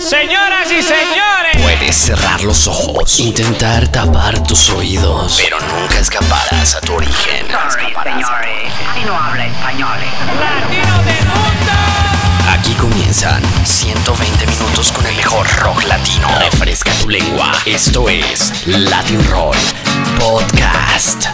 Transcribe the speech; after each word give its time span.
Señoras 0.00 0.70
y 0.70 0.80
señores. 0.80 1.60
Puedes 1.60 1.96
cerrar 1.96 2.42
los 2.44 2.68
ojos, 2.68 3.18
intentar 3.18 3.88
tapar 3.88 4.40
tus 4.44 4.70
oídos, 4.70 5.40
pero 5.42 5.58
nunca 5.60 5.98
escaparás 5.98 6.76
a 6.76 6.80
tu 6.80 6.94
origen. 6.94 7.46
señores. 7.46 8.72
Aquí 8.90 9.04
no 9.04 9.18
habla 9.18 9.46
español. 9.46 9.98
Latino 10.40 10.98
del 11.02 11.26
mundo. 11.26 11.72
Aquí 12.52 12.72
comienzan 12.74 13.42
120 13.64 14.46
minutos 14.46 14.92
con 14.92 15.04
el 15.06 15.16
mejor 15.16 15.48
rock 15.56 15.82
latino. 15.84 16.28
Refresca 16.38 16.92
tu 16.92 17.08
lengua. 17.08 17.52
Esto 17.66 18.08
es 18.08 18.66
Latin 18.66 19.24
Roll 19.28 19.56
Podcast. 20.18 21.26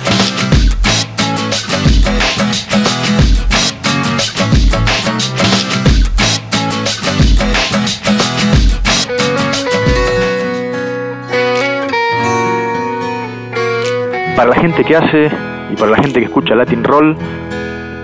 Para 14.36 14.50
la 14.50 14.56
gente 14.56 14.84
que 14.84 14.96
hace 14.96 15.30
y 15.70 15.76
para 15.76 15.92
la 15.92 15.96
gente 15.98 16.18
que 16.18 16.26
escucha 16.26 16.54
Latin 16.54 16.82
Roll, 16.84 17.16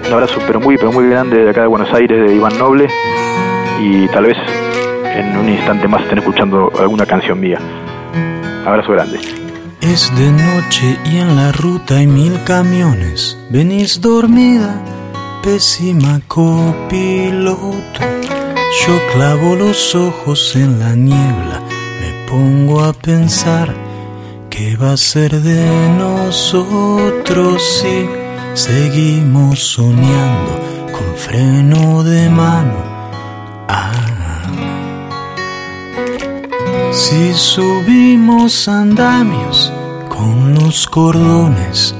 un 0.06 0.12
abrazo 0.12 0.40
pero 0.46 0.60
muy, 0.60 0.76
pero 0.76 0.92
muy 0.92 1.08
grande 1.08 1.44
de 1.44 1.50
acá 1.50 1.62
de 1.62 1.66
Buenos 1.66 1.92
Aires, 1.92 2.28
de 2.28 2.34
Iván 2.34 2.56
Noble, 2.58 2.88
y 3.80 4.06
tal 4.08 4.26
vez 4.26 4.36
en 5.04 5.36
un 5.36 5.48
instante 5.48 5.88
más 5.88 6.02
estén 6.02 6.18
escuchando 6.18 6.70
alguna 6.78 7.06
canción 7.06 7.40
mía. 7.40 7.58
Abrazo 8.64 8.92
grande. 8.92 9.18
Es 9.80 10.14
de 10.16 10.30
noche 10.30 10.98
y 11.06 11.18
en 11.18 11.36
la 11.36 11.52
ruta 11.52 11.96
hay 11.96 12.06
mil 12.06 12.38
camiones. 12.44 13.38
Venís 13.50 14.00
dormida, 14.00 14.80
pésima 15.42 16.20
copiloto. 16.28 18.00
Yo 18.86 18.98
clavo 19.12 19.56
los 19.56 19.94
ojos 19.94 20.54
en 20.54 20.78
la 20.78 20.94
niebla, 20.94 21.60
me 22.00 22.28
pongo 22.28 22.84
a 22.84 22.92
pensar 22.92 23.89
qué 24.60 24.76
va 24.76 24.92
a 24.92 24.96
ser 24.98 25.40
de 25.40 25.88
nosotros 25.96 27.62
si 27.78 28.06
seguimos 28.52 29.58
soñando 29.58 30.52
con 30.92 31.16
freno 31.16 32.02
de 32.02 32.28
mano. 32.28 32.78
Ah. 33.68 33.90
Si 36.92 37.32
subimos 37.32 38.68
andamios 38.68 39.72
con 40.10 40.54
los 40.54 40.86
cordones 40.86 41.94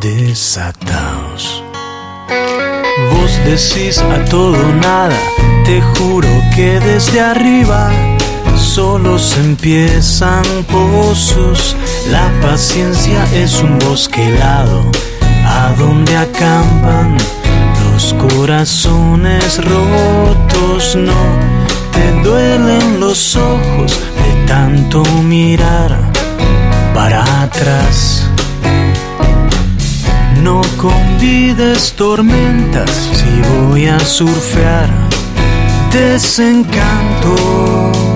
desatados. 0.00 1.62
Vos 3.12 3.32
decís 3.44 3.98
a 3.98 4.24
todo 4.24 4.62
nada, 4.80 5.18
te 5.66 5.82
juro 5.92 6.28
que 6.54 6.80
desde 6.80 7.20
arriba 7.20 7.90
solo 8.74 9.18
se 9.18 9.40
empiezan 9.40 10.44
pozos. 10.68 11.74
La 12.10 12.30
paciencia 12.40 13.24
es 13.34 13.60
un 13.62 13.78
bosque 13.80 14.28
helado, 14.28 14.84
a 15.44 15.72
donde 15.76 16.16
acampan 16.16 17.16
los 17.84 18.14
corazones 18.14 19.60
rotos. 19.64 20.94
No 20.94 21.20
te 21.92 22.12
duelen 22.22 23.00
los 23.00 23.34
ojos 23.34 23.98
de 24.22 24.46
tanto 24.46 25.02
mirar 25.24 25.98
para 26.94 27.24
atrás. 27.42 28.28
No 30.44 30.60
convides 30.76 31.92
tormentas 31.94 32.90
si 33.14 33.42
voy 33.48 33.88
a 33.88 33.98
surfear 33.98 34.88
desencanto. 35.90 38.09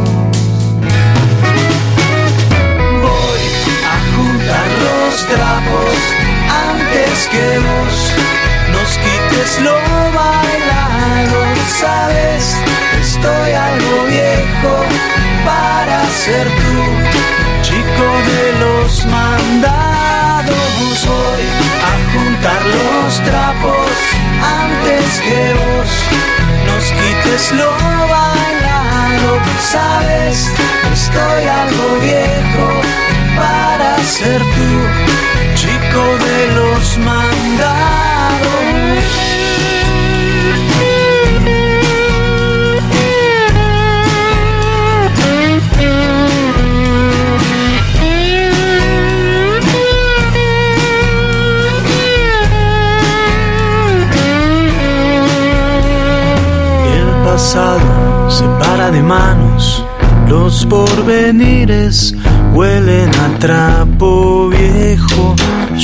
Trapos 5.35 5.95
antes 6.71 7.29
que 7.33 7.47
vos 7.67 7.95
nos 8.75 8.91
quites 9.05 9.61
lo 9.67 9.77
bailado. 10.21 11.39
Sabes, 11.81 12.43
estoy 13.01 13.51
algo 13.71 13.97
viejo 14.15 14.75
para 15.45 15.99
ser 16.25 16.47
tú, 16.61 16.79
chico 17.67 18.09
de 18.31 18.45
los 18.65 19.07
mandados. 19.07 20.97
Voy 21.13 21.45
a 21.91 21.95
juntar 22.13 22.61
los 22.77 23.11
trapos 23.29 23.91
antes 24.63 25.07
que 25.27 25.43
vos 25.61 25.91
nos 26.69 26.85
quites 26.99 27.53
lo 27.61 27.71
bailado. 28.15 29.31
Sabes, 29.73 30.37
estoy 30.93 31.43
algo 31.63 31.87
viejo 32.09 32.67
para 33.37 33.99
ser 34.05 34.41
tú, 34.57 35.14
de 36.03 36.55
los 36.57 36.99
mandados. 36.99 38.45
El 56.93 57.25
pasado 57.25 58.31
se 58.31 58.45
para 58.59 58.91
de 58.91 59.03
manos, 59.03 59.85
los 60.29 60.67
porvenires 60.67 62.15
huelen 62.53 63.11
a 63.15 63.39
trapo 63.39 64.49
viejo. 64.49 65.37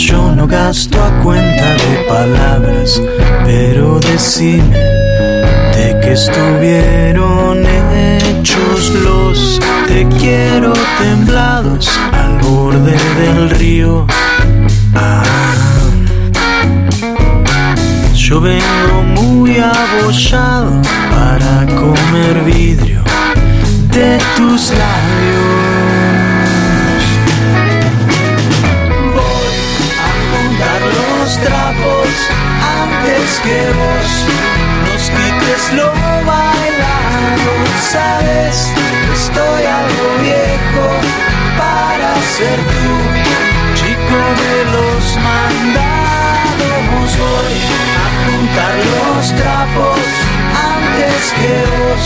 Yo 0.06 0.34
no 0.34 0.46
gasto 0.46 0.98
a 1.02 1.10
cuenta 1.22 1.74
de 1.74 2.04
palabras, 2.08 3.00
pero 3.44 4.00
decime 4.00 4.78
de 5.76 6.00
que 6.00 6.12
estuvieron 6.12 7.58
hechos 7.66 8.90
los 9.04 9.60
te 9.86 10.08
quiero 10.18 10.72
temblados 10.98 11.90
al 12.12 12.38
borde 12.38 12.96
del 13.20 13.50
río. 13.50 14.06
Ah. 14.94 15.22
Yo 18.14 18.40
vengo 18.40 19.02
muy 19.16 19.58
abollado 19.58 20.80
para 21.10 21.66
comer 21.76 22.42
vidrio 22.46 23.02
de 23.92 24.18
tus 24.34 24.70
labios. 24.70 25.89
Los 31.20 31.36
trapos 31.38 32.08
antes 32.82 33.40
que 33.44 33.60
vos 33.78 34.10
nos 34.86 35.02
quites 35.10 35.72
lo 35.74 35.88
bailado. 36.24 37.52
Sabes, 37.92 38.72
estoy 39.12 39.62
algo 39.80 40.06
viejo 40.22 40.86
para 41.60 42.10
ser 42.36 42.58
tú, 42.72 42.90
chico 43.78 44.20
de 44.42 44.56
los 44.74 45.02
mandados. 45.28 47.08
Voy 47.24 47.58
a 48.02 48.08
juntar 48.24 48.74
los 48.92 49.34
trapos 49.40 50.00
antes 50.76 51.20
que 51.38 51.54
vos 51.72 52.04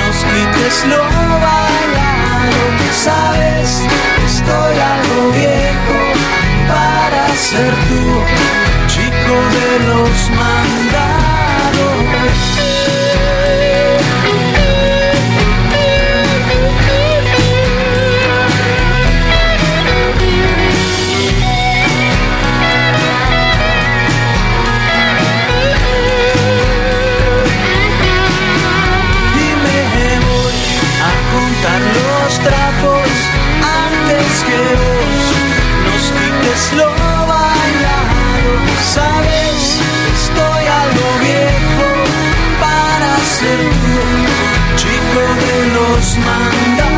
nos 0.00 0.16
quites 0.30 0.76
lo 0.86 1.02
bailado. 1.46 2.62
Sabes, 3.04 3.82
estoy 4.24 4.74
algo 4.94 5.30
viejo 5.32 5.99
ser 7.50 7.74
tú, 7.88 8.02
chico 8.86 9.34
de 9.54 9.70
los 9.88 10.30
y 10.30 11.09
Sabes, 38.82 39.78
estoy 40.14 40.64
algo 40.66 41.06
viejo 41.20 41.90
para 42.60 43.16
ser 43.18 43.58
tú, 43.58 44.00
chico 44.76 45.22
de 45.40 45.56
los 45.74 46.16
mandados. 46.18 46.90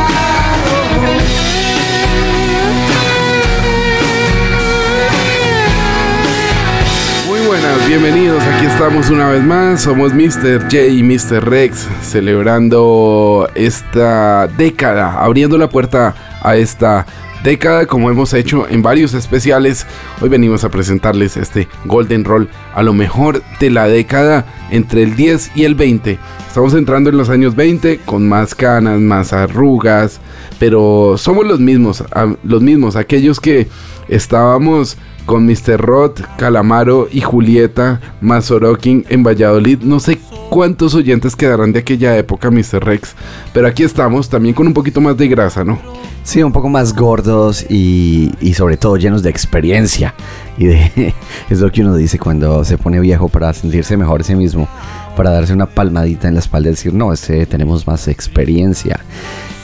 Muy 7.29 7.40
buenas, 7.46 7.87
Bienvenidos, 7.88 8.43
aquí 8.44 8.67
estamos 8.67 9.11
una 9.11 9.28
vez 9.28 9.43
más. 9.43 9.82
Somos 9.82 10.14
Mr. 10.14 10.62
J 10.62 10.87
y 10.87 11.02
Mr. 11.02 11.44
Rex 11.44 11.88
celebrando 12.02 13.50
esta 13.55 14.46
década, 14.46 15.19
abriendo 15.20 15.58
la 15.58 15.69
puerta 15.69 16.14
a 16.43 16.56
esta 16.56 17.06
década 17.43 17.87
como 17.87 18.11
hemos 18.11 18.33
hecho 18.35 18.69
en 18.69 18.83
varios 18.83 19.15
especiales. 19.15 19.87
Hoy 20.21 20.29
venimos 20.29 20.65
a 20.65 20.71
presentarles 20.71 21.37
este 21.37 21.69
Golden 21.85 22.25
Roll 22.25 22.49
a 22.75 22.83
lo 22.83 22.93
mejor 22.93 23.43
de 23.61 23.71
la 23.71 23.87
década 23.87 24.47
entre 24.71 25.03
el 25.03 25.17
10 25.17 25.53
y 25.55 25.65
el 25.65 25.75
20. 25.75 26.19
Estamos 26.47 26.75
entrando 26.75 27.11
en 27.11 27.17
los 27.17 27.31
años 27.31 27.56
20 27.56 28.00
con 28.05 28.29
más 28.29 28.55
canas, 28.55 29.00
más 29.00 29.33
arrugas, 29.33 30.21
pero 30.59 31.17
somos 31.19 31.47
los 31.47 31.61
mismos, 31.61 32.05
los 32.44 32.62
mismos, 32.62 32.97
aquellos 32.97 33.41
que 33.41 33.69
estábamos 34.09 34.97
con 35.27 35.47
Mr. 35.47 35.79
Roth, 35.79 36.21
Calamaro 36.37 37.09
y 37.11 37.21
Julieta 37.21 38.01
Mazorokin 38.21 39.05
en 39.09 39.23
Valladolid. 39.23 39.81
No 39.83 40.01
sé 40.01 40.19
cuántos 40.51 40.95
oyentes 40.95 41.35
quedarán 41.35 41.73
de 41.73 41.81
aquella 41.81 42.17
época, 42.17 42.51
Mr. 42.51 42.85
Rex, 42.85 43.15
pero 43.55 43.67
aquí 43.67 43.83
estamos 43.83 44.29
también 44.29 44.55
con 44.55 44.67
un 44.67 44.75
poquito 44.75 45.01
más 45.01 45.17
de 45.17 45.29
grasa, 45.29 45.65
¿no? 45.65 45.79
Sí, 46.25 46.43
un 46.43 46.53
poco 46.53 46.69
más 46.69 46.95
gordos 46.95 47.67
y, 47.69 48.31
sobre 48.55 48.77
todo 48.77 48.97
llenos 48.97 49.23
de 49.23 49.31
experiencia. 49.31 50.15
Y 50.59 50.67
de, 50.67 51.15
es 51.51 51.61
lo 51.61 51.73
que 51.73 51.81
uno 51.81 51.97
dice 51.97 52.19
cuando 52.19 52.65
se 52.65 52.79
pone 52.79 53.01
viejo 53.01 53.29
para 53.29 53.53
sentirse 53.53 53.97
mejor 53.97 54.21
a 54.21 54.25
sí 54.25 54.35
mismo, 54.37 54.69
para 55.17 55.31
darse 55.31 55.53
una 55.53 55.67
palmadita 55.67 56.29
en 56.29 56.35
la 56.35 56.41
espalda 56.41 56.69
y 56.69 56.73
decir, 56.73 56.94
no, 56.94 57.12
este, 57.12 57.47
tenemos 57.47 57.87
más 57.87 58.09
experiencia. 58.09 59.00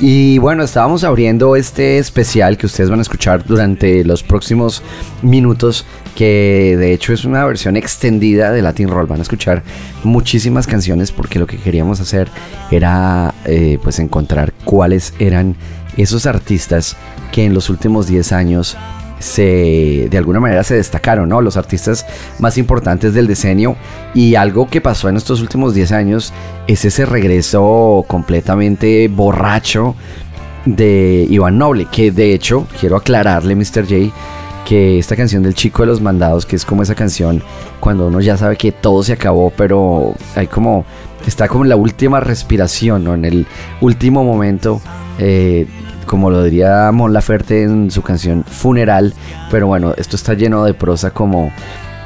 Y 0.01 0.39
bueno, 0.39 0.63
estábamos 0.63 1.03
abriendo 1.03 1.57
este 1.57 1.99
especial 1.99 2.57
que 2.57 2.67
ustedes 2.67 2.89
van 2.89 3.01
a 3.01 3.03
escuchar 3.03 3.45
durante 3.45 4.05
los 4.05 4.23
próximos 4.23 4.83
minutos, 5.23 5.85
que 6.15 6.77
de 6.79 6.93
hecho 6.93 7.13
es 7.13 7.25
una 7.25 7.45
versión 7.45 7.77
extendida 7.77 8.53
de 8.53 8.63
Latin 8.63 8.89
Roll. 8.89 9.07
Van 9.07 9.19
a 9.19 9.23
escuchar 9.23 9.65
muchísimas 10.05 10.69
canciones 10.69 11.11
porque 11.11 11.41
lo 11.41 11.49
que 11.49 11.57
queríamos 11.57 12.01
hacer 12.01 12.29
era 12.71 13.35
eh, 13.45 13.79
pues 13.83 13.99
encontrar 13.99 14.53
cuáles 14.65 15.15
eran 15.19 15.57
esos 15.97 16.27
artistas 16.27 16.97
que 17.33 17.45
en 17.45 17.53
los 17.53 17.69
últimos 17.69 18.07
10 18.07 18.33
años 18.33 18.77
se 19.19 20.09
de 20.11 20.19
alguna 20.19 20.41
manera 20.41 20.63
se 20.65 20.75
destacaron, 20.75 21.29
¿no? 21.29 21.41
Los 21.41 21.57
artistas 21.57 22.07
más 22.39 22.59
importantes 22.59 23.15
del 23.15 23.27
diseño 23.27 23.77
y 24.15 24.35
algo 24.35 24.69
que 24.69 24.81
pasó 24.81 25.09
en 25.09 25.17
estos 25.17 25.41
últimos 25.41 25.75
10 25.75 25.93
años 25.93 26.33
es 26.67 26.85
ese 26.85 27.07
regreso 27.07 28.05
completamente 28.07 29.09
borracho 29.09 29.95
de 30.65 31.27
Iván 31.31 31.59
Noble, 31.59 31.87
que 31.91 32.11
de 32.11 32.35
hecho 32.35 32.67
quiero 32.79 32.97
aclararle 32.97 33.55
Mr. 33.55 33.85
J 33.89 34.13
que 34.69 34.99
esta 34.99 35.17
canción 35.17 35.43
del 35.43 35.55
chico 35.55 35.83
de 35.83 35.87
los 35.87 36.03
mandados, 36.03 36.45
que 36.45 36.55
es 36.55 36.67
como 36.67 36.83
esa 36.83 36.95
canción 36.95 37.43
cuando 37.81 38.09
uno 38.09 38.21
ya 38.21 38.37
sabe 38.37 38.57
que 38.57 38.71
todo 38.71 39.03
se 39.03 39.15
acabó, 39.15 39.51
pero 39.57 40.15
hay 40.37 40.47
como 40.47 40.85
está 41.27 41.49
como 41.49 41.65
en 41.65 41.71
la 41.71 41.77
última 41.77 42.21
respiración, 42.21 43.05
¿no? 43.05 43.15
En 43.15 43.25
el 43.25 43.47
último 43.81 44.25
momento 44.25 44.83
eh, 45.19 45.67
como 46.09 46.31
lo 46.31 46.43
diría 46.43 46.91
Mon 46.91 47.13
Laferte 47.13 47.63
en 47.63 47.93
su 47.93 48.03
canción 48.03 48.43
Funeral, 48.43 49.15
pero 49.53 49.69
bueno, 49.69 49.95
esto 49.97 50.17
está 50.17 50.35
lleno 50.35 50.65
de 50.65 50.75
prosa 50.75 51.13
como 51.13 51.53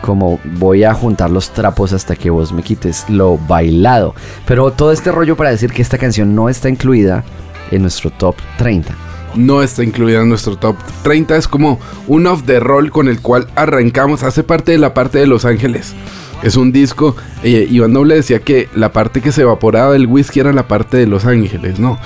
como 0.03 0.41
voy 0.59 0.83
a 0.83 0.93
juntar 0.93 1.31
los 1.31 1.51
trapos 1.51 1.93
hasta 1.93 2.17
que 2.17 2.29
vos 2.29 2.53
me 2.53 2.65
quites 2.65 3.09
lo 3.09 3.39
bailado. 3.39 4.15
Pero 4.47 4.73
todo 4.73 4.91
este 4.91 5.13
rollo 5.13 5.37
para 5.37 5.51
decir 5.51 5.73
que 5.73 5.81
esta 5.81 5.97
canción 5.97 6.35
no 6.35 6.49
está 6.49 6.69
incluida 6.69 7.25
en 7.71 7.83
nuestro 7.83 8.11
top 8.11 8.35
30. 8.59 8.95
No 9.37 9.63
está 9.63 9.85
incluida 9.85 10.21
en 10.21 10.29
nuestro 10.29 10.57
top 10.57 10.77
30, 11.05 11.37
es 11.37 11.49
como 11.49 11.79
un 12.09 12.27
off 12.27 12.43
the 12.45 12.59
roll 12.61 12.91
con 12.91 13.09
el 13.09 13.21
cual 13.21 13.47
arrancamos, 13.55 14.25
hace 14.25 14.43
parte 14.43 14.73
de 14.73 14.79
la 14.79 14.93
parte 14.93 15.19
de 15.19 15.27
Los 15.27 15.45
Ángeles. 15.45 15.95
Es 16.43 16.57
un 16.57 16.73
disco, 16.73 17.15
eh, 17.45 17.69
Iván 17.71 17.93
Noble 17.93 18.17
decía 18.17 18.41
que 18.41 18.69
la 18.75 18.93
parte 18.93 19.21
que 19.21 19.31
se 19.31 19.43
evaporaba 19.43 19.93
del 19.93 20.07
whisky 20.07 20.41
era 20.41 20.53
la 20.53 20.67
parte 20.67 20.97
de 20.97 21.07
Los 21.07 21.25
Ángeles, 21.25 21.79
¿no? 21.79 21.99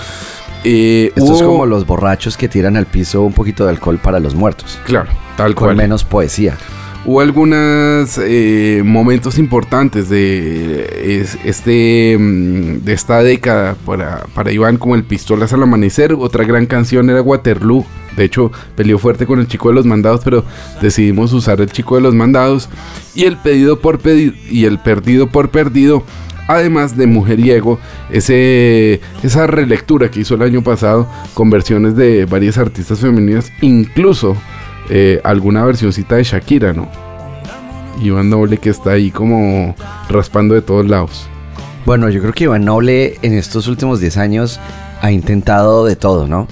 Eh, 0.69 1.13
Esto 1.15 1.37
es 1.37 1.43
como 1.43 1.65
los 1.65 1.87
borrachos 1.87 2.37
que 2.37 2.49
tiran 2.49 2.77
al 2.77 2.87
piso 2.87 3.23
un 3.23 3.33
poquito 3.33 3.65
de 3.65 3.71
alcohol 3.71 3.99
para 4.03 4.19
los 4.19 4.35
muertos. 4.35 4.81
Claro, 4.85 5.09
tal 5.37 5.55
cual. 5.55 5.71
Con 5.71 5.77
menos 5.77 6.03
poesía. 6.03 6.57
Hubo 7.05 7.21
algunos 7.21 8.19
eh, 8.21 8.83
momentos 8.85 9.39
importantes 9.39 10.09
de, 10.09 11.25
este, 11.45 12.17
mm, 12.19 12.85
de 12.85 12.93
esta 12.93 13.23
década 13.23 13.77
para, 13.87 14.25
para 14.35 14.51
Iván, 14.51 14.77
como 14.77 14.97
el 14.97 15.05
Pistolas 15.05 15.53
al 15.53 15.63
Amanecer. 15.63 16.15
Otra 16.15 16.43
gran 16.43 16.67
canción 16.67 17.09
era 17.09 17.23
Waterloo. 17.23 17.87
De 18.17 18.25
hecho, 18.25 18.51
peleó 18.75 18.99
fuerte 18.99 19.25
con 19.25 19.39
el 19.39 19.47
chico 19.47 19.69
de 19.69 19.77
los 19.77 19.87
mandados, 19.87 20.23
pero 20.25 20.45
decidimos 20.83 21.33
usar 21.33 21.61
el 21.61 21.71
chico 21.71 21.95
de 21.95 22.01
los 22.01 22.15
mandados. 22.15 22.69
Y 23.15 23.27
el 23.27 23.37
pedido 23.37 23.79
por 23.79 24.01
pedido 24.01 24.33
y 24.51 24.65
el 24.65 24.81
perdido 24.81 25.29
por 25.29 25.51
perdido 25.51 26.03
además 26.47 26.97
de 26.97 27.07
Mujeriego, 27.07 27.79
ese, 28.11 29.01
esa 29.23 29.47
relectura 29.47 30.11
que 30.11 30.21
hizo 30.21 30.35
el 30.35 30.43
año 30.43 30.63
pasado 30.63 31.07
con 31.35 31.51
versiones 31.51 31.97
de 31.97 32.25
varias 32.27 32.59
artistas 32.59 33.01
femeninas, 33.01 33.53
incluso 33.61 34.37
eh, 34.89 35.21
alguna 35.25 35.65
versioncita 35.65 36.17
de 36.17 36.25
Shakira, 36.25 36.73
¿no? 36.73 36.89
Iván 38.03 38.29
Noble 38.29 38.59
que 38.59 38.71
está 38.71 38.93
ahí 38.93 39.11
como 39.11 39.75
raspando 40.09 40.55
de 40.55 40.63
todos 40.63 40.87
lados. 40.87 41.29
Bueno, 41.87 42.09
yo 42.09 42.21
creo 42.21 42.33
que 42.33 42.45
Iván 42.45 42.65
Noble 42.65 43.19
en 43.23 43.33
estos 43.35 43.69
últimos 43.69 44.01
10 44.01 44.17
años 44.19 44.61
ha 45.01 45.13
intentado 45.13 45.85
de 45.85 45.97
todo, 45.97 46.27
¿no? 46.27 46.47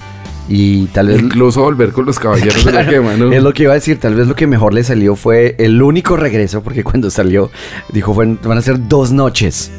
Y 0.47 0.85
tal 0.87 1.07
vez... 1.07 1.21
Incluso 1.21 1.61
volver 1.61 1.91
con 1.91 2.05
los 2.05 2.19
caballeros 2.19 2.63
de 2.63 2.71
la 2.71 2.85
quema, 2.89 3.15
¿no? 3.15 3.31
Es 3.31 3.41
lo 3.41 3.53
que 3.53 3.63
iba 3.63 3.71
a 3.71 3.75
decir, 3.75 3.99
tal 3.99 4.15
vez 4.15 4.27
lo 4.27 4.35
que 4.35 4.47
mejor 4.47 4.73
le 4.73 4.83
salió 4.83 5.15
fue 5.15 5.55
el 5.57 5.81
único 5.81 6.17
regreso, 6.17 6.61
porque 6.61 6.83
cuando 6.83 7.09
salió 7.09 7.51
dijo, 7.91 8.13
van 8.13 8.57
a 8.57 8.61
ser 8.61 8.87
dos 8.87 9.11
noches 9.11 9.71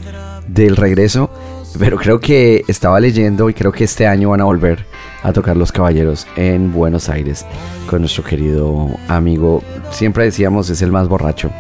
del 0.49 0.77
regreso, 0.77 1.31
pero 1.79 1.97
creo 1.99 2.21
que 2.21 2.65
estaba 2.69 3.01
leyendo 3.01 3.51
y 3.51 3.55
creo 3.55 3.73
que 3.73 3.85
este 3.85 4.07
año 4.07 4.31
van 4.31 4.41
a 4.41 4.45
volver 4.45 4.87
a 5.23 5.33
tocar 5.33 5.57
Los 5.57 5.73
Caballeros 5.73 6.27
en 6.37 6.73
Buenos 6.73 7.09
Aires 7.09 7.45
con 7.89 8.01
nuestro 8.01 8.25
querido 8.25 8.89
amigo, 9.09 9.63
siempre 9.91 10.25
decíamos 10.25 10.71
es 10.71 10.83
el 10.83 10.93
más 10.93 11.09
borracho. 11.09 11.51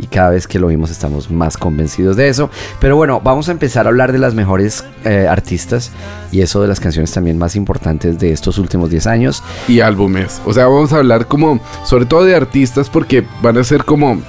Y 0.00 0.06
cada 0.06 0.30
vez 0.30 0.46
que 0.46 0.60
lo 0.60 0.68
vimos 0.68 0.90
estamos 0.90 1.28
más 1.28 1.56
convencidos 1.56 2.16
de 2.16 2.28
eso. 2.28 2.50
Pero 2.80 2.94
bueno, 2.94 3.20
vamos 3.20 3.48
a 3.48 3.52
empezar 3.52 3.86
a 3.86 3.88
hablar 3.88 4.12
de 4.12 4.18
las 4.18 4.32
mejores 4.32 4.84
eh, 5.04 5.26
artistas 5.28 5.90
y 6.30 6.40
eso 6.40 6.62
de 6.62 6.68
las 6.68 6.78
canciones 6.78 7.10
también 7.10 7.36
más 7.36 7.56
importantes 7.56 8.16
de 8.20 8.30
estos 8.30 8.58
últimos 8.58 8.90
10 8.90 9.08
años. 9.08 9.42
Y 9.66 9.80
álbumes. 9.80 10.40
O 10.46 10.52
sea, 10.52 10.66
vamos 10.66 10.92
a 10.92 10.98
hablar 10.98 11.26
como, 11.26 11.58
sobre 11.84 12.06
todo 12.06 12.24
de 12.24 12.36
artistas 12.36 12.88
porque 12.88 13.24
van 13.42 13.58
a 13.58 13.64
ser 13.64 13.84
como 13.84 14.22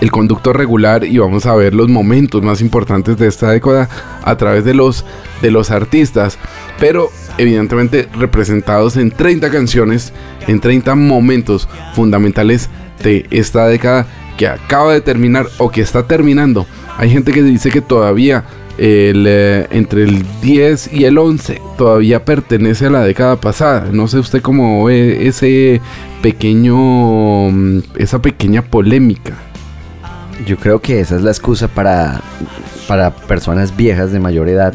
el 0.00 0.10
conducto 0.10 0.52
regular 0.52 1.04
y 1.04 1.18
vamos 1.18 1.46
a 1.46 1.54
ver 1.54 1.74
los 1.74 1.88
momentos 1.88 2.42
más 2.42 2.60
importantes 2.60 3.16
de 3.16 3.26
esta 3.26 3.50
década 3.50 3.88
a 4.22 4.36
través 4.36 4.64
de 4.64 4.74
los, 4.74 5.04
de 5.42 5.50
los 5.50 5.70
artistas, 5.70 6.38
pero 6.78 7.10
evidentemente 7.38 8.08
representados 8.18 8.96
en 8.96 9.10
30 9.10 9.50
canciones, 9.50 10.12
en 10.46 10.60
30 10.60 10.94
momentos 10.94 11.68
fundamentales 11.94 12.70
de 13.02 13.26
esta 13.30 13.66
década 13.66 14.06
que 14.36 14.46
acaba 14.46 14.92
de 14.92 15.00
terminar 15.00 15.46
o 15.58 15.70
que 15.70 15.80
está 15.80 16.06
terminando. 16.06 16.66
Hay 16.96 17.10
gente 17.10 17.32
que 17.32 17.42
dice 17.42 17.70
que 17.70 17.80
todavía 17.80 18.44
eh, 18.76 19.66
entre 19.70 20.02
el 20.02 20.24
10 20.42 20.92
y 20.92 21.04
el 21.04 21.18
11 21.18 21.60
todavía 21.78 22.24
pertenece 22.24 22.86
a 22.86 22.90
la 22.90 23.04
década 23.04 23.36
pasada. 23.36 23.88
No 23.92 24.08
sé 24.08 24.18
usted 24.18 24.42
cómo 24.42 24.84
ve 24.84 25.28
ese 25.28 25.80
pequeño, 26.22 27.50
mm, 27.50 27.82
esa 27.96 28.20
pequeña 28.20 28.62
polémica. 28.62 29.34
Yo 30.46 30.56
creo 30.56 30.80
que 30.80 31.00
esa 31.00 31.16
es 31.16 31.22
la 31.22 31.30
excusa 31.30 31.68
para, 31.68 32.20
para 32.86 33.14
personas 33.14 33.76
viejas 33.76 34.12
de 34.12 34.20
mayor 34.20 34.48
edad 34.48 34.74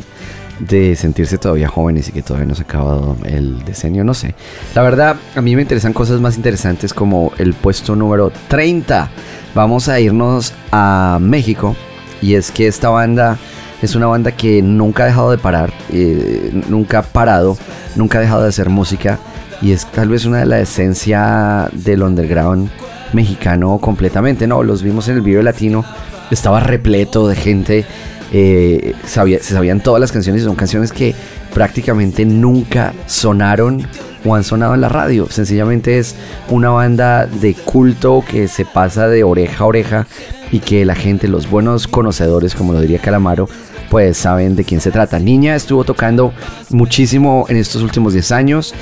de 0.59 0.95
sentirse 0.95 1.37
todavía 1.37 1.67
jóvenes 1.67 2.09
y 2.09 2.11
que 2.11 2.21
todavía 2.21 2.47
no 2.47 2.55
se 2.55 2.63
ha 2.63 2.65
acabado 2.65 3.15
el 3.23 3.63
diseño, 3.63 4.03
no 4.03 4.13
sé. 4.13 4.35
La 4.75 4.81
verdad, 4.81 5.15
a 5.35 5.41
mí 5.41 5.55
me 5.55 5.61
interesan 5.61 5.93
cosas 5.93 6.19
más 6.19 6.35
interesantes 6.35 6.93
como 6.93 7.31
el 7.37 7.53
puesto 7.53 7.95
número 7.95 8.31
30. 8.49 9.09
Vamos 9.55 9.89
a 9.89 9.99
irnos 9.99 10.53
a 10.71 11.17
México 11.21 11.75
y 12.21 12.35
es 12.35 12.51
que 12.51 12.67
esta 12.67 12.89
banda 12.89 13.37
es 13.81 13.95
una 13.95 14.07
banda 14.07 14.33
que 14.33 14.61
nunca 14.61 15.03
ha 15.03 15.07
dejado 15.07 15.31
de 15.31 15.37
parar, 15.37 15.71
eh, 15.91 16.51
nunca 16.67 16.99
ha 16.99 17.03
parado, 17.03 17.57
nunca 17.95 18.17
ha 18.17 18.21
dejado 18.21 18.43
de 18.43 18.49
hacer 18.49 18.69
música 18.69 19.17
y 19.61 19.71
es 19.71 19.85
tal 19.85 20.09
vez 20.09 20.25
una 20.25 20.39
de 20.39 20.45
la 20.45 20.59
esencia 20.59 21.69
del 21.71 22.03
underground 22.03 22.69
mexicano 23.13 23.77
completamente, 23.79 24.47
¿no? 24.47 24.63
Los 24.63 24.83
vimos 24.83 25.07
en 25.07 25.15
el 25.15 25.21
video 25.21 25.41
latino, 25.41 25.85
estaba 26.31 26.59
repleto 26.59 27.27
de 27.27 27.35
gente, 27.35 27.85
eh, 28.31 28.93
se 29.05 29.39
sabían 29.41 29.81
todas 29.81 29.99
las 29.99 30.11
canciones, 30.11 30.43
son 30.43 30.55
canciones 30.55 30.91
que 30.91 31.15
prácticamente 31.53 32.25
nunca 32.25 32.93
sonaron 33.07 33.87
o 34.25 34.35
han 34.35 34.43
sonado 34.43 34.75
en 34.75 34.81
la 34.81 34.89
radio. 34.89 35.27
Sencillamente 35.29 35.97
es 35.97 36.15
una 36.49 36.69
banda 36.69 37.25
de 37.25 37.53
culto 37.53 38.23
que 38.27 38.47
se 38.47 38.65
pasa 38.65 39.07
de 39.07 39.23
oreja 39.23 39.63
a 39.63 39.67
oreja 39.67 40.07
y 40.51 40.59
que 40.59 40.85
la 40.85 40.95
gente, 40.95 41.27
los 41.27 41.49
buenos 41.49 41.87
conocedores, 41.87 42.55
como 42.55 42.73
lo 42.73 42.81
diría 42.81 42.99
Calamaro, 42.99 43.47
pues 43.89 44.17
saben 44.17 44.55
de 44.55 44.63
quién 44.63 44.81
se 44.81 44.91
trata. 44.91 45.19
Niña 45.19 45.55
estuvo 45.55 45.83
tocando 45.83 46.33
muchísimo 46.69 47.45
en 47.49 47.57
estos 47.57 47.81
últimos 47.81 48.13
10 48.13 48.31
años 48.31 48.73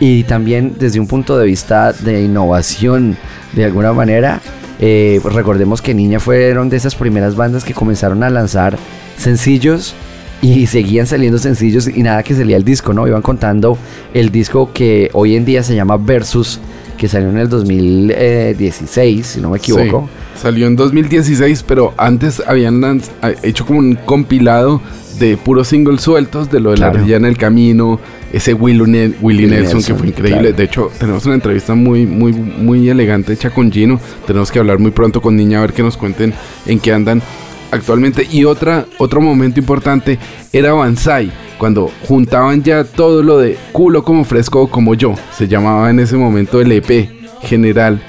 y 0.00 0.24
también 0.24 0.76
desde 0.78 1.00
un 1.00 1.06
punto 1.06 1.38
de 1.38 1.46
vista 1.46 1.92
de 1.92 2.22
innovación 2.22 3.16
de 3.54 3.64
alguna 3.64 3.92
manera 3.92 4.40
Eh, 4.78 5.20
recordemos 5.24 5.80
que 5.80 5.94
Niña 5.94 6.20
fueron 6.20 6.68
de 6.68 6.76
esas 6.76 6.94
primeras 6.94 7.34
bandas 7.34 7.64
que 7.64 7.72
comenzaron 7.72 8.22
a 8.22 8.28
lanzar 8.28 8.76
sencillos 9.16 9.94
y 10.42 10.66
seguían 10.66 11.06
saliendo 11.06 11.38
sencillos 11.38 11.88
y 11.88 12.02
nada 12.02 12.22
que 12.22 12.34
salía 12.34 12.58
el 12.58 12.64
disco, 12.64 12.92
¿no? 12.92 13.06
Iban 13.06 13.22
contando 13.22 13.78
el 14.12 14.30
disco 14.30 14.70
que 14.74 15.08
hoy 15.14 15.34
en 15.34 15.46
día 15.46 15.62
se 15.62 15.74
llama 15.74 15.96
Versus, 15.96 16.60
que 16.98 17.08
salió 17.08 17.30
en 17.30 17.38
el 17.38 17.48
2016, 17.48 19.26
si 19.26 19.40
no 19.40 19.48
me 19.48 19.56
equivoco. 19.56 20.10
Sí, 20.34 20.42
salió 20.42 20.66
en 20.66 20.76
2016, 20.76 21.64
pero 21.66 21.94
antes 21.96 22.42
habían 22.46 23.00
hecho 23.42 23.64
como 23.64 23.78
un 23.78 23.94
compilado 23.94 24.82
de 25.18 25.36
puros 25.36 25.68
singles 25.68 26.00
sueltos 26.02 26.50
de 26.50 26.60
lo 26.60 26.70
de 26.70 26.76
Claro. 26.76 26.94
la 26.94 27.00
ardilla 27.00 27.16
en 27.16 27.24
el 27.24 27.36
camino, 27.36 27.98
ese 28.32 28.54
Willie 28.54 29.14
Willie 29.20 29.46
Nelson, 29.46 29.82
que 29.82 29.94
fue 29.94 30.08
increíble. 30.08 30.40
claro. 30.40 30.56
De 30.56 30.64
hecho, 30.64 30.90
tenemos 30.98 31.24
una 31.26 31.34
entrevista 31.34 31.74
muy, 31.74 32.06
muy, 32.06 32.32
muy 32.32 32.88
elegante 32.88 33.32
hecha 33.32 33.50
con 33.50 33.70
Gino. 33.72 34.00
Tenemos 34.26 34.50
que 34.50 34.58
hablar 34.58 34.78
muy 34.78 34.90
pronto 34.90 35.20
con 35.20 35.36
Niña 35.36 35.58
a 35.58 35.60
ver 35.62 35.72
que 35.72 35.82
nos 35.82 35.96
cuenten 35.96 36.34
en 36.66 36.78
qué 36.80 36.92
andan 36.92 37.22
actualmente. 37.70 38.26
Y 38.30 38.44
otra, 38.44 38.86
otro 38.98 39.20
momento 39.20 39.60
importante 39.60 40.18
era 40.52 40.72
Banzai, 40.72 41.30
cuando 41.58 41.90
juntaban 42.06 42.62
ya 42.62 42.84
todo 42.84 43.22
lo 43.22 43.38
de 43.38 43.56
culo 43.72 44.02
como 44.02 44.24
fresco 44.24 44.62
o 44.62 44.70
como 44.70 44.94
yo. 44.94 45.14
Se 45.36 45.48
llamaba 45.48 45.90
en 45.90 46.00
ese 46.00 46.16
momento 46.16 46.60
el 46.60 46.72
EP 46.72 47.08
general 47.42 48.00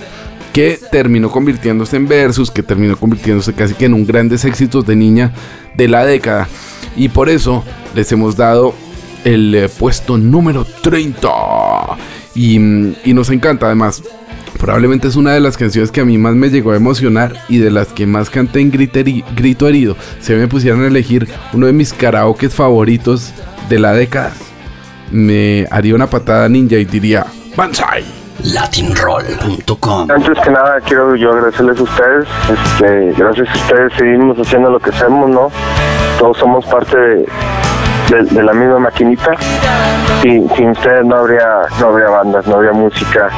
que 0.53 0.79
terminó 0.91 1.29
convirtiéndose 1.29 1.97
en 1.97 2.07
versus, 2.07 2.49
que 2.49 2.63
terminó 2.63 2.97
convirtiéndose 2.97 3.53
casi 3.53 3.75
que 3.75 3.85
en 3.85 3.93
un 3.93 4.05
grandes 4.07 4.43
éxitos 4.43 4.85
de 4.87 4.95
niña 4.95 5.31
de 5.75 5.87
la 5.87 6.03
década. 6.05 6.47
Y 6.97 7.09
por 7.09 7.29
eso 7.29 7.63
les 7.95 8.11
hemos 8.11 8.35
dado 8.35 8.73
el 9.23 9.55
eh, 9.55 9.69
puesto 9.69 10.17
número 10.17 10.65
30. 10.65 11.29
Y, 12.35 12.59
mm, 12.59 12.95
y 13.05 13.13
nos 13.13 13.29
encanta 13.29 13.67
además. 13.67 14.03
Probablemente 14.59 15.07
es 15.07 15.15
una 15.15 15.33
de 15.33 15.39
las 15.39 15.55
canciones 15.55 15.91
que 15.91 16.01
a 16.01 16.05
mí 16.05 16.17
más 16.17 16.33
me 16.33 16.49
llegó 16.49 16.71
a 16.71 16.75
emocionar 16.75 17.43
y 17.47 17.59
de 17.59 17.69
las 17.69 17.89
que 17.89 18.07
más 18.07 18.29
canté 18.29 18.59
en 18.59 18.71
grito 18.71 19.67
herido. 19.67 19.95
Si 20.19 20.33
me 20.33 20.47
pusieran 20.47 20.83
a 20.83 20.87
elegir 20.87 21.27
uno 21.53 21.67
de 21.67 21.73
mis 21.73 21.93
karaokes 21.93 22.49
favoritos 22.49 23.33
de 23.69 23.77
la 23.77 23.93
década, 23.93 24.33
me 25.11 25.67
haría 25.69 25.93
una 25.93 26.09
patada 26.09 26.49
ninja 26.49 26.77
y 26.77 26.85
diría 26.85 27.27
Banzai. 27.55 28.16
latinroll.com. 28.43 30.11
Antes 30.11 30.39
que 30.43 30.49
nada 30.51 30.79
quiero 30.85 31.15
yo 31.15 31.31
agradecerles 31.31 31.79
a 31.79 31.83
ustedes, 31.83 32.27
este, 32.51 33.13
gracias 33.17 33.47
a 33.49 33.53
ustedes 33.53 33.93
seguimos 33.97 34.37
haciendo 34.37 34.69
lo 34.69 34.79
que 34.79 34.89
hacemos, 34.91 35.29
¿no? 35.29 35.51
Todos 36.19 36.37
somos 36.37 36.65
parte 36.65 36.97
de, 36.97 37.25
de- 38.09 38.23
de 38.31 38.43
la 38.43 38.53
misma 38.53 38.79
maquinita. 38.79 39.31
Sin, 40.21 40.49
sin 40.55 40.69
ustedes 40.71 41.05
no 41.05 41.17
habría, 41.17 41.47
no 41.79 41.87
habría 41.87 42.09
bandas, 42.09 42.47
no 42.47 42.55
habría 42.55 42.71
música. 42.73 43.29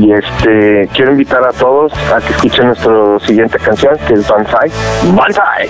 Y 0.00 0.12
este 0.12 0.88
quiero 0.92 1.12
invitar 1.12 1.42
a 1.44 1.52
todos 1.52 1.92
a 2.12 2.18
que 2.20 2.32
escuchen 2.32 2.66
nuestra 2.66 2.92
siguiente 3.24 3.58
canción, 3.58 3.96
que 4.06 4.14
es 4.14 4.26
Banzai. 4.28 4.70
Banzai 5.14 5.68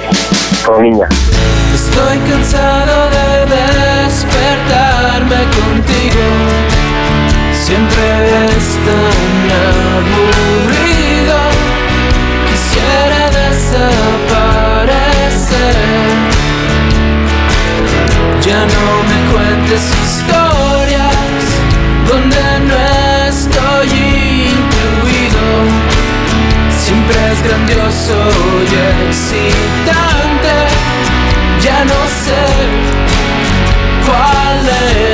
con 0.64 0.82
niña. 0.82 1.06
Estoy 1.74 2.18
cansado 2.30 3.10
de 3.10 4.04
despertarme 4.04 5.36
contigo. 5.52 6.73
Siempre 7.66 8.04
es 8.44 8.66
tan 8.84 9.50
aburrido. 9.96 11.38
Quisiera 12.50 13.22
desaparecer. 13.40 14.04
Ya 18.42 18.60
no 18.66 18.86
me 19.08 19.18
cuentes 19.32 19.82
historias 20.04 21.44
donde 22.06 22.44
no 22.68 22.76
estoy 23.30 23.88
incluido. 24.52 25.44
Siempre 26.68 27.16
es 27.32 27.38
grandioso 27.42 28.16
y 28.60 28.74
excitante. 29.08 30.54
Ya 31.62 31.78
no 31.86 32.00
sé 32.24 32.42
cuál 34.04 34.68
es 34.68 35.13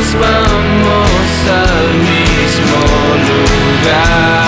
vamos 0.00 1.46
al 1.48 1.94
mismo 1.98 2.78
lugar 3.28 4.47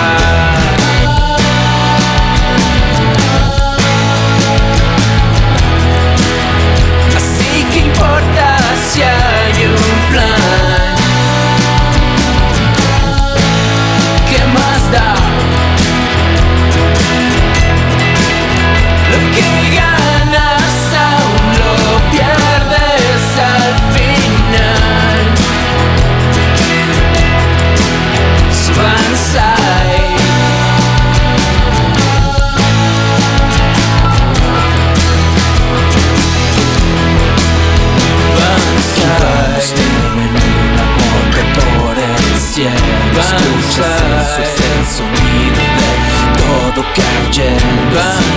Escuchas 43.19 44.39
el 44.39 44.85
sonido 44.87 45.63
de 45.79 45.91
todo 46.37 46.81
cayendo 46.95 47.99
Así 47.99 48.31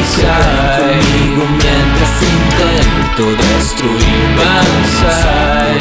conmigo 0.78 1.42
mientras 1.48 2.14
intento 2.22 3.24
destruir. 3.42 4.26
Banzai 4.36 5.78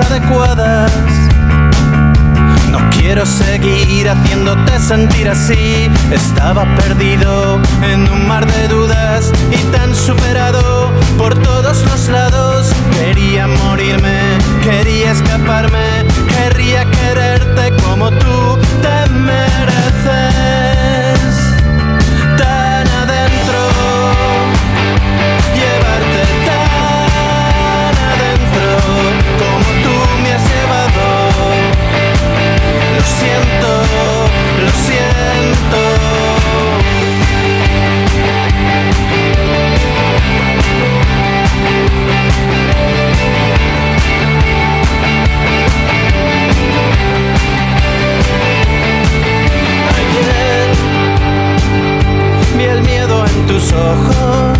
adecuadas. 0.00 0.92
No 2.70 2.78
quiero 2.90 3.26
seguir 3.26 4.08
haciéndote 4.08 4.78
sentir 4.78 5.28
así. 5.28 5.90
Estaba 6.10 6.64
perdido 6.76 7.60
en 7.82 8.10
un 8.10 8.26
mar 8.26 8.46
de 8.46 8.68
dudas 8.68 9.32
y 9.50 9.58
tan 9.76 9.94
superado 9.94 10.90
por 11.18 11.34
todos 11.42 11.84
los 11.84 12.08
lados. 12.08 12.72
Quería 12.98 13.46
morirme, 13.46 14.18
quería 14.62 15.12
escaparme, 15.12 16.06
querría 16.28 16.84
quererte 16.90 17.72
como 17.82 18.10
tú 18.10 18.58
te 18.80 19.01
tus 53.52 53.72
ojos 53.72 54.58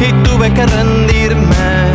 y 0.00 0.12
tuve 0.24 0.52
que 0.52 0.66
rendirme. 0.66 1.92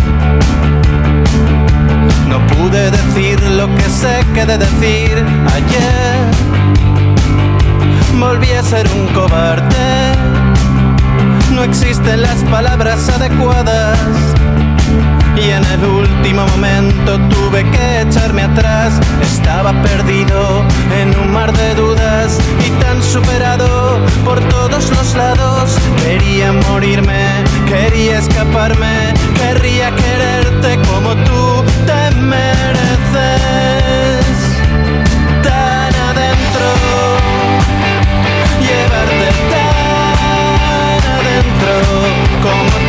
No 2.30 2.40
pude 2.48 2.90
decir 2.92 3.42
lo 3.60 3.68
que 3.76 3.84
sé 3.84 4.26
que 4.34 4.46
de 4.46 4.58
decir 4.58 5.26
ayer. 5.58 6.16
Volví 8.18 8.52
a 8.52 8.64
ser 8.64 8.88
un 8.88 9.08
cobarde. 9.08 10.16
No 11.54 11.64
existen 11.64 12.22
las 12.22 12.42
palabras 12.46 13.10
adecuadas. 13.10 14.39
Y 15.42 15.52
en 15.52 15.64
el 15.64 15.86
último 15.86 16.46
momento 16.48 17.18
tuve 17.30 17.64
que 17.72 18.02
echarme 18.02 18.44
atrás. 18.44 19.00
Estaba 19.22 19.72
perdido 19.82 20.66
en 21.00 21.18
un 21.18 21.32
mar 21.32 21.54
de 21.54 21.76
dudas 21.76 22.38
y 22.66 22.70
tan 22.82 23.02
superado 23.02 24.06
por 24.26 24.42
todos 24.50 24.90
los 24.90 25.16
lados. 25.16 25.78
Quería 26.04 26.52
morirme, 26.52 27.26
quería 27.68 28.20
escaparme, 28.20 29.14
querría 29.36 29.96
quererte 29.96 30.78
como 30.90 31.16
tú 31.24 31.64
te 31.86 32.16
mereces. 32.18 33.00
Tan 35.42 35.96
adentro, 36.10 36.68
llevarte 38.60 39.30
tan 39.54 41.02
adentro 41.18 41.74
como 42.44 42.89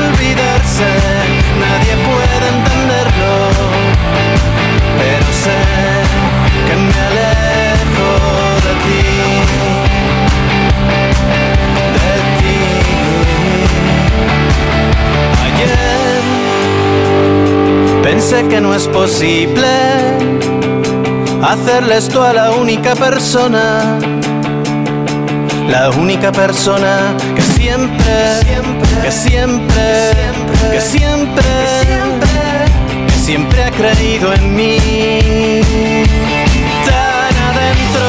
olvidarse, 0.09 0.91
nadie 1.65 1.95
puede 2.09 2.45
entenderlo, 2.57 3.33
pero 5.01 5.27
sé 5.45 5.61
que 6.67 6.75
me 6.87 6.99
alejo 7.09 8.11
de 8.67 8.73
ti, 8.85 9.05
de 11.99 12.13
ti. 12.39 12.59
Ayer 15.47 16.23
pensé 18.03 18.39
que 18.49 18.59
no 18.63 18.71
es 18.75 18.85
posible 18.89 20.12
hacerle 21.43 21.97
esto 21.97 22.23
a 22.23 22.33
la 22.33 22.53
única 22.53 22.95
persona, 22.95 23.99
la 25.69 25.91
única 25.91 26.31
persona 26.31 27.17
que 27.35 27.43
siempre, 27.43 28.41
que 29.03 29.11
siempre, 29.11 30.13
que 30.73 30.81
siempre, 30.81 31.45
que 33.07 33.13
siempre 33.25 33.65
ha 33.65 33.71
creído 33.71 34.33
en 34.33 34.55
mí. 34.55 34.79
Tan 36.87 37.35
adentro, 37.51 38.07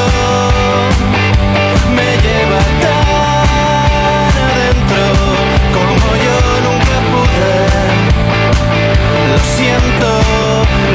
me 1.96 2.10
lleva 2.24 2.60
tan 2.84 4.34
adentro 4.48 5.04
como 5.74 6.06
yo 6.26 6.38
nunca 6.68 6.96
pude. 7.12 7.56
Lo 9.32 9.38
siento, 9.56 10.10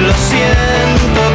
lo 0.06 0.12
siento 0.14 1.27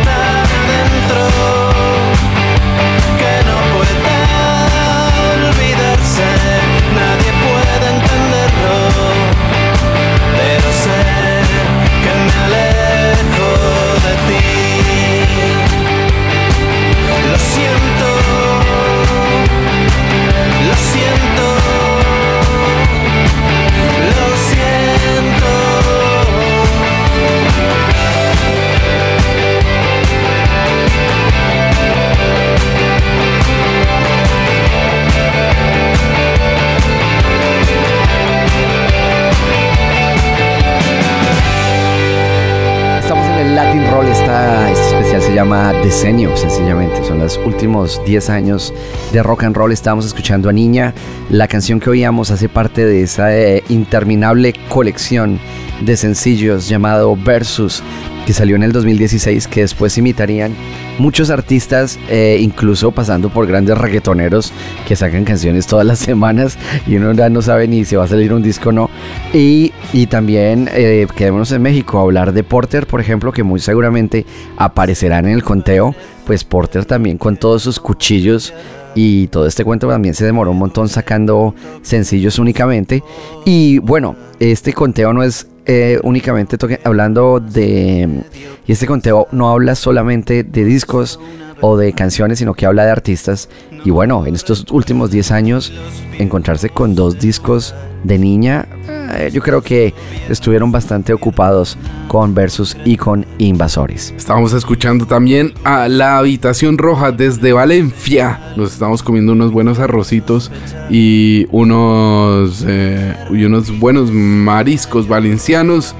últimos 47.45 48.01
10 48.05 48.29
años 48.29 48.73
de 49.11 49.23
rock 49.23 49.43
and 49.43 49.55
roll. 49.55 49.71
Estábamos 49.71 50.05
escuchando 50.05 50.49
a 50.49 50.53
Niña. 50.53 50.93
La 51.29 51.47
canción 51.47 51.79
que 51.79 51.89
oíamos 51.89 52.31
hace 52.31 52.49
parte 52.49 52.85
de 52.85 53.03
esa 53.03 53.35
eh, 53.35 53.63
interminable 53.69 54.53
colección 54.69 55.39
de 55.81 55.97
sencillos 55.97 56.67
llamado 56.67 57.15
Versus, 57.15 57.83
que 58.25 58.33
salió 58.33 58.55
en 58.55 58.63
el 58.63 58.71
2016, 58.71 59.47
que 59.47 59.61
después 59.61 59.97
imitarían 59.97 60.53
muchos 60.97 61.29
artistas, 61.29 61.99
eh, 62.09 62.37
incluso 62.39 62.91
pasando 62.91 63.29
por 63.29 63.47
grandes 63.47 63.77
reggaetoneros 63.77 64.53
que 64.87 64.95
sacan 64.95 65.25
canciones 65.25 65.67
todas 65.67 65.85
las 65.85 65.99
semanas 65.99 66.57
y 66.87 66.95
uno 66.95 67.13
ya 67.13 67.29
no 67.29 67.41
sabe 67.41 67.67
ni 67.67 67.83
si 67.85 67.95
va 67.95 68.05
a 68.05 68.07
salir 68.07 68.33
un 68.33 68.43
disco 68.43 68.69
o 68.69 68.71
no. 68.71 68.89
Y, 69.33 69.73
y 69.91 70.07
también 70.07 70.69
eh, 70.73 71.07
quedémonos 71.15 71.51
en 71.51 71.61
México 71.61 71.99
a 71.99 72.03
hablar 72.03 72.33
de 72.33 72.43
Porter, 72.43 72.87
por 72.87 73.01
ejemplo, 73.01 73.31
que 73.31 73.43
muy 73.43 73.59
seguramente 73.59 74.25
aparecerán 74.57 75.25
en 75.25 75.33
el 75.33 75.43
conteo. 75.43 75.95
Pues 76.25 76.43
Porter 76.43 76.85
también 76.85 77.17
con 77.17 77.37
todos 77.37 77.63
sus 77.63 77.79
cuchillos 77.79 78.53
y 78.95 79.27
todo 79.27 79.47
este 79.47 79.63
cuento 79.63 79.87
también 79.87 80.13
se 80.13 80.25
demoró 80.25 80.51
un 80.51 80.59
montón 80.59 80.87
sacando 80.87 81.55
sencillos 81.81 82.39
únicamente. 82.39 83.03
Y 83.45 83.79
bueno, 83.79 84.15
este 84.39 84.73
conteo 84.73 85.13
no 85.13 85.23
es 85.23 85.47
eh, 85.65 85.99
únicamente 86.03 86.57
hablando 86.83 87.39
de... 87.39 88.23
Y 88.65 88.71
este 88.71 88.85
conteo 88.85 89.27
no 89.31 89.49
habla 89.49 89.75
solamente 89.75 90.43
de 90.43 90.63
discos 90.63 91.19
o 91.65 91.77
de 91.77 91.93
canciones, 91.93 92.39
sino 92.39 92.53
que 92.53 92.65
habla 92.65 92.83
de 92.83 92.91
artistas. 92.91 93.47
Y 93.85 93.89
bueno, 93.89 94.25
en 94.25 94.35
estos 94.35 94.65
últimos 94.69 95.11
10 95.11 95.31
años, 95.31 95.71
encontrarse 96.19 96.69
con 96.69 96.93
dos 96.93 97.17
discos 97.19 97.73
de 98.03 98.17
niña, 98.17 98.67
eh, 99.15 99.29
yo 99.31 99.41
creo 99.41 99.61
que 99.61 99.93
estuvieron 100.27 100.73
bastante 100.73 101.13
ocupados 101.13 101.77
con 102.09 102.35
Versus 102.35 102.75
y 102.83 102.97
con 102.97 103.25
Invasores. 103.37 104.13
Estamos 104.17 104.51
escuchando 104.51 105.05
también 105.05 105.53
a 105.63 105.87
La 105.87 106.17
Habitación 106.17 106.77
Roja 106.77 107.13
desde 107.13 107.53
Valencia. 107.53 108.41
Nos 108.57 108.73
estamos 108.73 109.01
comiendo 109.01 109.31
unos 109.31 109.53
buenos 109.53 109.79
arrocitos 109.79 110.51
y 110.89 111.47
unos, 111.51 112.65
eh, 112.67 113.15
y 113.31 113.45
unos 113.45 113.79
buenos 113.79 114.11
mariscos 114.11 115.07
valencianos. 115.07 115.95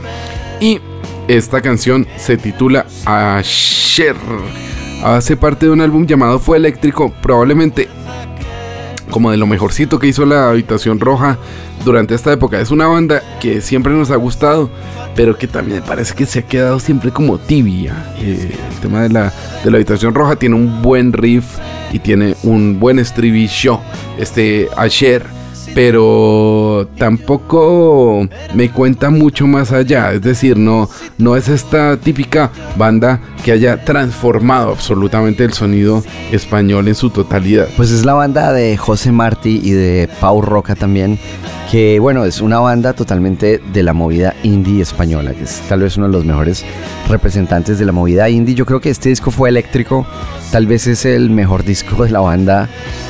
Y 0.60 0.82
esta 1.30 1.62
canción 1.62 2.06
se 2.18 2.36
titula 2.36 2.86
Asher. 3.06 4.18
Hace 5.04 5.36
parte 5.36 5.66
de 5.66 5.72
un 5.74 5.82
álbum 5.82 6.06
llamado 6.08 6.40
Fue 6.40 6.56
Eléctrico, 6.56 7.14
probablemente 7.22 7.90
como 9.10 9.32
de 9.32 9.38
lo 9.38 9.46
mejorcito 9.46 10.00
que 10.00 10.08
hizo 10.08 10.26
la 10.26 10.50
Habitación 10.50 11.00
Roja 11.00 11.38
durante 11.84 12.16
esta 12.16 12.32
época. 12.32 12.62
Es 12.62 12.72
una 12.72 12.88
banda 12.88 13.22
que 13.42 13.60
siempre 13.60 13.92
nos 13.94 14.12
ha 14.12 14.16
gustado, 14.16 14.70
pero 15.14 15.38
que 15.38 15.46
también 15.46 15.84
parece 15.86 16.16
que 16.16 16.26
se 16.26 16.40
ha 16.40 16.42
quedado 16.44 16.80
siempre 16.80 17.12
como 17.12 17.38
tibia. 17.38 18.14
Eh, 18.18 18.56
el 18.72 18.80
tema 18.80 19.02
de 19.02 19.10
la, 19.10 19.34
de 19.64 19.72
la 19.72 19.76
Habitación 19.76 20.16
Roja 20.16 20.38
tiene 20.38 20.56
un 20.56 20.82
buen 20.82 21.12
riff 21.12 21.58
y 21.92 22.00
tiene 22.00 22.36
un 22.42 22.80
buen 22.80 22.98
estribillo, 22.98 23.82
este 24.18 24.70
Asher, 24.78 25.26
pero 25.74 26.88
tampoco 26.98 28.28
me 28.54 28.70
cuenta 28.70 29.10
mucho 29.10 29.48
más 29.48 29.72
allá. 29.72 30.12
Es 30.14 30.22
decir, 30.22 30.58
no, 30.58 30.90
no 31.18 31.36
es 31.36 31.50
esta 31.50 31.98
típica 31.98 32.52
banda 32.78 33.20
que 33.44 33.52
haya 33.52 33.84
transformado 33.84 34.72
absolutamente 34.72 35.44
el 35.44 35.54
sonido 35.54 36.04
español 36.32 36.88
en 36.88 36.96
su 36.96 37.10
totalidad. 37.10 37.68
Pues 37.76 37.92
es 37.92 38.06
la 38.06 38.14
banda 38.14 38.54
de 38.54 38.78
José 38.78 39.12
Martí 39.12 39.60
y 39.64 39.72
de 39.72 40.10
Pau 40.22 40.42
Roca 40.42 40.76
también, 40.76 41.20
que 41.70 42.00
bueno, 42.00 42.24
es 42.26 42.40
una 42.40 42.60
banda 42.60 42.94
totalmente 42.94 43.60
de 43.74 43.84
la 43.84 43.94
movida 43.94 44.36
indie 44.44 44.82
española, 44.82 45.34
que 45.34 45.44
es 45.44 45.62
tal 45.68 45.82
vez 45.82 45.98
uno 45.98 46.08
de 46.08 46.14
los 46.14 46.26
mejores 46.26 46.64
representantes 47.10 47.80
de 47.80 47.86
la 47.86 47.92
movida 47.92 48.30
indie. 48.30 48.56
Yo 48.56 48.66
creo 48.66 48.80
que 48.80 48.90
este 48.90 49.10
disco 49.10 49.32
fue 49.32 49.50
eléctrico, 49.50 50.06
tal 50.52 50.68
vez 50.68 50.88
es 50.88 51.06
el 51.06 51.30
mejor 51.30 51.64
disco 51.64 52.04
de 52.04 52.12
la 52.12 52.20
banda 52.20 52.70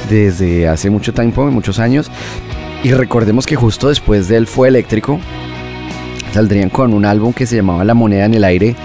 desde 0.10 0.67
hace 0.67 0.89
mucho 0.89 1.13
tiempo, 1.13 1.45
muchos 1.52 1.80
años. 1.80 2.10
Y 2.84 2.91
recordemos 2.91 3.46
que 3.46 3.56
justo 3.56 3.88
después 3.88 4.28
del 4.28 4.46
fue 4.46 4.67
eléctrico, 4.67 5.17
saldrían 6.34 6.69
con 6.69 6.93
un 6.93 7.06
álbum 7.06 7.32
que 7.32 7.46
se 7.46 7.56
llamaba 7.56 7.86
La 7.86 7.93
moneda 7.93 8.26
en 8.26 8.34
el 8.34 8.43
aire, 8.43 8.76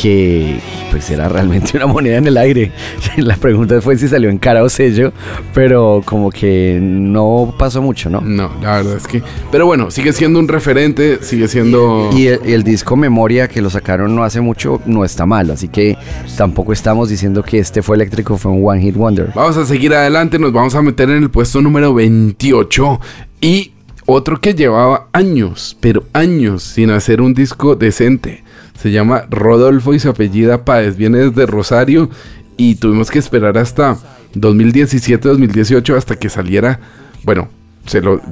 que 0.00 0.60
pues 0.92 1.10
era 1.10 1.28
realmente 1.28 1.72
una 1.76 1.88
moneda 1.88 2.18
en 2.18 2.28
el 2.28 2.36
aire. 2.36 2.70
La 3.16 3.34
pregunta 3.34 3.80
fue 3.80 3.98
si 3.98 4.06
salió 4.06 4.30
en 4.30 4.38
cara 4.38 4.62
o 4.62 4.68
sello, 4.68 5.12
pero 5.52 6.00
como 6.04 6.30
que 6.30 6.78
no 6.80 7.52
pasó 7.58 7.82
mucho, 7.82 8.08
¿no? 8.08 8.20
No, 8.20 8.52
la 8.62 8.76
verdad 8.76 8.96
es 8.96 9.08
que... 9.08 9.20
Pero 9.50 9.66
bueno, 9.66 9.90
sigue 9.90 10.12
siendo 10.12 10.38
un 10.38 10.46
referente, 10.46 11.18
sigue 11.20 11.48
siendo... 11.48 12.10
Y 12.14 12.28
el, 12.28 12.40
el 12.44 12.62
disco 12.62 12.94
Memoria 12.94 13.48
que 13.48 13.60
lo 13.60 13.68
sacaron 13.68 14.14
no 14.14 14.22
hace 14.22 14.40
mucho 14.40 14.80
no 14.86 15.04
está 15.04 15.26
mal, 15.26 15.50
así 15.50 15.66
que 15.66 15.98
tampoco 16.36 16.72
estamos 16.72 17.08
diciendo 17.08 17.42
que 17.42 17.58
este 17.58 17.82
fue 17.82 17.96
eléctrico, 17.96 18.38
fue 18.38 18.52
un 18.52 18.64
One 18.64 18.80
Hit 18.80 18.94
Wonder. 18.94 19.32
Vamos 19.34 19.56
a 19.56 19.66
seguir 19.66 19.92
adelante, 19.92 20.38
nos 20.38 20.52
vamos 20.52 20.76
a 20.76 20.82
meter 20.82 21.10
en 21.10 21.24
el 21.24 21.30
puesto 21.30 21.60
número 21.60 21.92
28 21.94 23.00
y 23.40 23.72
otro 24.06 24.40
que 24.40 24.54
llevaba 24.54 25.08
años, 25.12 25.76
pero 25.80 26.04
años 26.12 26.62
sin 26.62 26.90
hacer 26.90 27.20
un 27.20 27.34
disco 27.34 27.76
decente. 27.76 28.42
Se 28.80 28.90
llama 28.90 29.24
Rodolfo 29.30 29.94
y 29.94 30.00
su 30.00 30.08
apellida 30.08 30.64
Páez, 30.64 30.96
viene 30.96 31.18
desde 31.18 31.46
Rosario 31.46 32.10
y 32.56 32.76
tuvimos 32.76 33.10
que 33.10 33.18
esperar 33.18 33.58
hasta 33.58 33.96
2017-2018 34.34 35.96
hasta 35.96 36.16
que 36.16 36.28
saliera. 36.28 36.80
Bueno, 37.22 37.48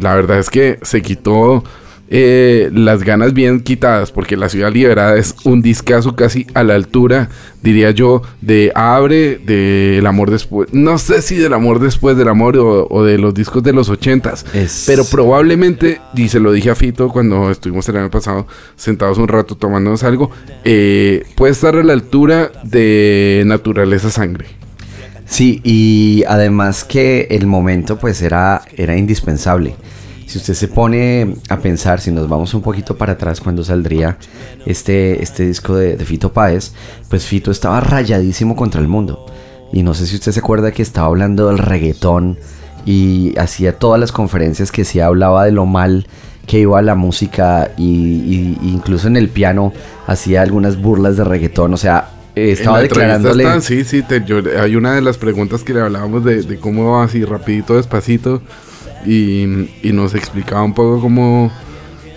la 0.01 0.15
verdad 0.15 0.39
es 0.39 0.51
que 0.51 0.79
se 0.83 1.03
quitó 1.03 1.65
eh, 2.11 2.71
las 2.73 3.03
ganas 3.05 3.35
bien 3.35 3.61
quitadas 3.61 4.13
porque 4.13 4.37
La 4.37 4.49
Ciudad 4.49 4.73
Liberada 4.73 5.17
es 5.17 5.35
un 5.45 5.61
discazo 5.63 6.17
casi 6.17 6.47
a 6.55 6.65
la 6.65 6.75
altura, 6.75 7.29
diría 7.63 7.91
yo, 7.91 8.23
de 8.41 8.73
Abre, 8.75 9.39
de 9.39 9.99
El 9.99 10.07
Amor 10.07 10.31
Después. 10.31 10.69
No 10.73 10.97
sé 10.99 11.21
si 11.23 11.37
del 11.37 11.53
Amor 11.53 11.81
Después 11.81 12.17
del 12.17 12.29
Amor 12.29 12.57
o, 12.57 12.87
o 12.89 13.05
de 13.05 13.19
los 13.19 13.35
discos 13.35 13.63
de 13.63 13.73
los 13.73 13.89
ochentas, 13.91 14.47
Es- 14.55 14.85
pero 14.87 15.05
probablemente, 15.05 16.01
y 16.15 16.29
se 16.29 16.41
lo 16.41 16.53
dije 16.53 16.71
a 16.71 16.75
Fito 16.75 17.09
cuando 17.11 17.51
estuvimos 17.51 17.89
el 17.89 17.97
año 17.99 18.11
pasado 18.11 18.47
sentados 18.77 19.19
un 19.19 19.29
rato 19.29 19.55
tomándonos 19.57 20.03
algo, 20.05 20.31
eh, 20.65 21.25
puede 21.37 21.53
estar 21.53 21.77
a 21.77 21.83
la 21.83 21.93
altura 21.93 22.51
de 22.65 23.43
Naturaleza 23.47 24.11
Sangre. 24.11 24.47
Sí, 25.27 25.61
y 25.63 26.25
además 26.27 26.85
que 26.85 27.27
el 27.31 27.47
momento 27.47 27.99
pues 27.99 28.23
era, 28.23 28.63
era 28.79 28.97
indispensable. 28.97 29.75
Si 30.29 30.37
usted 30.39 30.53
se 30.55 30.69
pone 30.69 31.37
a 31.49 31.59
pensar, 31.59 32.01
si 32.01 32.11
nos 32.13 32.29
vamos 32.29 32.53
un 32.53 32.61
poquito 32.61 32.97
para 32.99 33.15
atrás 33.15 33.41
cuando 33.41 33.65
saldría 33.65 34.19
este, 34.67 35.23
este 35.23 35.47
disco 35.47 35.75
de, 35.75 35.97
de 35.97 36.05
Fito 36.05 36.33
Páez, 36.33 36.73
pues 37.09 37.25
Fito 37.25 37.51
estaba 37.51 37.81
rayadísimo 37.81 38.55
contra 38.55 38.81
el 38.81 38.89
mundo. 38.89 39.25
Y 39.73 39.83
no 39.83 39.95
sé 39.95 40.07
si 40.07 40.17
usted 40.17 40.33
se 40.33 40.41
acuerda 40.41 40.71
que 40.71 40.83
estaba 40.83 41.07
hablando 41.09 41.49
del 41.49 41.59
reggaetón 41.59 42.39
y 42.85 43.35
hacía 43.39 43.79
todas 43.79 43.99
las 43.99 44.13
conferencias 44.13 44.71
que 44.71 44.85
sí 44.85 45.01
hablaba 45.01 45.45
de 45.47 45.53
lo 45.53 45.65
mal 45.67 46.07
que 46.47 46.61
iba 46.61 46.81
la 46.83 46.95
música 46.95 47.71
y, 47.77 47.85
y- 47.85 48.59
y 48.63 48.69
incluso 48.71 49.09
en 49.09 49.17
el 49.17 49.29
piano 49.29 49.73
hacía 50.07 50.43
algunas 50.43 50.81
burlas 50.81 51.17
de 51.17 51.25
reggaetón. 51.25 51.73
O 51.75 51.77
sea, 51.77 52.11
estaba 52.35 52.79
declarándole... 52.83 53.45
está- 53.45 53.61
sí, 53.63 53.85
sí, 53.85 54.03
te- 54.03 54.25
yo- 54.25 54.43
hay 54.63 54.77
una 54.77 54.95
de 54.95 55.01
las 55.03 55.19
preguntas 55.19 55.63
que 55.63 55.75
le 55.75 55.81
hablábamos 55.81 56.25
de, 56.25 56.43
de 56.43 56.59
cómo 56.59 56.93
va 56.93 57.05
así 57.05 57.25
rapidito, 57.25 57.77
despacito, 57.77 58.41
y, 59.07 59.71
y 59.83 59.93
nos 59.93 60.15
explicaba 60.15 60.63
un 60.63 60.75
poco 60.75 61.01
cómo, 61.01 61.51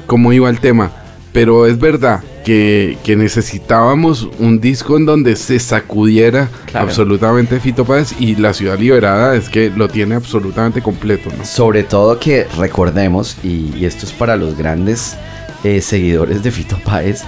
cómo 0.08 0.34
iba 0.34 0.50
el 0.50 0.60
tema. 0.60 0.92
Pero 1.34 1.66
es 1.66 1.80
verdad 1.80 2.22
que, 2.44 2.98
que 3.06 3.16
necesitábamos 3.16 4.28
un 4.40 4.60
disco 4.60 4.98
en 4.98 5.06
donde 5.06 5.36
se 5.38 5.60
sacudiera 5.60 6.50
Claro. 6.66 6.88
absolutamente 6.88 7.60
Fito 7.60 7.86
Páez 7.86 8.14
y 8.20 8.36
La 8.36 8.54
Ciudad 8.54 8.78
Liberada 8.78 9.36
es 9.36 9.48
que 9.48 9.70
lo 9.70 9.88
tiene 9.88 10.16
absolutamente 10.16 10.82
completo, 10.82 11.30
¿no? 11.38 11.46
Sobre 11.46 11.84
todo 11.84 12.20
que 12.20 12.48
recordemos, 12.58 13.38
y, 13.44 13.74
y 13.78 13.86
esto 13.86 14.06
es 14.06 14.12
para 14.12 14.36
los 14.36 14.58
grandes 14.58 15.16
eh, 15.64 15.80
seguidores 15.82 16.44
de 16.44 16.52
Fito 16.52 16.78
Páez, 16.84 17.22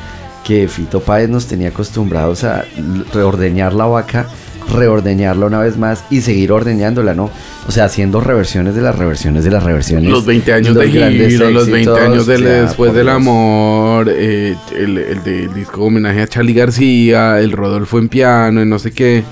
que 0.44 0.68
Fito 0.68 1.00
Páez 1.00 1.30
nos 1.30 1.48
tenía 1.48 1.70
acostumbrados 1.70 2.44
a 2.44 2.66
reordeñar 3.14 3.74
la 3.74 3.86
vaca, 3.86 4.28
reordeñarla 4.70 5.46
una 5.46 5.60
vez 5.60 5.78
más 5.78 6.04
y 6.10 6.22
seguir 6.22 6.52
ordeñándola, 6.52 7.14
¿no? 7.14 7.30
O 7.68 7.72
sea, 7.72 7.86
haciendo 7.86 8.20
reversiones 8.20 8.76
de 8.76 8.82
las 8.82 8.98
reversiones 8.98 9.44
de 9.44 9.52
las 9.52 9.64
reversiones. 9.64 10.10
Los 10.10 10.26
20 10.26 10.54
años 10.54 10.76
los 10.76 10.84
de 10.84 10.92
grandes 10.92 11.28
Giro, 11.30 11.50
los 11.50 11.70
20 11.70 11.92
éxitos, 11.92 12.00
años 12.00 12.26
sea, 12.26 12.62
Después 12.62 12.94
del. 12.94 13.10
Amor, 13.10 14.10
eh, 14.10 14.56
el, 14.76 14.98
el 14.98 15.24
del 15.24 15.54
disco 15.54 15.84
homenaje 15.84 16.22
a 16.22 16.28
Charlie 16.28 16.54
García, 16.54 17.40
el 17.40 17.52
Rodolfo 17.52 18.00
en 18.00 18.10
piano 18.10 18.62
y 18.62 18.66
no 18.66 18.80
sé 18.80 18.92
qué. 18.92 19.24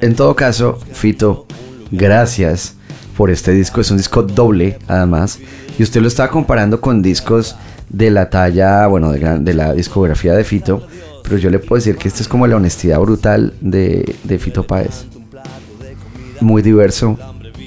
En 0.00 0.14
todo 0.14 0.34
caso, 0.34 0.78
Fito, 0.92 1.46
gracias 1.90 2.74
por 3.16 3.30
este 3.30 3.52
disco. 3.52 3.80
Es 3.80 3.90
un 3.90 3.96
disco 3.96 4.22
doble, 4.22 4.78
además. 4.88 5.38
Y 5.78 5.82
usted 5.82 6.00
lo 6.00 6.08
estaba 6.08 6.30
comparando 6.30 6.80
con 6.80 7.02
discos 7.02 7.56
de 7.88 8.10
la 8.10 8.30
talla, 8.30 8.86
bueno, 8.86 9.12
de, 9.12 9.38
de 9.40 9.54
la 9.54 9.74
discografía 9.74 10.32
de 10.34 10.44
Fito. 10.44 10.86
Pero 11.30 11.40
yo 11.40 11.48
le 11.48 11.60
puedo 11.60 11.78
decir 11.78 11.96
que 11.96 12.08
este 12.08 12.22
es 12.22 12.28
como 12.28 12.48
la 12.48 12.56
honestidad 12.56 12.98
brutal 12.98 13.54
de, 13.60 14.16
de 14.24 14.38
Fito 14.40 14.64
Páez. 14.64 15.06
Muy 16.40 16.60
diverso, 16.60 17.16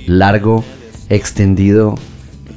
largo, 0.06 0.65
extendido. 1.08 1.95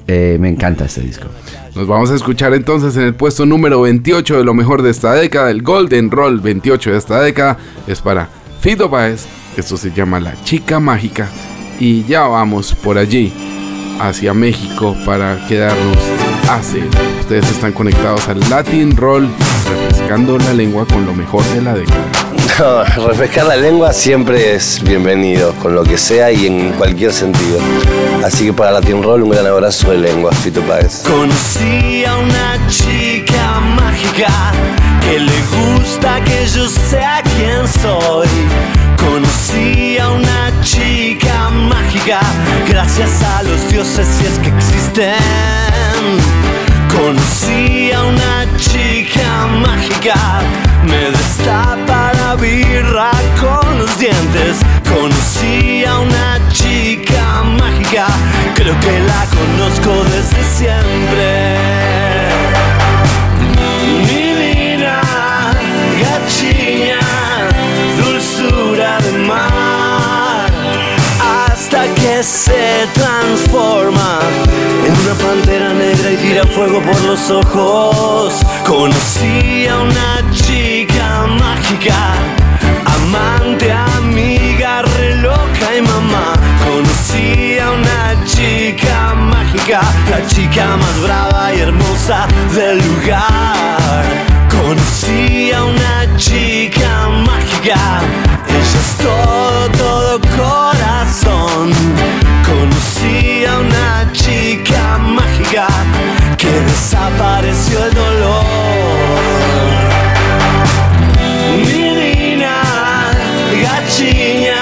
Eh, 0.08 0.36
me 0.40 0.48
encanta 0.48 0.86
este 0.86 1.02
disco. 1.02 1.28
Nos 1.76 1.86
vamos 1.86 2.10
a 2.10 2.16
escuchar 2.16 2.54
entonces 2.54 2.96
en 2.96 3.04
el 3.04 3.14
puesto 3.14 3.46
número 3.46 3.82
28 3.82 4.38
de 4.38 4.42
lo 4.42 4.52
mejor 4.52 4.82
de 4.82 4.90
esta 4.90 5.12
década, 5.12 5.52
el 5.52 5.62
Golden 5.62 6.10
Roll 6.10 6.40
28 6.40 6.90
de 6.90 6.98
esta 6.98 7.20
década, 7.20 7.56
es 7.86 8.00
para 8.00 8.28
Fito 8.60 8.90
Páez. 8.90 9.26
Esto 9.56 9.76
se 9.76 9.92
llama 9.92 10.18
La 10.18 10.34
Chica 10.42 10.80
Mágica. 10.80 11.28
Y 11.78 12.02
ya 12.02 12.22
vamos 12.22 12.74
por 12.74 12.98
allí, 12.98 13.32
hacia 14.00 14.34
México, 14.34 14.96
para 15.06 15.46
quedarnos 15.46 15.98
hace. 16.50 16.82
Ustedes 17.20 17.48
están 17.48 17.70
conectados 17.70 18.26
al 18.28 18.40
Latin 18.50 18.96
Roll, 18.96 19.28
refrescando 20.06 20.38
la 20.38 20.52
lengua 20.52 20.86
con 20.86 21.04
lo 21.04 21.12
mejor 21.12 21.42
de 21.46 21.62
la 21.62 21.74
década. 21.74 22.04
No, 22.60 22.84
refrescar 23.08 23.46
la 23.46 23.56
lengua 23.56 23.92
siempre 23.92 24.54
es 24.54 24.80
bienvenido, 24.82 25.52
con 25.54 25.74
lo 25.74 25.82
que 25.82 25.98
sea 25.98 26.30
y 26.30 26.46
en 26.46 26.72
cualquier 26.74 27.12
sentido. 27.12 27.58
Así 28.24 28.46
que 28.46 28.52
para 28.52 28.70
Latin 28.70 29.02
Roll 29.02 29.24
un 29.24 29.30
gran 29.30 29.46
abrazo 29.46 29.90
de 29.90 29.98
lengua, 29.98 30.30
Fito 30.32 30.60
Páez. 30.62 31.02
Conocí 31.02 32.04
a 32.04 32.16
una 32.18 32.68
chica 32.68 33.60
mágica 33.60 34.52
que 35.02 35.18
le 35.18 35.42
gusta 35.74 36.22
que 36.24 36.46
yo 36.46 36.68
sea 36.68 37.20
quien 37.36 37.66
soy. 37.82 38.28
Conocí 39.04 39.98
a 39.98 40.10
una 40.10 40.52
chica 40.62 41.50
mágica 41.50 42.20
gracias 42.68 43.22
a 43.22 43.42
los 43.42 43.68
dioses 43.70 44.06
si 44.06 44.24
es 44.24 44.38
que 44.38 44.48
existen. 44.50 46.45
Conocí 46.96 47.92
a 47.92 48.02
una 48.02 48.46
chica 48.56 49.46
mágica 49.60 50.42
me 50.86 51.10
destapa 51.10 52.12
la 52.14 52.36
birra 52.36 53.10
con 53.40 53.78
los 53.78 53.98
dientes. 53.98 54.58
Conocí 54.88 55.84
a 55.84 55.98
una 55.98 56.38
chica 56.52 57.42
mágica, 57.42 58.06
creo 58.54 58.78
que 58.80 59.00
la 59.00 59.26
conozco 59.36 59.92
desde 60.14 60.42
siempre. 60.58 61.56
Divina, 64.06 65.00
gachiña, 66.02 67.00
dulzura 67.98 68.98
de 69.00 69.12
mar, 69.18 70.50
hasta 71.20 71.84
que 71.94 72.22
se 72.22 72.86
transforma 72.92 74.20
en 74.86 74.92
una 74.92 75.14
pantera 75.14 75.72
negra 75.72 75.85
tira 76.16 76.44
fuego 76.46 76.80
por 76.80 77.00
los 77.02 77.30
ojos. 77.30 78.34
Conocí 78.64 79.66
a 79.66 79.78
una 79.80 80.30
chica 80.32 81.26
mágica, 81.26 81.96
amante, 82.84 83.72
amiga, 83.72 84.82
re 84.82 85.16
loca 85.16 85.76
y 85.76 85.82
mamá. 85.82 86.32
Conocí 86.64 87.58
a 87.58 87.70
una 87.72 88.24
chica 88.24 89.14
mágica, 89.14 89.80
la 90.10 90.26
chica 90.26 90.76
más 90.76 91.02
brava 91.02 91.54
y 91.54 91.60
hermosa 91.60 92.26
del 92.54 92.78
lugar. 92.78 94.04
Conocí 94.50 95.52
a 95.52 95.64
una 95.64 96.16
chica 96.16 97.08
mágica, 97.24 98.00
ella 98.48 98.80
es 98.80 98.96
todo, 98.96 99.70
todo 99.70 100.20
corazón. 100.36 102.25
Conocí 102.46 103.44
a 103.44 103.58
una 103.58 104.12
chica 104.12 104.98
mágica 104.98 105.66
que 106.38 106.48
desapareció 106.48 107.84
el 107.84 107.94
dolor. 107.94 108.44
Divina, 111.64 112.62
gachiña, 113.62 114.60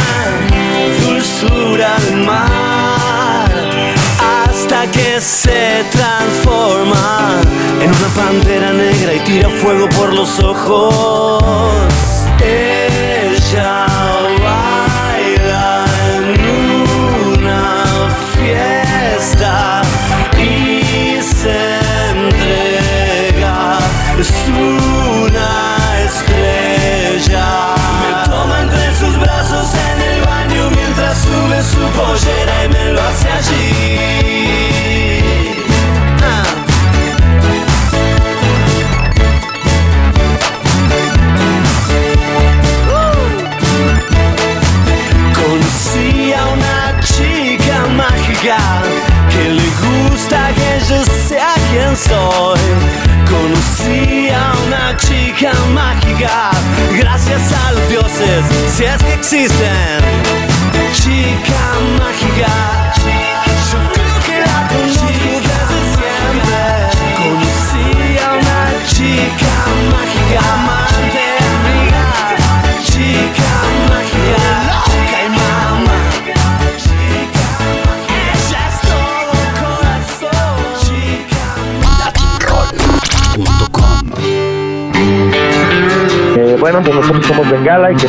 dulzura 1.03 1.97
del 2.07 2.25
mar, 2.25 3.51
hasta 4.19 4.91
que 4.91 5.21
se 5.21 5.85
transforma 5.93 7.41
en 7.83 7.91
una 7.91 8.09
pantera 8.17 8.73
negra 8.73 9.15
y 9.15 9.21
tira 9.21 9.49
fuego 9.51 9.89
por 9.91 10.15
los 10.15 10.41
ojos. 10.41 11.85
Ella 12.41 13.94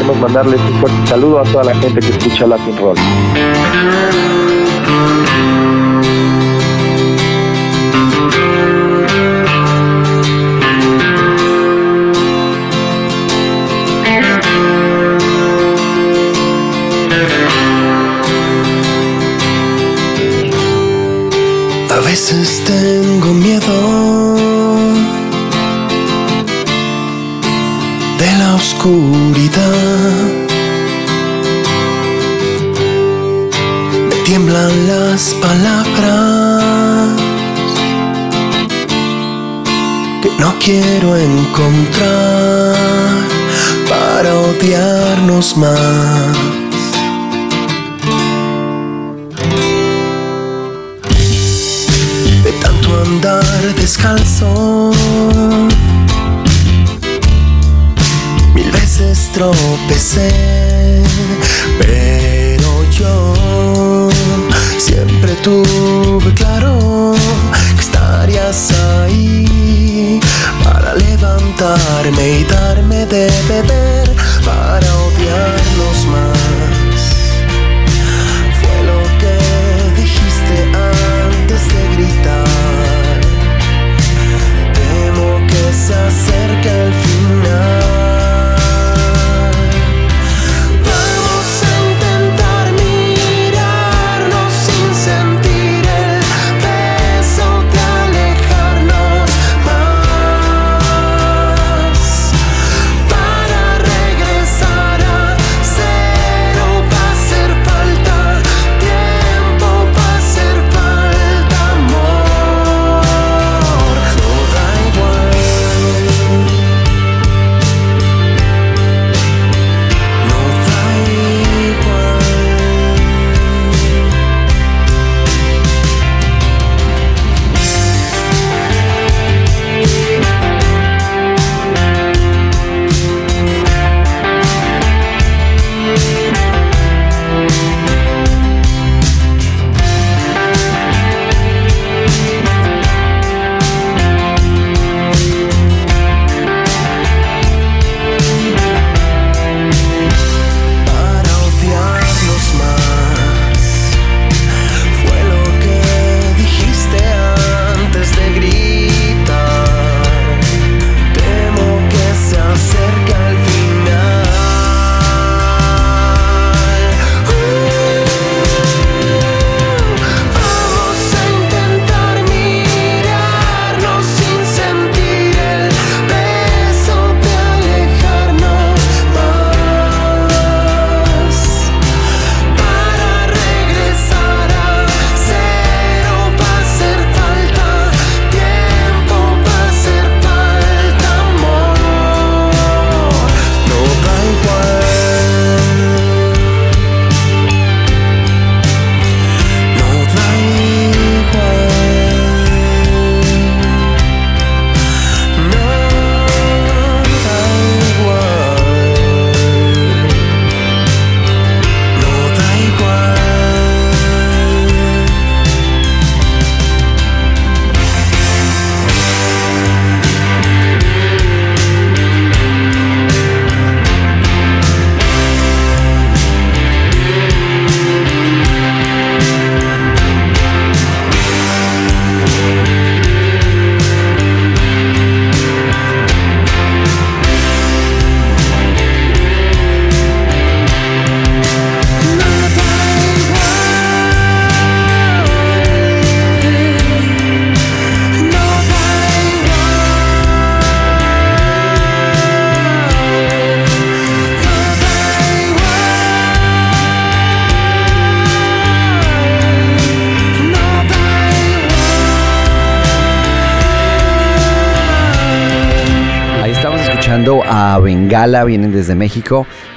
queremos 0.06 0.22
mandarles 0.22 0.62
un 0.62 0.80
fuerte 0.80 1.08
saludo 1.08 1.40
a 1.40 1.44
toda 1.44 1.64
la 1.64 1.76
gente 1.76 2.00
que 2.00 2.10
escucha 2.10 2.46
Latin 2.46 2.78
Roll. 2.78 2.98
A 21.90 22.00
veces 22.06 22.64
tengo 22.66 23.34
miedo 23.34 24.36
de 28.20 28.38
la 28.38 28.56
oscuridad. 28.56 29.25
Me 34.10 34.16
tiemblan 34.26 34.88
las 34.88 35.34
palabras 35.42 37.14
que 40.22 40.30
no 40.40 40.54
quiero 40.60 41.16
encontrar 41.16 42.76
para 43.88 44.34
odiarnos 44.36 45.56
más. 45.58 46.56
de 52.44 52.52
tanto 52.62 53.02
andar 53.06 53.76
descalzo. 53.76 54.65
Tropecé, 59.36 61.04
pero 61.78 62.90
yo 62.90 64.10
siempre 64.78 65.34
tuve 65.44 66.34
claro 66.34 67.14
que 67.76 67.82
estarías 67.82 68.72
ahí 69.02 70.22
para 70.64 70.96
levantarme 70.96 72.40
y 72.40 72.44
darme 72.46 73.06
de 73.08 73.30
beber 73.50 74.10
para 74.46 74.88
odiarnos 75.04 75.98
más. 76.14 77.02
Fue 78.62 78.78
lo 78.90 79.02
que 79.20 79.36
dijiste 80.00 80.56
antes 80.72 81.62
de 81.74 81.82
gritar. 81.94 83.20
Temo 84.76 85.46
que 85.46 85.64
se 85.74 85.94
acerque 85.94 86.70
el 86.70 86.94
final. 86.94 87.05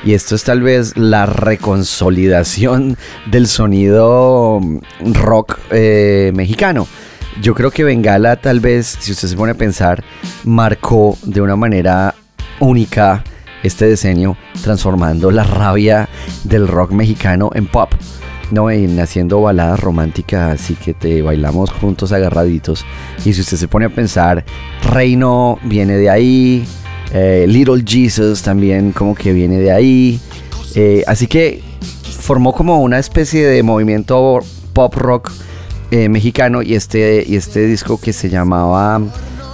Y 0.09 0.15
esto 0.15 0.37
es 0.37 0.43
tal 0.43 0.63
vez 0.63 0.97
la 0.97 1.27
reconsolidación 1.27 2.97
del 3.31 3.47
sonido 3.47 4.59
rock 5.03 5.59
eh, 5.71 6.33
mexicano. 6.35 6.89
Yo 7.43 7.55
creo 7.55 7.71
que 7.71 7.85
Bengala 7.85 8.37
tal 8.37 8.59
vez, 8.59 8.97
si 9.01 9.13
usted 9.13 9.29
se 9.29 9.37
pone 9.37 9.53
a 9.53 9.55
pensar, 9.55 10.03
marcó 10.45 11.19
de 11.25 11.43
una 11.43 11.57
manera 11.57 12.15
única 12.59 13.23
este 13.63 13.87
diseño, 13.87 14.39
transformando 14.63 15.31
la 15.31 15.45
rabia 15.45 16.09
del 16.43 16.69
rock 16.69 16.93
mexicano 16.93 17.51
en 17.53 17.67
pop. 17.67 17.93
No, 18.51 18.71
en 18.71 18.99
haciendo 19.01 19.43
baladas 19.43 19.79
románticas, 19.79 20.59
así 20.59 20.75
que 20.75 20.95
te 20.95 21.21
bailamos 21.21 21.71
juntos 21.71 22.13
agarraditos. 22.13 22.87
Y 23.27 23.35
si 23.35 23.43
usted 23.43 23.59
se 23.59 23.69
pone 23.69 23.85
a 23.85 23.91
pensar, 23.91 24.43
Reino 24.91 25.59
viene 25.65 25.99
de 25.99 26.09
ahí, 26.09 26.67
eh, 27.13 27.47
Little 27.49 27.83
Jesus 27.87 28.43
también 28.43 28.93
como 28.93 29.15
que 29.15 29.33
viene 29.33 29.59
de 29.59 29.73
ahí. 29.73 30.21
Eh, 30.75 31.03
así 31.07 31.27
que 31.27 31.63
formó 32.21 32.53
como 32.53 32.83
una 32.83 32.99
especie 32.99 33.47
de 33.47 33.63
movimiento 33.63 34.41
pop 34.73 34.95
rock 34.95 35.33
eh, 35.91 36.09
mexicano 36.09 36.63
y 36.63 36.75
este, 36.75 37.25
y 37.27 37.37
este 37.37 37.67
disco 37.67 37.99
que 37.99 38.13
se 38.13 38.29
llamaba 38.29 39.01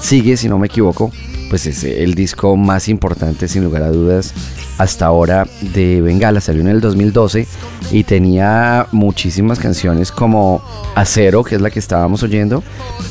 Sigue, 0.00 0.36
si 0.36 0.48
no 0.48 0.58
me 0.58 0.66
equivoco, 0.66 1.12
pues 1.48 1.66
es 1.66 1.84
el 1.84 2.14
disco 2.14 2.56
más 2.56 2.88
importante 2.88 3.46
sin 3.46 3.64
lugar 3.64 3.84
a 3.84 3.90
dudas 3.90 4.34
hasta 4.78 5.06
ahora 5.06 5.46
de 5.60 6.00
Bengala. 6.00 6.40
Salió 6.40 6.62
en 6.62 6.68
el 6.68 6.80
2012 6.80 7.46
y 7.92 8.04
tenía 8.04 8.86
muchísimas 8.92 9.58
canciones 9.58 10.10
como 10.10 10.62
Acero, 10.94 11.44
que 11.44 11.54
es 11.54 11.60
la 11.60 11.70
que 11.70 11.78
estábamos 11.78 12.22
oyendo, 12.22 12.62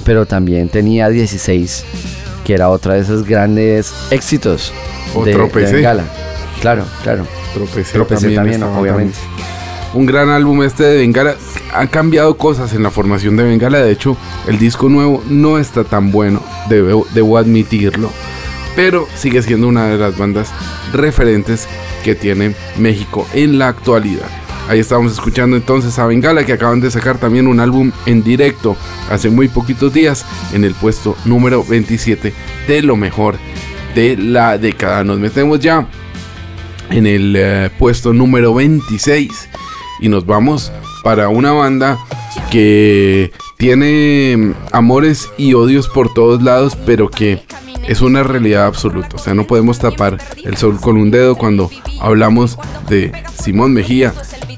pero 0.03 0.25
también 0.25 0.69
tenía 0.69 1.09
16, 1.09 1.85
que 2.43 2.53
era 2.53 2.69
otra 2.69 2.95
de 2.95 3.01
esos 3.01 3.25
grandes 3.25 3.93
éxitos 4.11 4.73
de, 5.15 5.25
de 5.25 5.33
Tropecé. 5.33 5.75
Bengala. 5.75 6.03
Claro, 6.61 6.85
claro. 7.03 7.25
Tropecé, 7.53 7.93
Tropecé 7.93 8.31
también, 8.33 8.63
obviamente. 8.63 9.17
Un 9.93 10.05
gran 10.05 10.29
álbum 10.29 10.63
este 10.63 10.83
de 10.83 10.97
Bengala. 10.97 11.35
Han 11.73 11.87
cambiado 11.87 12.35
cosas 12.37 12.73
en 12.73 12.83
la 12.83 12.91
formación 12.91 13.35
de 13.35 13.43
Bengala. 13.43 13.79
De 13.79 13.91
hecho, 13.91 14.17
el 14.47 14.57
disco 14.59 14.89
nuevo 14.89 15.23
no 15.29 15.57
está 15.57 15.83
tan 15.83 16.11
bueno. 16.11 16.41
Debo, 16.69 17.05
debo 17.13 17.37
admitirlo. 17.37 18.09
Pero 18.75 19.07
sigue 19.15 19.41
siendo 19.43 19.67
una 19.67 19.87
de 19.87 19.97
las 19.97 20.17
bandas 20.17 20.49
referentes 20.93 21.67
que 22.03 22.15
tiene 22.15 22.55
México 22.77 23.27
en 23.33 23.59
la 23.59 23.67
actualidad. 23.67 24.42
Ahí 24.69 24.79
estábamos 24.79 25.11
escuchando 25.11 25.57
entonces 25.57 25.99
a 25.99 26.05
Bengala 26.05 26.45
que 26.45 26.53
acaban 26.53 26.79
de 26.79 26.89
sacar 26.89 27.17
también 27.17 27.47
un 27.47 27.59
álbum 27.59 27.91
en 28.05 28.23
directo 28.23 28.77
hace 29.09 29.29
muy 29.29 29.49
poquitos 29.49 29.91
días 29.93 30.25
en 30.53 30.63
el 30.63 30.73
puesto 30.73 31.17
número 31.25 31.63
27 31.63 32.33
de 32.67 32.81
lo 32.81 32.95
mejor 32.95 33.35
de 33.93 34.15
la 34.15 34.57
década. 34.57 35.03
Nos 35.03 35.19
metemos 35.19 35.59
ya 35.59 35.87
en 36.89 37.05
el 37.05 37.35
eh, 37.35 37.69
puesto 37.77 38.13
número 38.13 38.53
26 38.53 39.49
y 39.99 40.07
nos 40.07 40.25
vamos 40.25 40.71
para 41.03 41.27
una 41.27 41.51
banda 41.51 41.99
que 42.49 43.31
tiene 43.57 44.35
mm, 44.37 44.53
amores 44.71 45.29
y 45.37 45.53
odios 45.55 45.89
por 45.89 46.13
todos 46.13 46.41
lados, 46.41 46.77
pero 46.85 47.09
que 47.09 47.43
es 47.87 48.01
una 48.01 48.23
realidad 48.23 48.65
absoluta. 48.65 49.15
O 49.15 49.19
sea, 49.19 49.33
no 49.33 49.45
podemos 49.45 49.79
tapar 49.79 50.17
el 50.43 50.57
sol 50.57 50.79
con 50.79 50.97
un 50.97 51.11
dedo 51.11 51.35
cuando 51.35 51.69
hablamos 51.99 52.57
de 52.89 53.11
Simón 53.41 53.73
Mejía 53.73 54.13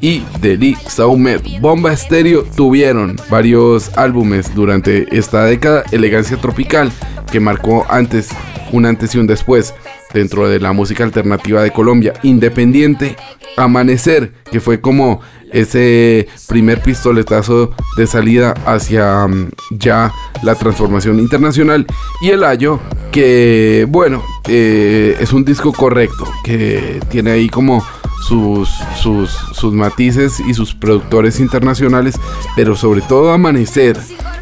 y 0.06 0.24
de 0.40 0.56
Lee 0.56 0.78
Saumet. 0.88 1.42
Bomba 1.60 1.92
Estéreo 1.92 2.44
tuvieron 2.44 3.16
varios 3.28 3.90
álbumes 3.98 4.54
durante 4.54 5.18
esta 5.18 5.46
década. 5.46 5.84
Elegancia 5.92 6.38
Tropical, 6.38 6.92
que 7.32 7.40
marcó 7.40 7.88
antes, 7.90 8.30
un 8.72 8.86
antes 8.86 9.16
y 9.16 9.18
un 9.18 9.26
después 9.26 9.74
dentro 10.14 10.48
de 10.48 10.60
la 10.60 10.74
música 10.74 11.04
alternativa 11.04 11.64
de 11.64 11.72
Colombia. 11.72 12.14
Independiente, 12.22 13.16
Amanecer, 13.58 14.32
que 14.52 14.60
fue 14.60 14.80
como 14.80 15.22
ese 15.52 16.28
primer 16.48 16.84
pistoletazo 16.84 17.74
de 17.98 18.06
salida 18.06 18.54
hacia 18.68 19.26
mm, 19.26 19.50
ya 19.72 20.14
la 20.44 20.54
transformación 20.54 21.20
internacional. 21.20 21.88
Y 22.22 22.30
El 22.30 22.44
Ayo, 22.44 22.80
que 23.12 23.88
bueno, 23.90 24.22
eh, 24.48 25.18
es 25.20 25.34
un 25.34 25.44
disco 25.44 25.74
correcto, 25.74 26.28
que 26.44 27.00
tiene 27.10 27.32
ahí 27.32 27.50
como 27.50 27.84
sus, 28.22 28.70
sus, 29.02 29.32
sus 29.54 29.74
matices 29.74 30.40
y 30.40 30.54
sus 30.54 30.74
productores 30.74 31.40
internacionales, 31.40 32.16
pero 32.56 32.76
sobre 32.76 33.02
todo 33.02 33.32
Amanecer 33.32 33.98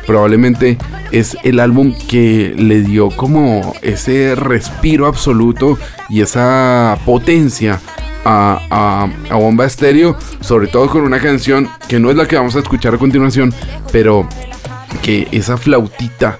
probablemente 0.05 0.77
es 1.11 1.37
el 1.43 1.59
álbum 1.59 1.93
que 2.07 2.53
le 2.57 2.81
dio 2.81 3.09
como 3.09 3.73
ese 3.81 4.35
respiro 4.35 5.07
absoluto 5.07 5.77
y 6.09 6.21
esa 6.21 6.97
potencia 7.05 7.79
a, 8.25 8.59
a, 8.69 9.33
a 9.33 9.35
Bomba 9.35 9.65
Estéreo, 9.65 10.17
sobre 10.41 10.67
todo 10.67 10.89
con 10.89 11.03
una 11.03 11.19
canción 11.19 11.69
que 11.87 11.99
no 11.99 12.09
es 12.09 12.15
la 12.15 12.27
que 12.27 12.35
vamos 12.35 12.55
a 12.55 12.59
escuchar 12.59 12.95
a 12.95 12.97
continuación, 12.97 13.53
pero 13.91 14.27
que 15.01 15.27
esa 15.31 15.57
flautita, 15.57 16.39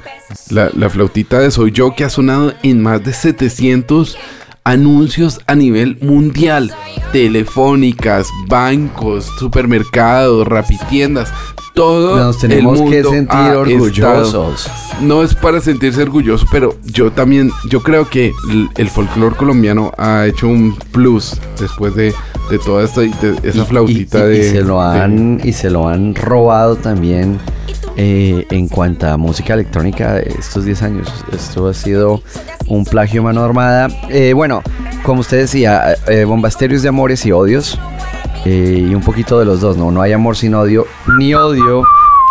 la, 0.50 0.70
la 0.74 0.90
flautita 0.90 1.40
de 1.40 1.52
Soy 1.52 1.72
Yo 1.72 1.96
que 1.96 2.04
ha 2.04 2.10
sonado 2.10 2.54
en 2.64 2.82
más 2.82 3.04
de 3.04 3.14
700 3.14 4.18
anuncios 4.64 5.42
a 5.48 5.56
nivel 5.56 5.98
mundial, 6.02 6.72
telefónicas, 7.12 8.28
bancos, 8.48 9.26
supermercados, 9.40 10.48
rapitiendas, 10.48 11.32
todo 11.74 12.18
Nos 12.18 12.38
tenemos 12.38 12.80
el 12.80 12.90
que 12.90 12.96
mundo 13.04 13.10
sentir 13.10 13.36
ha 13.38 13.58
orgullosos. 13.60 14.66
estado. 14.68 15.02
No 15.02 15.24
es 15.24 15.34
para 15.34 15.60
sentirse 15.60 16.04
orgulloso, 16.04 16.46
pero 16.52 16.76
yo 16.86 17.12
también, 17.12 17.52
yo 17.70 17.82
creo 17.82 18.08
que 18.08 18.32
el, 18.52 18.70
el 18.78 18.90
folclore 18.90 19.36
colombiano 19.36 19.92
ha 19.98 20.28
hecho 20.28 20.48
un 20.48 20.76
plus 20.92 21.34
después 21.60 21.96
de, 21.96 22.14
de 22.52 22.60
toda 22.60 22.84
esta, 22.84 23.02
de 23.02 23.36
esa 23.42 23.66
flautita 23.66 24.20
y, 24.30 24.34
y- 24.34 24.36
y 24.36 24.38
de, 24.40 24.52
se 24.52 24.62
lo 24.62 24.80
de- 24.82 25.00
han 25.00 25.42
y 25.44 25.52
se 25.54 25.70
lo 25.72 25.88
han 25.88 26.14
robado 26.14 26.76
también 26.76 27.40
eh, 27.96 28.46
en 28.50 28.68
cuanto 28.68 29.08
a 29.08 29.18
música 29.18 29.54
electrónica 29.54 30.20
estos 30.20 30.66
10 30.66 30.84
años 30.84 31.26
esto 31.32 31.68
ha 31.68 31.74
sido 31.74 32.22
un 32.68 32.86
plagio 32.86 33.24
mano 33.24 33.44
armada 33.44 33.88
Eh, 34.10 34.34
bueno 34.34 34.62
como 35.04 35.22
usted 35.22 35.38
decía 35.38 35.96
eh, 36.08 36.24
bombasterios 36.24 36.82
de 36.82 36.90
amores 36.90 37.26
y 37.26 37.32
odios 37.32 37.80
eh, 38.46 38.86
y 38.90 38.96
un 38.96 39.02
poquito 39.02 39.40
de 39.40 39.46
los 39.46 39.62
dos 39.62 39.78
no 39.78 39.92
no 39.92 40.02
hay 40.02 40.14
amor 40.14 40.36
sin 40.36 40.56
odio 40.56 40.86
ni 41.18 41.34
odio 41.34 41.84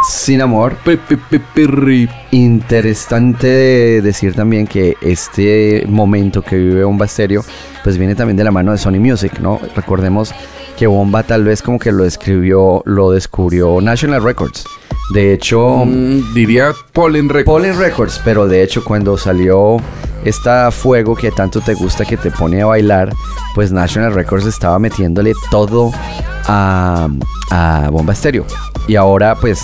sin 0.09 0.41
amor 0.41 0.77
interesante 2.33 3.47
de 3.47 4.03
decir 4.03 4.35
también 4.35 4.67
que 4.67 4.97
este 5.01 5.85
momento 5.89 6.43
que 6.43 6.57
vive 6.57 6.83
Bomba 6.83 7.07
Stereo 7.07 7.45
pues 7.85 7.99
viene 7.99 8.15
también 8.15 8.37
de 8.37 8.45
la 8.45 8.51
mano 8.51 8.73
de 8.73 8.79
Sony 8.79 8.99
Music, 8.99 9.39
¿no? 9.41 9.61
Recordemos 9.77 10.35
que 10.77 10.87
Bomba 10.87 11.23
tal 11.23 11.45
vez 11.45 11.63
como 11.63 11.79
que 11.79 11.93
lo 11.93 12.05
escribió, 12.05 12.83
lo 12.85 13.11
descubrió 13.11 13.81
National 13.81 14.23
Records. 14.23 14.65
De 15.11 15.33
hecho, 15.35 15.85
Mm, 15.85 16.33
diría 16.35 16.73
Pollen 16.93 17.29
Records. 17.29 17.47
Pollen 17.47 17.79
Records, 17.79 18.21
pero 18.25 18.47
de 18.49 18.63
hecho 18.63 18.85
cuando 18.85 19.19
salió 19.19 19.77
esta 20.25 20.71
fuego 20.71 21.15
que 21.17 21.31
tanto 21.33 21.61
te 21.61 21.75
gusta 21.75 22.05
que 22.05 22.17
te 22.17 22.31
pone 22.31 22.63
a 22.63 22.67
bailar, 22.67 23.13
pues 23.55 23.73
National 23.73 24.15
Records 24.15 24.47
estaba 24.47 24.79
metiéndole 24.79 25.33
todo 25.51 25.91
a, 26.47 27.09
a 27.51 27.89
Bomba 27.91 28.15
Stereo. 28.15 28.47
Y 28.89 28.97
ahora 28.97 29.35
pues 29.35 29.63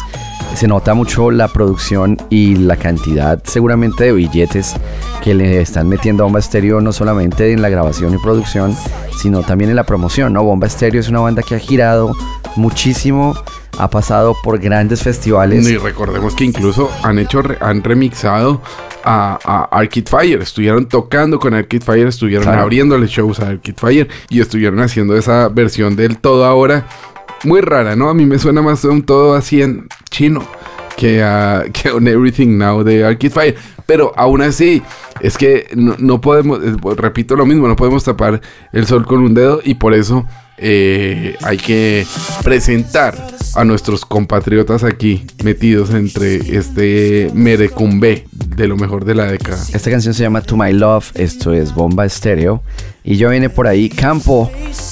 se 0.54 0.66
nota 0.66 0.94
mucho 0.94 1.30
la 1.30 1.48
producción 1.48 2.16
y 2.30 2.56
la 2.56 2.76
cantidad 2.76 3.40
seguramente 3.44 4.04
de 4.04 4.12
billetes 4.12 4.74
que 5.22 5.34
le 5.34 5.60
están 5.60 5.88
metiendo 5.88 6.24
a 6.24 6.26
Bomba 6.26 6.42
Stereo 6.42 6.80
no 6.80 6.92
solamente 6.92 7.52
en 7.52 7.62
la 7.62 7.68
grabación 7.68 8.14
y 8.14 8.18
producción, 8.18 8.76
sino 9.20 9.42
también 9.42 9.70
en 9.70 9.76
la 9.76 9.84
promoción, 9.84 10.32
¿no? 10.32 10.42
Bomba 10.42 10.68
Stereo 10.68 11.00
es 11.00 11.08
una 11.08 11.20
banda 11.20 11.42
que 11.42 11.54
ha 11.54 11.58
girado 11.58 12.12
muchísimo, 12.56 13.34
ha 13.78 13.88
pasado 13.90 14.36
por 14.42 14.58
grandes 14.58 15.02
festivales. 15.02 15.68
Y 15.68 15.76
recordemos 15.76 16.34
que 16.34 16.44
incluso 16.44 16.90
han 17.02 17.18
hecho, 17.18 17.42
han 17.60 17.82
remixado 17.82 18.60
a, 19.04 19.38
a 19.44 19.64
Arcade 19.78 20.06
Fire. 20.08 20.42
Estuvieron 20.42 20.86
tocando 20.86 21.38
con 21.38 21.54
Arcade 21.54 21.84
Fire, 21.84 22.06
estuvieron 22.08 22.44
Claro. 22.44 22.62
abriéndole 22.62 23.06
shows 23.06 23.40
a 23.40 23.48
Arcade 23.48 23.76
Fire 23.78 24.08
y 24.28 24.40
estuvieron 24.40 24.80
haciendo 24.80 25.16
esa 25.16 25.48
versión 25.48 25.96
del 25.96 26.18
todo 26.18 26.44
ahora. 26.44 26.86
Muy 27.44 27.60
rara, 27.60 27.94
¿no? 27.94 28.08
A 28.08 28.14
mí 28.14 28.26
me 28.26 28.38
suena 28.38 28.62
más 28.62 28.84
a 28.84 28.88
un 28.88 29.02
todo 29.02 29.34
así 29.34 29.62
en 29.62 29.86
chino 30.10 30.42
que 30.96 31.22
a, 31.22 31.64
que 31.72 31.90
a 31.90 31.94
un 31.94 32.08
Everything 32.08 32.58
Now 32.58 32.82
de 32.82 33.04
Arcade 33.04 33.30
Fire. 33.30 33.54
Pero 33.86 34.12
aún 34.16 34.42
así, 34.42 34.82
es 35.20 35.38
que 35.38 35.68
no, 35.76 35.94
no 35.98 36.20
podemos, 36.20 36.58
eh, 36.62 36.74
repito 36.96 37.36
lo 37.36 37.46
mismo, 37.46 37.68
no 37.68 37.76
podemos 37.76 38.02
tapar 38.04 38.40
el 38.72 38.86
sol 38.86 39.06
con 39.06 39.20
un 39.20 39.32
dedo 39.34 39.60
y 39.64 39.74
por 39.74 39.94
eso 39.94 40.26
eh, 40.60 41.36
hay 41.42 41.56
que 41.56 42.06
presentar 42.42 43.16
a 43.54 43.64
nuestros 43.64 44.04
compatriotas 44.04 44.84
aquí 44.84 45.24
metidos 45.42 45.90
entre 45.90 46.36
este 46.56 47.30
merecumbe 47.34 48.26
de 48.32 48.68
lo 48.68 48.76
mejor 48.76 49.04
de 49.04 49.14
la 49.14 49.26
década. 49.26 49.58
Esta 49.72 49.90
canción 49.90 50.14
se 50.14 50.22
llama 50.22 50.42
To 50.42 50.56
My 50.56 50.72
Love, 50.72 51.12
esto 51.14 51.52
es 51.52 51.74
Bomba 51.74 52.04
Estéreo. 52.04 52.62
Y 53.04 53.16
yo 53.16 53.30
viene 53.30 53.48
por 53.48 53.66
ahí 53.66 53.88
Campo, 53.88 54.50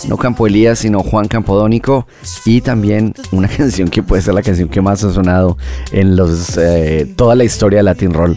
no 0.09 0.17
Campo 0.17 0.47
Elías, 0.47 0.79
sino 0.79 1.01
Juan 1.01 1.29
Campodónico. 1.29 2.07
Y 2.45 2.61
también 2.61 3.13
una 3.33 3.49
canción 3.57 3.89
que 3.89 4.03
puede 4.03 4.23
ser 4.23 4.35
la 4.35 4.43
canción 4.43 4.69
que 4.69 4.81
más 4.81 5.05
ha 5.05 5.13
sonado 5.13 5.59
en 5.93 6.17
los, 6.17 6.57
eh, 6.57 7.13
toda 7.17 7.35
la 7.35 7.45
historia 7.45 7.81
de 7.81 7.83
Latin 7.83 8.15
Roll. 8.15 8.37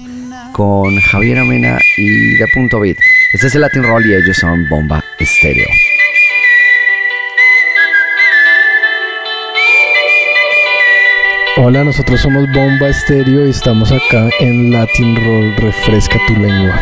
Con 0.51 0.99
Javier 0.99 1.39
Amena 1.39 1.79
y 1.95 2.35
De 2.35 2.45
Punto 2.53 2.79
Beat. 2.79 2.97
Este 3.33 3.47
es 3.47 3.55
el 3.55 3.61
Latin 3.61 3.83
Roll 3.83 4.05
y 4.05 4.15
ellos 4.15 4.35
son 4.35 4.67
Bomba 4.67 5.03
Estéreo. 5.19 5.67
Hola, 11.61 11.83
nosotros 11.83 12.21
somos 12.21 12.49
Bomba 12.53 12.87
Estéreo 12.87 13.45
y 13.45 13.49
estamos 13.49 13.91
acá 13.91 14.29
en 14.39 14.71
Latin 14.71 15.13
Roll 15.25 15.53
Refresca 15.57 16.17
tu 16.25 16.33
lengua. 16.37 16.73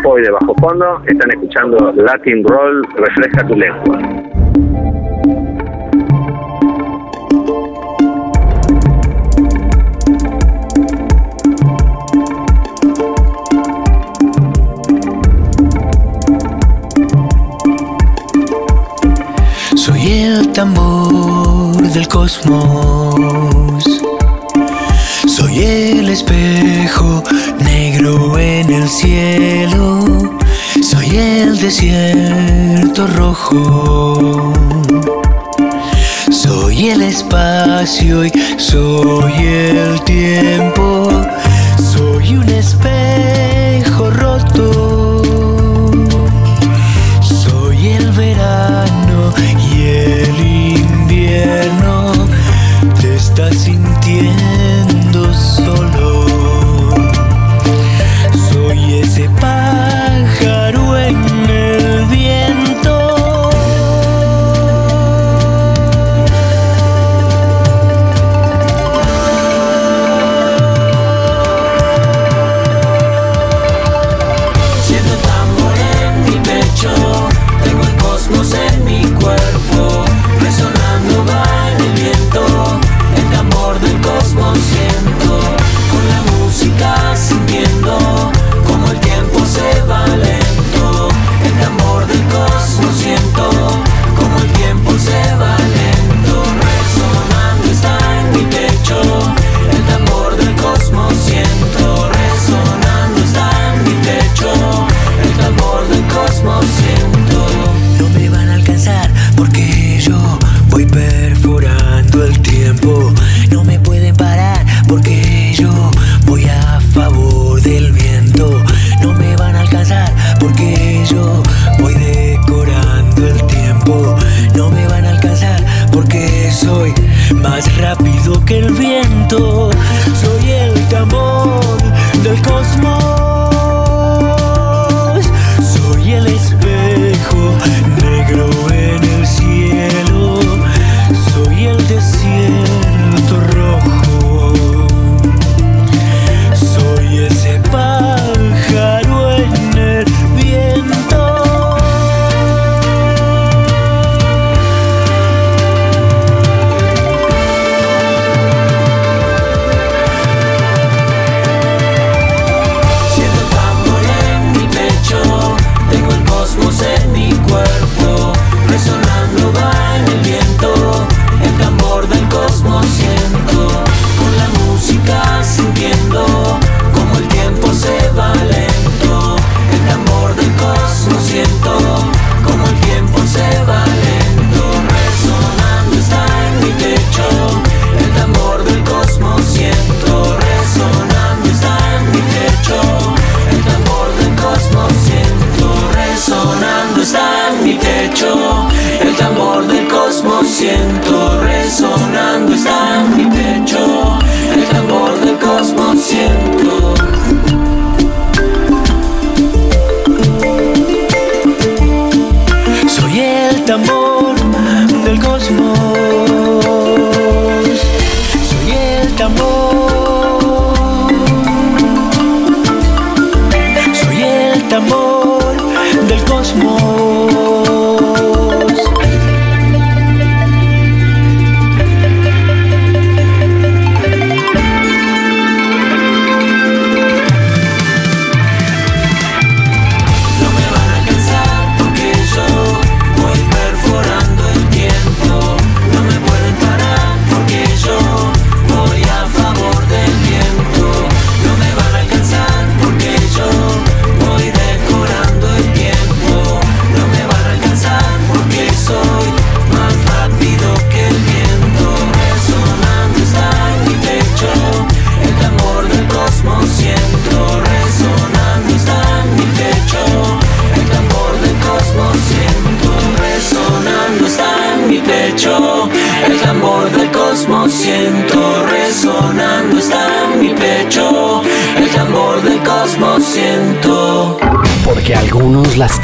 Campo 0.00 0.18
y 0.18 0.22
de 0.22 0.30
Bajo 0.30 0.54
Fondo. 0.60 1.02
Están 1.06 1.30
escuchando 1.30 1.92
Latin 1.92 2.44
Roll, 2.44 2.82
refresca 2.96 3.46
tu 3.46 3.54
lengua. 3.54 4.29
Negro 28.00 28.38
en 28.38 28.70
el 28.70 28.88
cielo. 28.88 30.00
Soy 30.82 31.16
el 31.16 31.58
desierto 31.58 33.06
rojo. 33.06 34.52
Soy 36.30 36.90
el 36.90 37.02
espacio 37.02 38.24
y 38.24 38.32
soy 38.56 39.32
el 39.32 40.00
tiempo. 40.04 41.10
Soy 41.78 42.36
un 42.36 42.48
espejo 42.48 44.10
roto. 44.10 44.99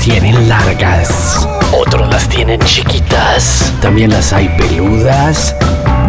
tienen 0.06 0.48
largas, 0.48 1.48
otros 1.76 2.08
las 2.08 2.28
tienen 2.28 2.60
chiquitas, 2.60 3.72
también 3.80 4.12
las 4.12 4.32
hay 4.32 4.48
peludas, 4.50 5.52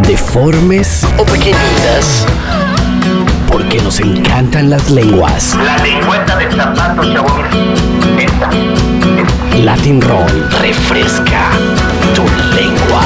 deformes 0.06 1.04
o 1.18 1.24
pequeñitas. 1.24 2.24
Porque 3.50 3.80
nos 3.82 3.98
encantan 3.98 4.70
las 4.70 4.88
lenguas. 4.88 5.56
La 5.56 5.78
lengüeta 5.78 6.36
de 6.36 6.48
zapato, 6.52 7.12
chavo, 7.12 7.28
Esta. 8.16 8.50
Latin 9.64 10.00
Roll 10.00 10.48
refresca 10.60 11.50
tu 12.14 12.22
lengua. 12.54 13.02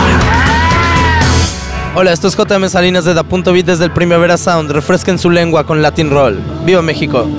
Hola, 1.94 2.12
esto 2.12 2.28
es 2.28 2.36
JM 2.36 2.68
Salinas 2.68 3.06
de 3.06 3.14
Da.bit 3.14 3.64
desde 3.64 3.86
el 3.86 3.92
Primavera 3.92 4.36
Sound. 4.36 4.70
Refresquen 4.70 5.18
su 5.18 5.30
lengua 5.30 5.64
con 5.64 5.80
Latin 5.80 6.10
Roll. 6.10 6.38
¡Viva 6.66 6.82
México! 6.82 7.30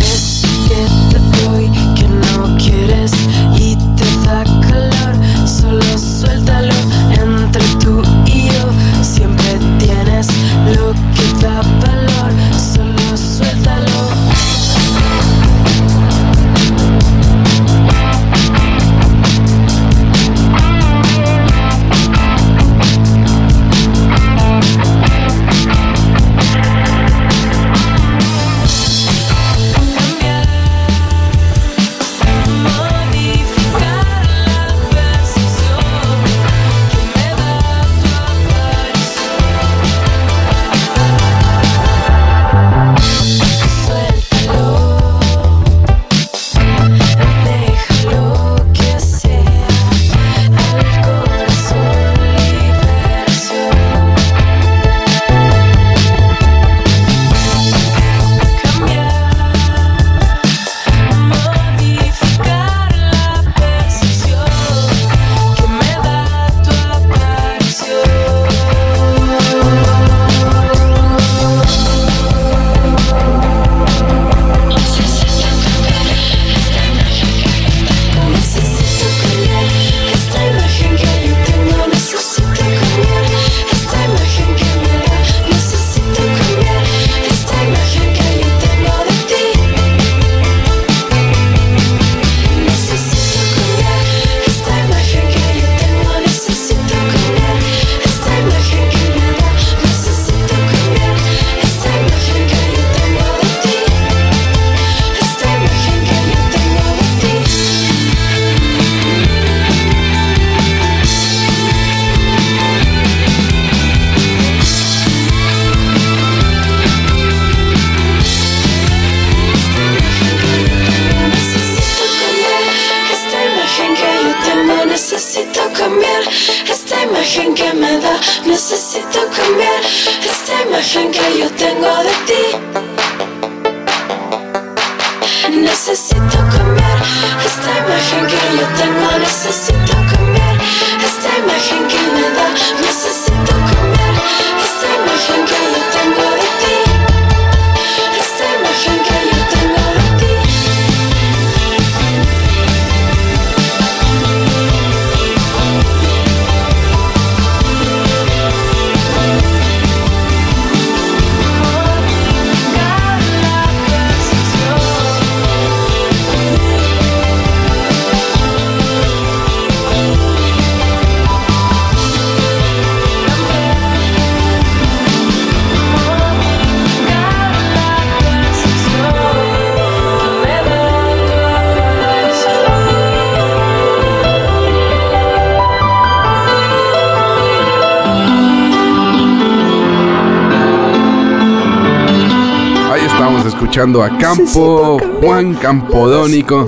Escuchando 193.73 194.03
a 194.03 194.19
Campo, 194.19 194.99
Juan 195.19 195.55
Campodónico, 195.55 196.67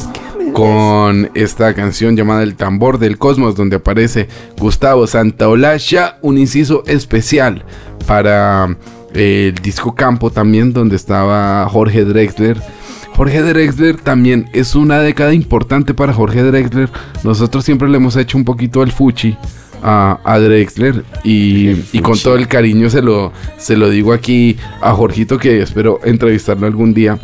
con 0.53 1.29
esta 1.35 1.75
canción 1.75 2.17
llamada 2.17 2.41
El 2.41 2.55
Tambor 2.55 2.97
del 2.97 3.19
Cosmos, 3.19 3.55
donde 3.55 3.75
aparece 3.75 4.27
Gustavo 4.57 5.05
Santaolalla, 5.05 6.17
un 6.23 6.39
inciso 6.39 6.83
especial 6.87 7.63
para 8.07 8.75
eh, 9.13 9.53
el 9.55 9.61
disco 9.61 9.93
Campo 9.93 10.31
también, 10.31 10.73
donde 10.73 10.95
estaba 10.95 11.69
Jorge 11.69 12.05
Drexler. 12.05 12.59
Jorge 13.15 13.43
Drexler 13.43 13.97
también 13.97 14.49
es 14.51 14.73
una 14.73 14.99
década 14.99 15.35
importante 15.35 15.93
para 15.93 16.11
Jorge 16.11 16.41
Drexler. 16.41 16.89
Nosotros 17.23 17.63
siempre 17.63 17.87
le 17.87 17.97
hemos 17.97 18.15
hecho 18.15 18.35
un 18.35 18.45
poquito 18.45 18.81
el 18.81 18.91
fuchi 18.91 19.37
a, 19.87 20.19
a 20.23 20.39
Drexler 20.39 21.03
y, 21.23 21.83
y 21.93 21.99
con 21.99 22.17
todo 22.17 22.35
el 22.35 22.47
cariño 22.47 22.89
se 22.89 23.03
lo, 23.03 23.31
se 23.57 23.77
lo 23.77 23.89
digo 23.89 24.13
aquí 24.13 24.57
a 24.81 24.93
Jorgito 24.93 25.37
que 25.37 25.61
espero 25.61 25.99
entrevistarlo 26.03 26.65
algún 26.65 26.93
día. 26.95 27.19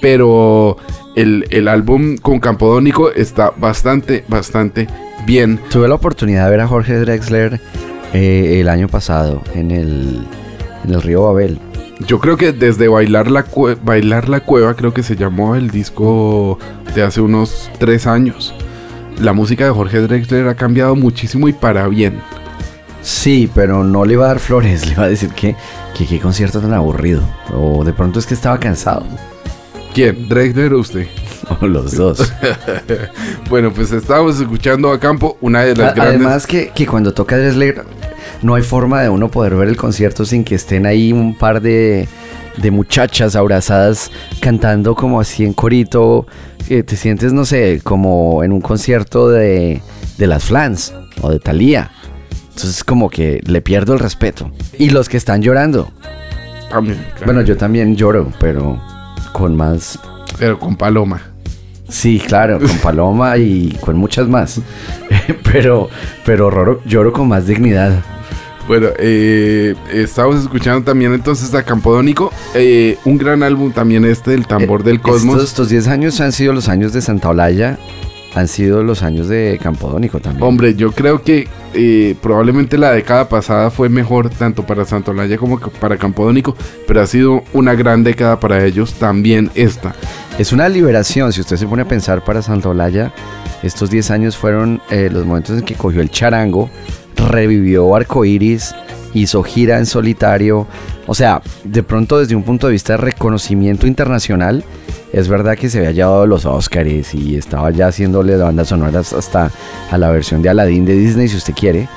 Pero 0.00 0.76
el, 1.14 1.46
el 1.50 1.68
álbum 1.68 2.16
con 2.16 2.40
Campodónico 2.40 3.10
está 3.10 3.52
bastante, 3.56 4.24
bastante 4.28 4.86
bien. 5.26 5.60
Tuve 5.70 5.88
la 5.88 5.94
oportunidad 5.96 6.44
de 6.46 6.50
ver 6.52 6.60
a 6.60 6.68
Jorge 6.68 6.94
Drexler 6.94 7.60
eh, 8.14 8.58
el 8.60 8.68
año 8.68 8.88
pasado 8.88 9.42
en 9.54 9.70
el, 9.70 10.26
en 10.84 10.94
el 10.94 11.02
río 11.02 11.24
Babel. 11.24 11.58
Yo 12.06 12.18
creo 12.20 12.36
que 12.36 12.52
desde 12.52 12.88
Bailar 12.88 13.30
la, 13.30 13.46
Cue- 13.46 13.78
Bailar 13.82 14.28
la 14.28 14.40
Cueva, 14.40 14.74
creo 14.74 14.92
que 14.92 15.02
se 15.02 15.16
llamó 15.16 15.54
el 15.56 15.70
disco 15.70 16.58
de 16.94 17.02
hace 17.02 17.20
unos 17.22 17.70
tres 17.78 18.06
años. 18.06 18.54
La 19.20 19.32
música 19.32 19.64
de 19.64 19.70
Jorge 19.70 20.00
Drexler 20.00 20.48
ha 20.48 20.54
cambiado 20.54 20.94
muchísimo 20.94 21.48
y 21.48 21.52
para 21.52 21.88
bien. 21.88 22.20
Sí, 23.02 23.48
pero 23.54 23.84
no 23.84 24.04
le 24.04 24.14
iba 24.14 24.24
a 24.24 24.28
dar 24.28 24.38
flores, 24.40 24.86
le 24.86 24.92
iba 24.92 25.04
a 25.04 25.08
decir 25.08 25.30
que 25.30 25.54
que 25.96 26.06
qué 26.06 26.20
concierto 26.20 26.60
tan 26.60 26.74
aburrido. 26.74 27.22
O 27.54 27.82
de 27.84 27.92
pronto 27.92 28.18
es 28.18 28.26
que 28.26 28.34
estaba 28.34 28.58
cansado. 28.60 29.06
¿Quién? 29.94 30.28
¿Drexler 30.28 30.72
o 30.74 30.80
usted? 30.80 31.06
O 31.60 31.66
los 31.68 31.92
dos. 31.96 32.32
bueno, 33.48 33.72
pues 33.72 33.92
estábamos 33.92 34.40
escuchando 34.40 34.90
a 34.90 34.98
Campo, 34.98 35.38
una 35.40 35.62
de 35.62 35.76
las 35.76 35.92
A- 35.92 35.94
grandes... 35.94 36.16
Además 36.16 36.44
que, 36.46 36.70
que 36.74 36.86
cuando 36.88 37.14
toca 37.14 37.38
Drexler 37.38 37.84
no 38.42 38.54
hay 38.54 38.62
forma 38.62 39.02
de 39.02 39.08
uno 39.08 39.28
poder 39.30 39.54
ver 39.56 39.68
el 39.68 39.76
concierto 39.76 40.24
sin 40.24 40.44
que 40.44 40.54
estén 40.54 40.86
ahí 40.86 41.12
un 41.12 41.36
par 41.36 41.60
de, 41.60 42.08
de 42.56 42.70
muchachas 42.70 43.36
abrazadas 43.36 44.10
cantando 44.40 44.94
como 44.94 45.20
así 45.20 45.44
en 45.44 45.52
corito. 45.52 46.26
que 46.68 46.82
te 46.82 46.96
sientes, 46.96 47.32
no 47.32 47.44
sé, 47.44 47.80
como 47.82 48.42
en 48.44 48.52
un 48.52 48.60
concierto 48.60 49.28
de, 49.28 49.80
de 50.18 50.26
las 50.26 50.44
Flans 50.44 50.92
o 51.22 51.30
de 51.30 51.38
Thalía. 51.38 51.90
Entonces 52.50 52.82
como 52.84 53.10
que 53.10 53.40
le 53.46 53.60
pierdo 53.60 53.92
el 53.94 53.98
respeto. 54.00 54.50
Y 54.78 54.90
los 54.90 55.08
que 55.08 55.16
están 55.16 55.42
llorando. 55.42 55.90
También, 56.70 56.96
claro. 57.10 57.24
Bueno, 57.26 57.42
yo 57.42 57.56
también 57.56 57.94
lloro, 57.96 58.32
pero 58.40 58.80
con 59.32 59.54
más... 59.56 59.98
Pero 60.38 60.58
con 60.58 60.74
Paloma. 60.76 61.20
Sí, 61.88 62.18
claro, 62.18 62.58
con 62.58 62.76
Paloma 62.78 63.36
y 63.36 63.76
con 63.80 63.96
muchas 63.96 64.26
más. 64.26 64.60
pero 65.44 65.88
pero 66.24 66.50
roro- 66.50 66.80
lloro 66.84 67.12
con 67.12 67.28
más 67.28 67.46
dignidad. 67.46 67.92
Bueno, 68.66 68.88
eh, 68.98 69.74
estamos 69.92 70.42
escuchando 70.42 70.82
también 70.82 71.14
entonces 71.14 71.54
a 71.54 71.62
Campodónico, 71.62 72.32
eh, 72.54 72.98
un 73.04 73.16
gran 73.16 73.44
álbum 73.44 73.70
también 73.70 74.04
este, 74.04 74.34
El 74.34 74.46
Tambor 74.46 74.82
del 74.82 75.00
Cosmos. 75.00 75.36
Eh, 75.36 75.38
Estos, 75.38 75.50
estos 75.50 75.68
10 75.68 75.88
años 75.88 76.20
han 76.20 76.32
sido 76.32 76.52
los 76.52 76.68
años 76.68 76.92
de 76.92 77.00
Santa 77.00 77.28
Olaya, 77.28 77.78
han 78.34 78.48
sido 78.48 78.82
los 78.82 79.02
años 79.02 79.28
de 79.28 79.58
Campodónico 79.62 80.20
también. 80.20 80.42
Hombre, 80.42 80.74
yo 80.74 80.92
creo 80.92 81.22
que 81.22 81.48
eh, 81.74 82.16
probablemente 82.20 82.76
la 82.76 82.92
década 82.92 83.28
pasada 83.28 83.70
fue 83.70 83.88
mejor 83.88 84.30
tanto 84.30 84.66
para 84.66 84.84
Santolaya 84.84 85.38
como 85.38 85.58
para 85.58 85.96
Campodónico, 85.96 86.56
pero 86.86 87.00
ha 87.00 87.06
sido 87.06 87.44
una 87.52 87.74
gran 87.74 88.02
década 88.02 88.40
para 88.40 88.64
ellos 88.64 88.94
también 88.94 89.50
esta. 89.54 89.94
Es 90.38 90.52
una 90.52 90.68
liberación, 90.68 91.32
si 91.32 91.40
usted 91.40 91.56
se 91.56 91.66
pone 91.66 91.82
a 91.82 91.88
pensar 91.88 92.24
para 92.24 92.42
Santa 92.42 92.68
Olaya, 92.68 93.12
estos 93.62 93.90
10 93.90 94.10
años 94.10 94.36
fueron 94.36 94.80
eh, 94.90 95.08
los 95.10 95.24
momentos 95.26 95.58
en 95.58 95.64
que 95.64 95.74
cogió 95.74 96.00
el 96.00 96.10
charango, 96.10 96.68
revivió 97.16 97.94
Arcoiris, 97.94 98.74
hizo 99.14 99.42
gira 99.42 99.78
en 99.78 99.86
solitario. 99.86 100.66
O 101.06 101.14
sea, 101.14 101.40
de 101.64 101.82
pronto 101.82 102.18
desde 102.18 102.34
un 102.36 102.42
punto 102.42 102.66
de 102.66 102.72
vista 102.74 102.94
de 102.94 102.98
reconocimiento 102.98 103.86
internacional, 103.86 104.64
es 105.12 105.28
verdad 105.28 105.56
que 105.56 105.70
se 105.70 105.78
había 105.78 105.92
llevado 105.92 106.26
los 106.26 106.44
Oscars 106.44 107.14
y 107.14 107.36
estaba 107.36 107.70
ya 107.70 107.86
haciéndole 107.88 108.36
bandas 108.36 108.68
sonoras 108.68 109.12
hasta 109.12 109.50
a 109.90 109.98
la 109.98 110.10
versión 110.10 110.42
de 110.42 110.50
Aladdin 110.50 110.84
de 110.84 110.94
Disney, 110.96 111.28
si 111.28 111.36
usted 111.36 111.54
quiere. 111.54 111.88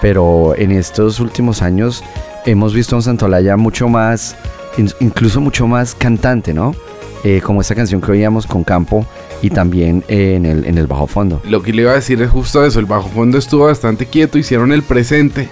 Pero 0.00 0.54
en 0.56 0.72
estos 0.72 1.20
últimos 1.20 1.60
años 1.62 2.02
hemos 2.46 2.72
visto 2.74 2.96
a 2.96 2.98
un 2.98 3.02
Santolaya 3.02 3.56
mucho 3.56 3.88
más, 3.88 4.36
in- 4.78 4.90
incluso 5.00 5.40
mucho 5.40 5.66
más 5.66 5.94
cantante, 5.94 6.54
¿no? 6.54 6.74
Eh, 7.24 7.40
como 7.40 7.60
esta 7.60 7.74
canción 7.74 8.00
que 8.00 8.10
oíamos 8.10 8.46
con 8.46 8.64
Campo 8.64 9.06
y 9.42 9.50
también 9.50 10.04
eh, 10.08 10.36
en, 10.36 10.46
el, 10.78 10.86
bajo 10.86 11.06
fondo. 11.06 11.42
Lo 11.44 11.62
que 11.62 11.72
le 11.72 11.82
iba 11.82 11.90
a 11.90 11.96
decir 11.96 12.22
es 12.22 12.30
justo 12.30 12.64
eso, 12.64 12.80
el 12.80 12.86
bajo 12.86 13.08
fondo 13.08 13.36
estuvo 13.36 13.66
bastante 13.66 14.06
quieto, 14.06 14.38
hicieron 14.38 14.72
el 14.72 14.82
presente, 14.82 15.48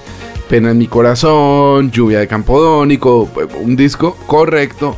Pena 0.49 0.71
en 0.71 0.79
mi 0.79 0.87
corazón, 0.87 1.91
Lluvia 1.91 2.21
de 2.21 2.27
Campodónico, 2.27 3.29
un 3.61 3.77
disco 3.77 4.17
correcto, 4.27 4.97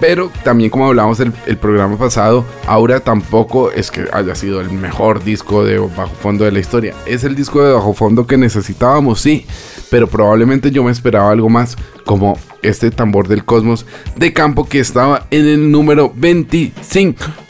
pero 0.00 0.30
también 0.44 0.70
como 0.70 0.86
hablábamos 0.86 1.18
el, 1.20 1.32
el 1.46 1.56
programa 1.56 1.96
pasado, 1.96 2.44
Aura 2.66 3.00
tampoco 3.00 3.72
es 3.72 3.90
que 3.90 4.04
haya 4.12 4.34
sido 4.34 4.60
el 4.60 4.70
mejor 4.70 5.24
disco 5.24 5.64
de 5.64 5.78
bajo 5.78 6.14
fondo 6.14 6.44
de 6.44 6.52
la 6.52 6.60
historia, 6.60 6.94
es 7.06 7.24
el 7.24 7.34
disco 7.34 7.62
de 7.62 7.72
bajo 7.72 7.94
fondo 7.94 8.26
que 8.26 8.36
necesitábamos, 8.36 9.20
sí, 9.20 9.46
pero 9.90 10.06
probablemente 10.06 10.70
yo 10.70 10.84
me 10.84 10.92
esperaba 10.92 11.30
algo 11.30 11.48
más, 11.48 11.76
como 12.04 12.38
este 12.62 12.90
tambor 12.90 13.28
del 13.28 13.44
cosmos 13.44 13.86
de 14.16 14.32
campo 14.32 14.68
que 14.68 14.80
estaba 14.80 15.26
en 15.30 15.46
el 15.46 15.70
número 15.70 16.12
25. 16.14 17.47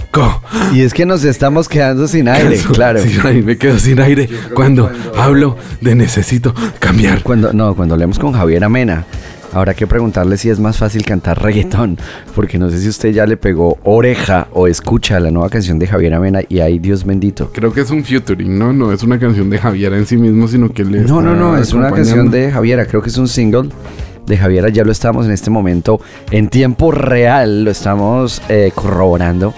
Y 0.73 0.83
es 0.83 0.93
que 0.93 1.07
nos 1.07 1.25
estamos 1.25 1.69
quedando 1.69 2.09
sin 2.09 2.29
aire, 2.29 2.59
claro. 2.73 3.01
me 3.45 3.57
quedo 3.57 3.79
sin 3.79 4.01
aire 4.01 4.29
cuando, 4.55 4.91
hablo 5.17 5.57
de 5.81 5.95
necesito 5.95 6.55
cambiar. 6.79 7.23
Cuando, 7.23 7.53
no, 7.53 7.75
cuando 7.75 7.95
hablemos 7.95 8.19
con 8.19 8.33
Javier 8.33 8.65
Amena, 8.65 9.05
habrá 9.53 9.75
que 9.75 9.87
preguntarle 9.87 10.37
si 10.37 10.51
es 10.51 10.59
más 10.59 10.77
fácil 10.77 11.05
cantar 11.05 11.43
reggaetón, 11.43 11.99
porque 12.35 12.59
no 12.59 12.71
sé 12.71 12.81
si 12.81 12.89
usted 12.89 13.11
ya 13.11 13.27
le 13.27 13.37
pegó 13.37 13.79
oreja 13.85 14.49
o 14.53 14.67
escucha 14.67 15.21
la 15.21 15.31
nueva 15.31 15.49
canción 15.49 15.79
de 15.79 15.87
Javier 15.87 16.15
Amena 16.15 16.41
y 16.49 16.61
ay 16.61 16.79
Dios 16.79 17.05
bendito. 17.05 17.51
Creo 17.53 17.73
que 17.73 17.83
es 17.83 17.91
un 17.91 18.05
featuring, 18.05 18.59
¿no? 18.59 18.73
No 18.73 18.93
es 18.93 19.03
una 19.03 19.19
canción 19.19 19.49
de 19.51 19.59
Javier 19.59 19.93
en 19.95 20.07
sí 20.07 20.17
mismo, 20.17 20.49
sino 20.49 20.71
que 20.71 20.85
le 20.85 21.01
No, 21.01 21.21
no, 21.21 21.35
no, 21.35 21.57
es 21.57 21.73
una 21.73 21.91
canción 21.91 22.31
de 22.31 22.51
Javiera, 22.51 22.87
creo 22.87 23.03
que 23.03 23.11
es 23.11 23.19
un 23.19 23.29
single 23.29 23.71
de 24.27 24.37
Javiera, 24.37 24.69
ya 24.69 24.85
lo 24.85 24.93
estamos 24.93 25.25
en 25.25 25.33
este 25.33 25.49
momento 25.49 26.01
en 26.31 26.49
tiempo 26.49 26.93
real, 26.93 27.65
lo 27.65 27.71
estamos 27.71 28.43
eh, 28.49 28.71
corroborando. 28.75 29.55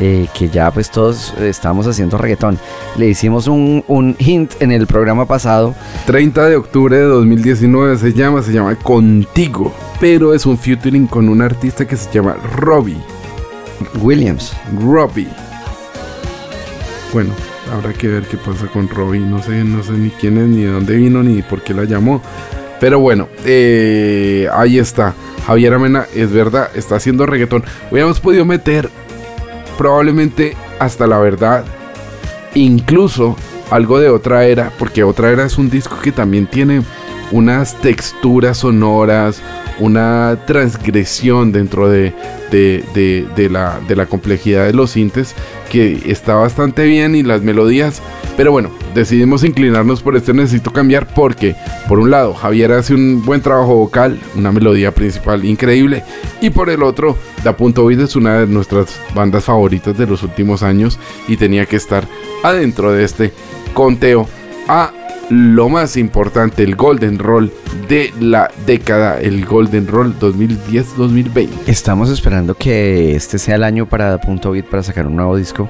Eh, 0.00 0.26
que 0.36 0.48
ya 0.48 0.70
pues 0.70 0.90
todos 0.90 1.34
eh, 1.38 1.48
estamos 1.48 1.86
haciendo 1.86 2.18
reggaetón. 2.18 2.58
Le 2.96 3.08
hicimos 3.08 3.46
un, 3.46 3.84
un 3.88 4.16
hint 4.18 4.52
en 4.60 4.72
el 4.72 4.86
programa 4.86 5.26
pasado. 5.26 5.74
30 6.06 6.48
de 6.48 6.56
octubre 6.56 6.96
de 6.96 7.04
2019 7.04 7.98
se 7.98 8.12
llama, 8.12 8.42
se 8.42 8.52
llama 8.52 8.76
Contigo, 8.76 9.72
pero 10.00 10.34
es 10.34 10.46
un 10.46 10.58
featuring 10.58 11.06
con 11.06 11.28
un 11.28 11.42
artista 11.42 11.86
que 11.86 11.96
se 11.96 12.10
llama 12.12 12.36
Robbie. 12.56 12.98
Williams. 14.00 14.52
Robbie. 14.80 15.28
Bueno, 17.12 17.32
Habrá 17.72 17.92
que 17.92 18.08
ver 18.08 18.24
qué 18.24 18.36
pasa 18.36 18.66
con 18.66 18.88
Robbie. 18.88 19.20
No 19.20 19.42
sé, 19.42 19.64
no 19.64 19.82
sé 19.82 19.92
ni 19.92 20.10
quién 20.10 20.38
es, 20.38 20.48
ni 20.48 20.62
de 20.62 20.70
dónde 20.70 20.96
vino, 20.96 21.22
ni 21.22 21.42
por 21.42 21.62
qué 21.62 21.74
la 21.74 21.84
llamó. 21.84 22.22
Pero 22.80 22.98
bueno, 23.00 23.28
eh, 23.44 24.48
ahí 24.52 24.78
está. 24.78 25.14
Javier 25.46 25.74
Amena, 25.74 26.06
es 26.14 26.30
verdad, 26.32 26.70
está 26.74 26.96
haciendo 26.96 27.26
reggaetón. 27.26 27.64
Hubiéramos 27.90 28.20
podido 28.20 28.44
meter 28.44 28.90
probablemente 29.76 30.56
hasta 30.78 31.06
la 31.06 31.18
verdad, 31.18 31.64
incluso 32.54 33.36
algo 33.70 33.98
de 33.98 34.10
otra 34.10 34.44
era, 34.44 34.70
porque 34.78 35.04
otra 35.04 35.30
era 35.30 35.44
es 35.44 35.58
un 35.58 35.70
disco 35.70 35.96
que 36.02 36.12
también 36.12 36.46
tiene 36.46 36.82
unas 37.32 37.80
texturas 37.80 38.58
sonoras, 38.58 39.42
una 39.80 40.38
transgresión 40.46 41.52
dentro 41.52 41.88
de, 41.88 42.12
de, 42.50 43.26
de- 43.36 43.48
la, 43.50 43.80
de 43.88 43.96
la 43.96 44.06
complejidad 44.06 44.66
de 44.66 44.72
los 44.72 44.92
sintes 44.92 45.34
que 45.70 46.02
está 46.06 46.34
bastante 46.34 46.84
bien 46.84 47.14
y 47.14 47.22
las 47.22 47.42
melodías. 47.42 48.00
Pero 48.36 48.50
bueno, 48.52 48.70
decidimos 48.94 49.44
inclinarnos 49.44 50.02
por 50.02 50.16
este 50.16 50.32
Necesito 50.32 50.72
Cambiar 50.72 51.06
porque, 51.14 51.54
por 51.88 51.98
un 51.98 52.10
lado, 52.10 52.34
Javier 52.34 52.72
hace 52.72 52.94
un 52.94 53.24
buen 53.24 53.40
trabajo 53.40 53.74
vocal, 53.76 54.18
una 54.36 54.50
melodía 54.52 54.92
principal 54.92 55.44
increíble, 55.44 56.02
y 56.40 56.50
por 56.50 56.68
el 56.70 56.82
otro, 56.82 57.16
Da 57.44 57.56
Punto 57.56 57.84
Beat 57.86 58.00
es 58.00 58.16
una 58.16 58.40
de 58.40 58.46
nuestras 58.46 58.98
bandas 59.14 59.44
favoritas 59.44 59.96
de 59.98 60.06
los 60.06 60.22
últimos 60.22 60.62
años 60.62 60.98
y 61.28 61.36
tenía 61.36 61.66
que 61.66 61.76
estar 61.76 62.06
adentro 62.42 62.92
de 62.92 63.04
este 63.04 63.32
conteo 63.72 64.28
a 64.68 64.92
lo 65.30 65.68
más 65.68 65.96
importante, 65.96 66.62
el 66.62 66.76
Golden 66.76 67.18
Roll 67.18 67.52
de 67.88 68.12
la 68.20 68.50
década, 68.66 69.20
el 69.20 69.44
Golden 69.44 69.86
Roll 69.86 70.18
2010-2020. 70.18 71.48
Estamos 71.66 72.10
esperando 72.10 72.54
que 72.54 73.14
este 73.14 73.38
sea 73.38 73.56
el 73.56 73.64
año 73.64 73.86
para 73.86 74.20
Punto 74.20 74.50
Beat 74.50 74.66
para 74.66 74.82
sacar 74.82 75.06
un 75.06 75.16
nuevo 75.16 75.36
disco. 75.36 75.68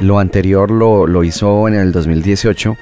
Lo 0.00 0.18
anterior 0.18 0.70
lo, 0.70 1.06
lo 1.06 1.24
hizo 1.24 1.68
en 1.68 1.74
el 1.74 1.92
2018. 1.92 2.76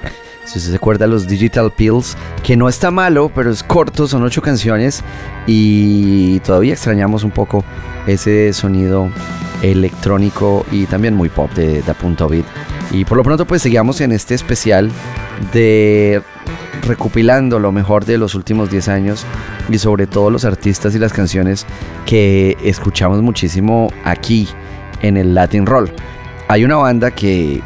Si 0.45 0.59
usted 0.59 0.71
se 0.71 0.75
acuerda, 0.75 1.07
los 1.07 1.27
Digital 1.27 1.71
Pills, 1.71 2.15
que 2.43 2.55
no 2.55 2.69
está 2.69 2.91
malo, 2.91 3.31
pero 3.33 3.49
es 3.49 3.63
corto, 3.63 4.07
son 4.07 4.23
ocho 4.23 4.41
canciones. 4.41 5.03
Y 5.47 6.39
todavía 6.41 6.73
extrañamos 6.73 7.23
un 7.23 7.31
poco 7.31 7.63
ese 8.05 8.53
sonido 8.53 9.09
electrónico 9.63 10.65
y 10.71 10.85
también 10.85 11.15
muy 11.15 11.29
pop 11.29 11.51
de 11.53 11.81
Da 11.81 11.93
Punto 11.93 12.29
Beat. 12.29 12.45
Y 12.91 13.05
por 13.05 13.17
lo 13.17 13.23
pronto, 13.23 13.45
pues 13.45 13.61
seguimos 13.63 13.99
en 14.01 14.11
este 14.11 14.35
especial 14.35 14.91
de 15.53 16.21
recopilando 16.83 17.59
lo 17.59 17.71
mejor 17.71 18.05
de 18.05 18.17
los 18.17 18.35
últimos 18.35 18.69
10 18.69 18.87
años 18.89 19.25
y 19.69 19.77
sobre 19.79 20.05
todo 20.07 20.29
los 20.29 20.45
artistas 20.45 20.93
y 20.95 20.99
las 20.99 21.13
canciones 21.13 21.65
que 22.05 22.57
escuchamos 22.63 23.21
muchísimo 23.21 23.91
aquí 24.03 24.47
en 25.01 25.17
el 25.17 25.33
Latin 25.33 25.65
Roll. 25.65 25.91
Hay 26.47 26.63
una 26.63 26.75
banda 26.75 27.11
que, 27.11 27.61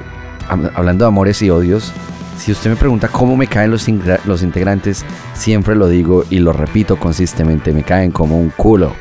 hab- 0.49 0.71
hablando 0.73 1.03
de 1.05 1.09
amores 1.09 1.41
y 1.41 1.49
odios, 1.49 1.91
si 2.37 2.53
usted 2.53 2.69
me 2.69 2.77
pregunta 2.77 3.09
cómo 3.09 3.35
me 3.35 3.47
caen 3.47 3.71
los, 3.71 3.85
los 4.25 4.41
integrantes, 4.43 5.03
siempre 5.33 5.75
lo 5.75 5.89
digo 5.89 6.23
y 6.29 6.39
lo 6.39 6.53
repito 6.53 6.95
consistentemente, 6.97 7.73
me 7.73 7.83
caen 7.83 8.11
como 8.11 8.39
un 8.39 8.49
culo. 8.51 8.93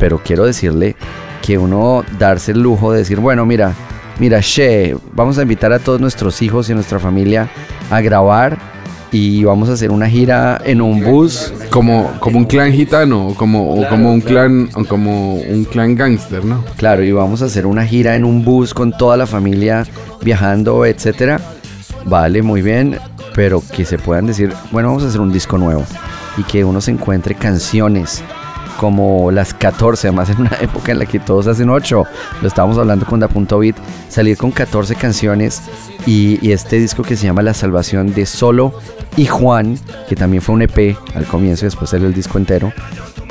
Pero 0.00 0.18
quiero 0.24 0.44
decirle 0.44 0.96
que 1.42 1.58
uno 1.58 2.02
darse 2.18 2.50
el 2.52 2.60
lujo 2.60 2.90
de 2.92 2.98
decir, 2.98 3.20
bueno, 3.20 3.46
mira, 3.46 3.72
mira, 4.18 4.40
che, 4.40 4.96
vamos 5.12 5.38
a 5.38 5.42
invitar 5.42 5.72
a 5.72 5.78
todos 5.78 6.00
nuestros 6.00 6.42
hijos 6.42 6.68
y 6.68 6.72
a 6.72 6.74
nuestra 6.74 6.98
familia 6.98 7.48
a 7.90 8.00
grabar 8.00 8.58
y 9.10 9.44
vamos 9.44 9.68
a 9.68 9.72
hacer 9.72 9.90
una 9.90 10.08
gira 10.08 10.60
en 10.64 10.80
un 10.80 11.02
bus. 11.02 11.52
Como, 11.70 12.12
como 12.20 12.38
un 12.38 12.44
clan 12.44 12.72
gitano, 12.72 13.28
o 13.28 13.34
como, 13.34 13.74
o 13.74 13.88
como 13.88 14.12
un 14.12 14.20
clan, 14.20 14.68
o 14.74 14.84
como 14.84 15.36
un 15.36 15.64
clan 15.64 15.94
gangster, 15.94 16.44
¿no? 16.44 16.64
Claro, 16.76 17.02
y 17.02 17.12
vamos 17.12 17.42
a 17.42 17.46
hacer 17.46 17.66
una 17.66 17.86
gira 17.86 18.16
en 18.16 18.24
un 18.24 18.44
bus 18.44 18.74
con 18.74 18.96
toda 18.96 19.16
la 19.16 19.26
familia 19.26 19.86
viajando, 20.22 20.84
etcétera. 20.84 21.40
Vale, 22.04 22.42
muy 22.42 22.62
bien, 22.62 22.98
pero 23.34 23.62
que 23.74 23.84
se 23.84 23.98
puedan 23.98 24.26
decir, 24.26 24.52
bueno, 24.70 24.88
vamos 24.88 25.04
a 25.04 25.08
hacer 25.08 25.20
un 25.20 25.32
disco 25.32 25.58
nuevo 25.58 25.84
y 26.36 26.42
que 26.44 26.64
uno 26.64 26.80
se 26.80 26.90
encuentre 26.90 27.34
canciones 27.34 28.22
como 28.78 29.32
las 29.32 29.52
14, 29.52 30.08
además 30.08 30.30
en 30.30 30.40
una 30.40 30.56
época 30.60 30.92
en 30.92 31.00
la 31.00 31.06
que 31.06 31.18
todos 31.18 31.48
hacen 31.48 31.68
8. 31.68 32.04
Lo 32.40 32.48
estábamos 32.48 32.78
hablando 32.78 33.04
con 33.04 33.20
Da 33.20 33.28
Punto 33.28 33.58
Beat, 33.58 33.76
salir 34.08 34.38
con 34.38 34.52
14 34.52 34.94
canciones 34.94 35.62
y, 36.06 36.38
y 36.46 36.52
este 36.52 36.78
disco 36.78 37.02
que 37.02 37.16
se 37.16 37.26
llama 37.26 37.42
La 37.42 37.54
Salvación 37.54 38.14
de 38.14 38.24
Solo 38.24 38.72
y 39.16 39.26
Juan, 39.26 39.76
que 40.08 40.14
también 40.14 40.42
fue 40.42 40.54
un 40.54 40.62
EP 40.62 40.96
al 41.14 41.24
comienzo 41.26 41.64
y 41.64 41.66
después 41.66 41.90
salió 41.90 42.06
el 42.06 42.14
disco 42.14 42.38
entero, 42.38 42.72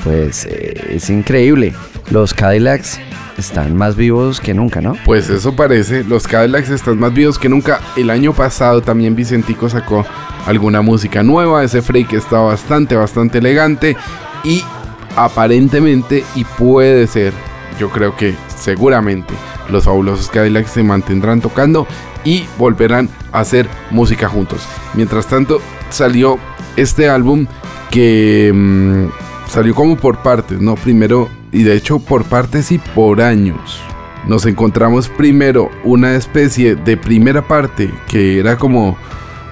pues 0.03 0.45
eh, 0.45 0.95
es 0.95 1.09
increíble. 1.09 1.73
Los 2.11 2.33
Cadillacs 2.33 2.99
están 3.37 3.75
más 3.75 3.95
vivos 3.95 4.41
que 4.41 4.53
nunca, 4.53 4.81
¿no? 4.81 4.95
Pues 5.05 5.29
eso 5.29 5.55
parece, 5.55 6.03
los 6.03 6.27
Cadillacs 6.27 6.69
están 6.69 6.99
más 6.99 7.13
vivos 7.13 7.39
que 7.39 7.47
nunca. 7.47 7.79
El 7.95 8.09
año 8.09 8.33
pasado 8.33 8.81
también 8.81 9.15
Vicentico 9.15 9.69
sacó 9.69 10.05
alguna 10.45 10.81
música 10.81 11.23
nueva, 11.23 11.63
ese 11.63 11.81
freak 11.81 12.13
está 12.13 12.39
bastante, 12.39 12.95
bastante 12.95 13.37
elegante 13.37 13.95
y 14.43 14.63
aparentemente 15.18 16.24
y 16.36 16.45
puede 16.45 17.07
ser, 17.07 17.34
yo 17.80 17.89
creo 17.89 18.15
que 18.15 18.36
seguramente 18.55 19.34
los 19.70 19.84
fabulosos 19.84 20.30
Cadillacs 20.30 20.72
se 20.72 20.84
mantendrán 20.84 21.41
tocando 21.41 21.88
y 22.24 22.45
volverán 22.57 23.09
a 23.32 23.39
hacer 23.39 23.68
música 23.91 24.30
juntos. 24.30 24.61
Mientras 24.93 25.28
tanto 25.28 25.59
salió 25.89 26.38
este 26.76 27.09
álbum 27.09 27.47
que 27.89 28.51
mm, 28.53 29.49
salió 29.49 29.74
como 29.74 29.97
por 29.97 30.20
partes, 30.20 30.61
¿no? 30.61 30.76
Primero, 30.76 31.30
y 31.51 31.63
de 31.63 31.76
hecho 31.76 31.99
por 31.99 32.24
partes 32.24 32.72
y 32.72 32.78
por 32.78 33.22
años. 33.22 33.82
Nos 34.28 34.45
encontramos 34.45 35.09
primero 35.09 35.72
una 35.84 36.15
especie 36.15 36.76
de 36.76 36.97
primera 36.97 37.47
parte 37.47 37.91
que 38.07 38.39
era 38.39 38.57
como 38.57 38.97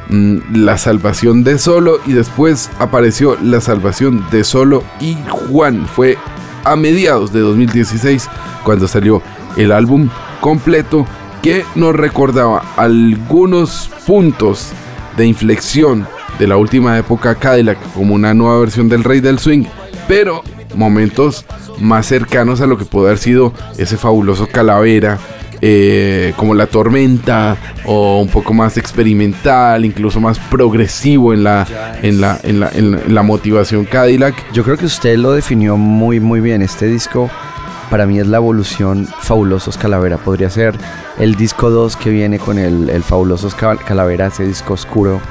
la 0.10 0.78
salvación 0.78 1.44
de 1.44 1.58
Solo 1.58 2.00
y 2.06 2.14
después 2.14 2.70
apareció 2.80 3.38
la 3.42 3.62
salvación 3.62 4.26
de 4.32 4.44
Solo 4.44 4.84
y 5.00 5.18
Juan. 5.28 5.86
Fue 5.88 6.18
a 6.64 6.76
mediados 6.76 7.32
de 7.32 7.40
2016 7.42 8.30
cuando 8.64 8.88
salió 8.88 9.22
el 9.58 9.72
álbum 9.72 10.10
completo 10.42 11.06
que 11.42 11.66
nos 11.76 11.96
recordaba 11.96 12.64
algunos 12.76 13.90
puntos 14.06 14.72
de 15.18 15.26
inflexión 15.26 16.08
de 16.40 16.48
la 16.48 16.58
última 16.58 16.98
época 16.98 17.36
Cadillac 17.36 17.78
como 17.94 18.16
una 18.16 18.34
nueva 18.34 18.60
versión 18.60 18.90
del 18.90 19.04
Rey 19.04 19.22
del 19.22 19.40
Swing, 19.40 19.66
pero 20.08 20.44
momentos 20.76 21.46
más 21.80 22.08
cercanos 22.08 22.62
a 22.62 22.68
lo 22.68 22.78
que 22.78 22.86
pudo 22.86 23.06
haber 23.06 23.18
sido 23.18 23.54
ese 23.78 23.98
fabuloso 23.98 24.48
Calavera, 24.48 25.20
eh, 25.62 26.34
como 26.38 26.54
La 26.54 26.68
Tormenta, 26.68 27.58
o 27.86 28.20
un 28.22 28.28
poco 28.30 28.54
más 28.54 28.78
experimental, 28.78 29.86
incluso 29.86 30.20
más 30.20 30.40
progresivo 30.40 31.34
en 31.34 31.44
la, 31.44 31.66
en 32.02 32.22
la, 32.22 32.40
en 32.44 32.60
la, 32.60 32.70
en 32.74 32.92
la- 32.92 33.00
en 33.02 33.16
la 33.16 33.24
motivación 33.24 33.86
Cadillac. 33.86 34.36
Yo 34.54 34.64
creo 34.64 34.78
que 34.78 34.86
usted 34.86 35.18
lo 35.18 35.32
definió 35.34 35.78
muy 35.78 36.20
muy 36.20 36.40
bien. 36.42 36.62
Este 36.62 36.88
disco 36.88 37.30
para 37.90 38.06
mí 38.06 38.20
es 38.20 38.28
la 38.28 38.38
evolución 38.38 39.08
Fabulosos 39.22 39.78
Calavera. 39.78 40.18
Podría 40.18 40.50
ser 40.50 40.76
el 41.20 41.36
disco 41.36 41.70
2 41.70 41.96
que 41.98 42.10
viene 42.10 42.40
con 42.40 42.58
el, 42.58 42.90
el 42.90 43.04
Fabulosos 43.04 43.54
Cal- 43.56 43.80
Calavera, 43.80 44.28
ese 44.28 44.46
disco 44.46 44.74
oscuro 44.74 45.22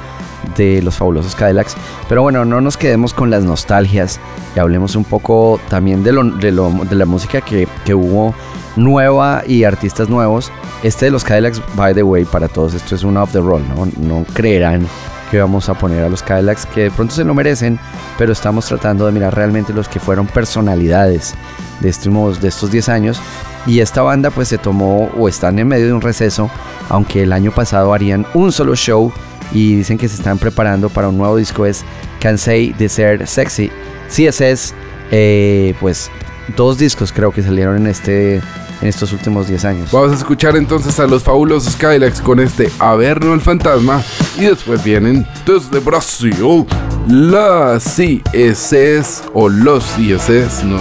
de 0.57 0.81
los 0.81 0.95
Fabulosos 0.95 1.35
Cadillacs. 1.35 1.75
Pero 2.07 2.21
bueno, 2.21 2.45
no 2.45 2.61
nos 2.61 2.77
quedemos 2.77 3.13
con 3.13 3.29
las 3.29 3.43
nostalgias 3.43 4.19
y 4.55 4.59
hablemos 4.59 4.95
un 4.95 5.03
poco 5.03 5.59
también 5.69 6.03
de, 6.03 6.11
lo, 6.13 6.23
de, 6.23 6.51
lo- 6.51 6.69
de 6.89 6.95
la 6.95 7.05
música 7.05 7.41
que, 7.41 7.67
que 7.83 7.93
hubo 7.93 8.33
nueva 8.75 9.43
y 9.47 9.63
artistas 9.63 10.09
nuevos. 10.09 10.51
Este 10.83 11.05
de 11.05 11.11
los 11.11 11.23
Cadillacs, 11.23 11.61
by 11.75 11.93
the 11.93 12.03
way, 12.03 12.25
para 12.25 12.47
todos 12.47 12.73
esto 12.73 12.95
es 12.95 13.03
un 13.03 13.17
off 13.17 13.31
the 13.31 13.39
roll, 13.39 13.63
¿no? 13.67 13.87
No 13.97 14.25
creerán 14.33 14.87
que 15.31 15.39
vamos 15.39 15.69
a 15.69 15.73
poner 15.73 16.03
a 16.03 16.09
los 16.09 16.21
Cadillacs 16.21 16.65
que 16.67 16.83
de 16.83 16.91
pronto 16.91 17.13
se 17.15 17.23
lo 17.23 17.33
merecen, 17.33 17.79
pero 18.17 18.31
estamos 18.31 18.65
tratando 18.65 19.05
de 19.05 19.11
mirar 19.11 19.35
realmente 19.35 19.73
los 19.73 19.87
que 19.87 19.99
fueron 19.99 20.27
personalidades 20.27 21.33
de 21.79 21.89
estos, 21.89 22.41
de 22.41 22.47
estos 22.47 22.71
10 22.71 22.89
años. 22.89 23.21
Y 23.65 23.79
esta 23.79 24.03
banda 24.03 24.29
pues 24.29 24.47
se 24.47 24.57
tomó 24.57 25.09
o 25.17 25.27
están 25.27 25.57
en 25.57 25.67
medio 25.67 25.87
de 25.87 25.93
un 25.93 26.01
receso, 26.01 26.49
aunque 26.89 27.23
el 27.23 27.33
año 27.33 27.51
pasado 27.51 27.93
harían 27.93 28.25
un 28.33 28.51
solo 28.51 28.75
show 28.75 29.11
y 29.51 29.75
dicen 29.75 29.97
que 29.97 30.07
se 30.07 30.15
están 30.15 30.37
preparando 30.37 30.89
para 30.89 31.09
un 31.09 31.17
nuevo 31.17 31.37
disco, 31.37 31.65
es 31.65 31.83
Cansei 32.19 32.73
de 32.73 32.89
Ser 32.89 33.27
Sexy. 33.27 33.71
CSS, 34.07 34.73
eh, 35.11 35.73
pues 35.79 36.11
dos 36.55 36.77
discos 36.77 37.11
creo 37.11 37.31
que 37.31 37.41
salieron 37.41 37.77
en, 37.77 37.87
este, 37.87 38.41
en 38.81 38.87
estos 38.87 39.11
últimos 39.13 39.47
10 39.47 39.65
años. 39.65 39.91
Vamos 39.91 40.11
a 40.11 40.15
escuchar 40.15 40.55
entonces 40.55 40.99
a 40.99 41.07
los 41.07 41.23
fabulosos 41.23 41.75
Cadillacs 41.75 42.21
con 42.21 42.39
este 42.39 42.71
Averno 42.79 43.33
el 43.33 43.41
Fantasma. 43.41 44.01
Y 44.37 44.45
después 44.45 44.83
vienen 44.83 45.25
desde 45.45 45.79
Brasil 45.79 46.65
las 47.07 47.83
CSS 47.83 49.23
o 49.33 49.47
los 49.47 49.83
CSS, 49.83 50.63
no, 50.63 50.77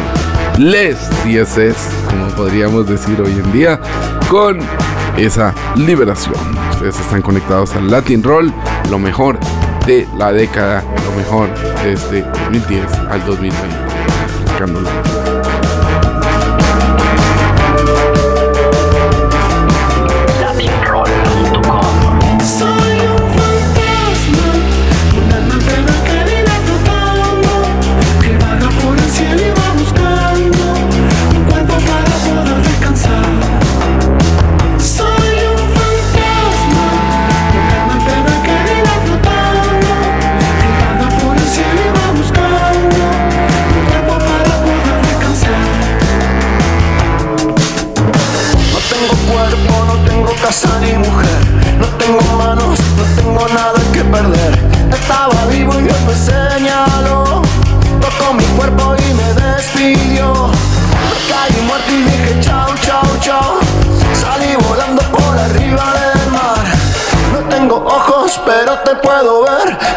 les 0.58 0.96
CSS, 1.22 1.76
como 2.08 2.28
podríamos 2.28 2.88
decir 2.88 3.20
hoy 3.20 3.32
en 3.32 3.52
día, 3.52 3.80
con 4.30 4.58
esa 5.16 5.54
liberación. 5.76 6.34
Ustedes 6.70 6.98
están 6.98 7.22
conectados 7.22 7.74
al 7.74 7.90
Latin 7.90 8.22
Roll, 8.22 8.52
lo 8.90 8.98
mejor 8.98 9.38
de 9.86 10.06
la 10.16 10.32
década, 10.32 10.82
lo 11.04 11.16
mejor 11.16 11.50
desde 11.82 12.22
2010 12.22 12.84
al 13.10 13.24
2020. 13.26 13.66
Refrescándolo. 14.40 15.13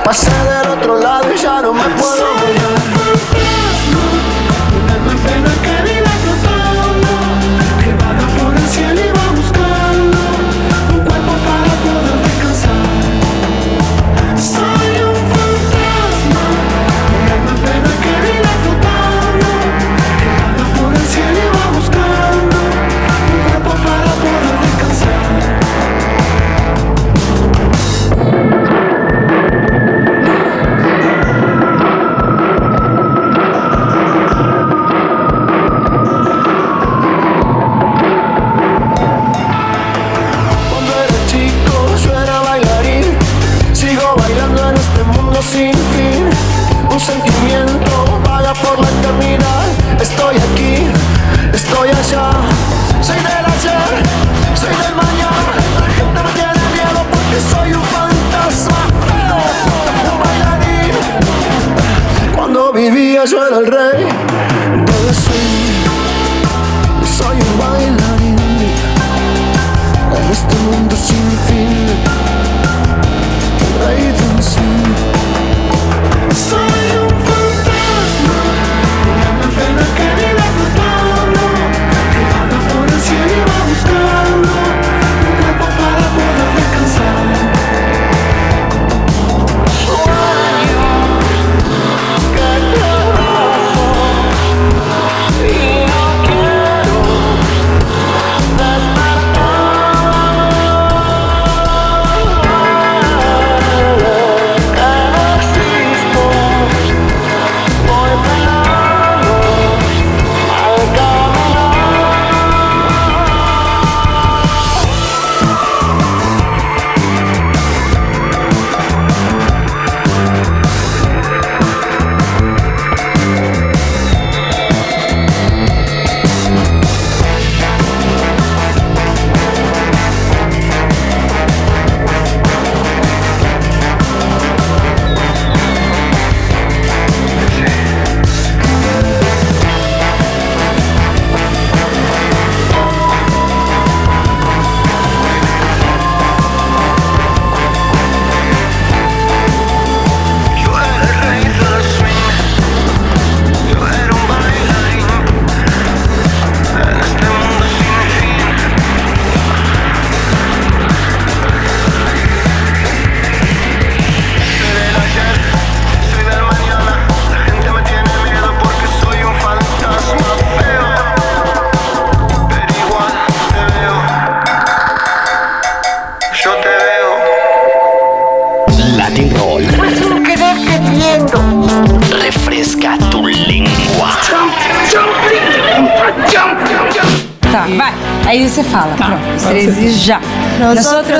Pasé 0.07 0.31
del 0.31 0.69
otro 0.69 0.99
lado 1.01 1.33
y 1.33 1.37
ya 1.37 1.61
no 1.61 1.73
me 1.73 1.83
puedo 1.83 2.33
mover. 2.35 2.56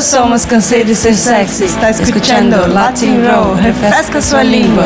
somos 0.07 0.45
Cansei 0.45 0.85
de 0.85 0.95
Ser 0.95 1.13
Sexy. 1.13 1.65
Está 1.65 1.89
escutando 1.89 2.65
Latin 2.67 3.21
Roll. 3.27 3.55
Refresca 3.55 4.21
sua 4.21 4.41
língua. 4.41 4.85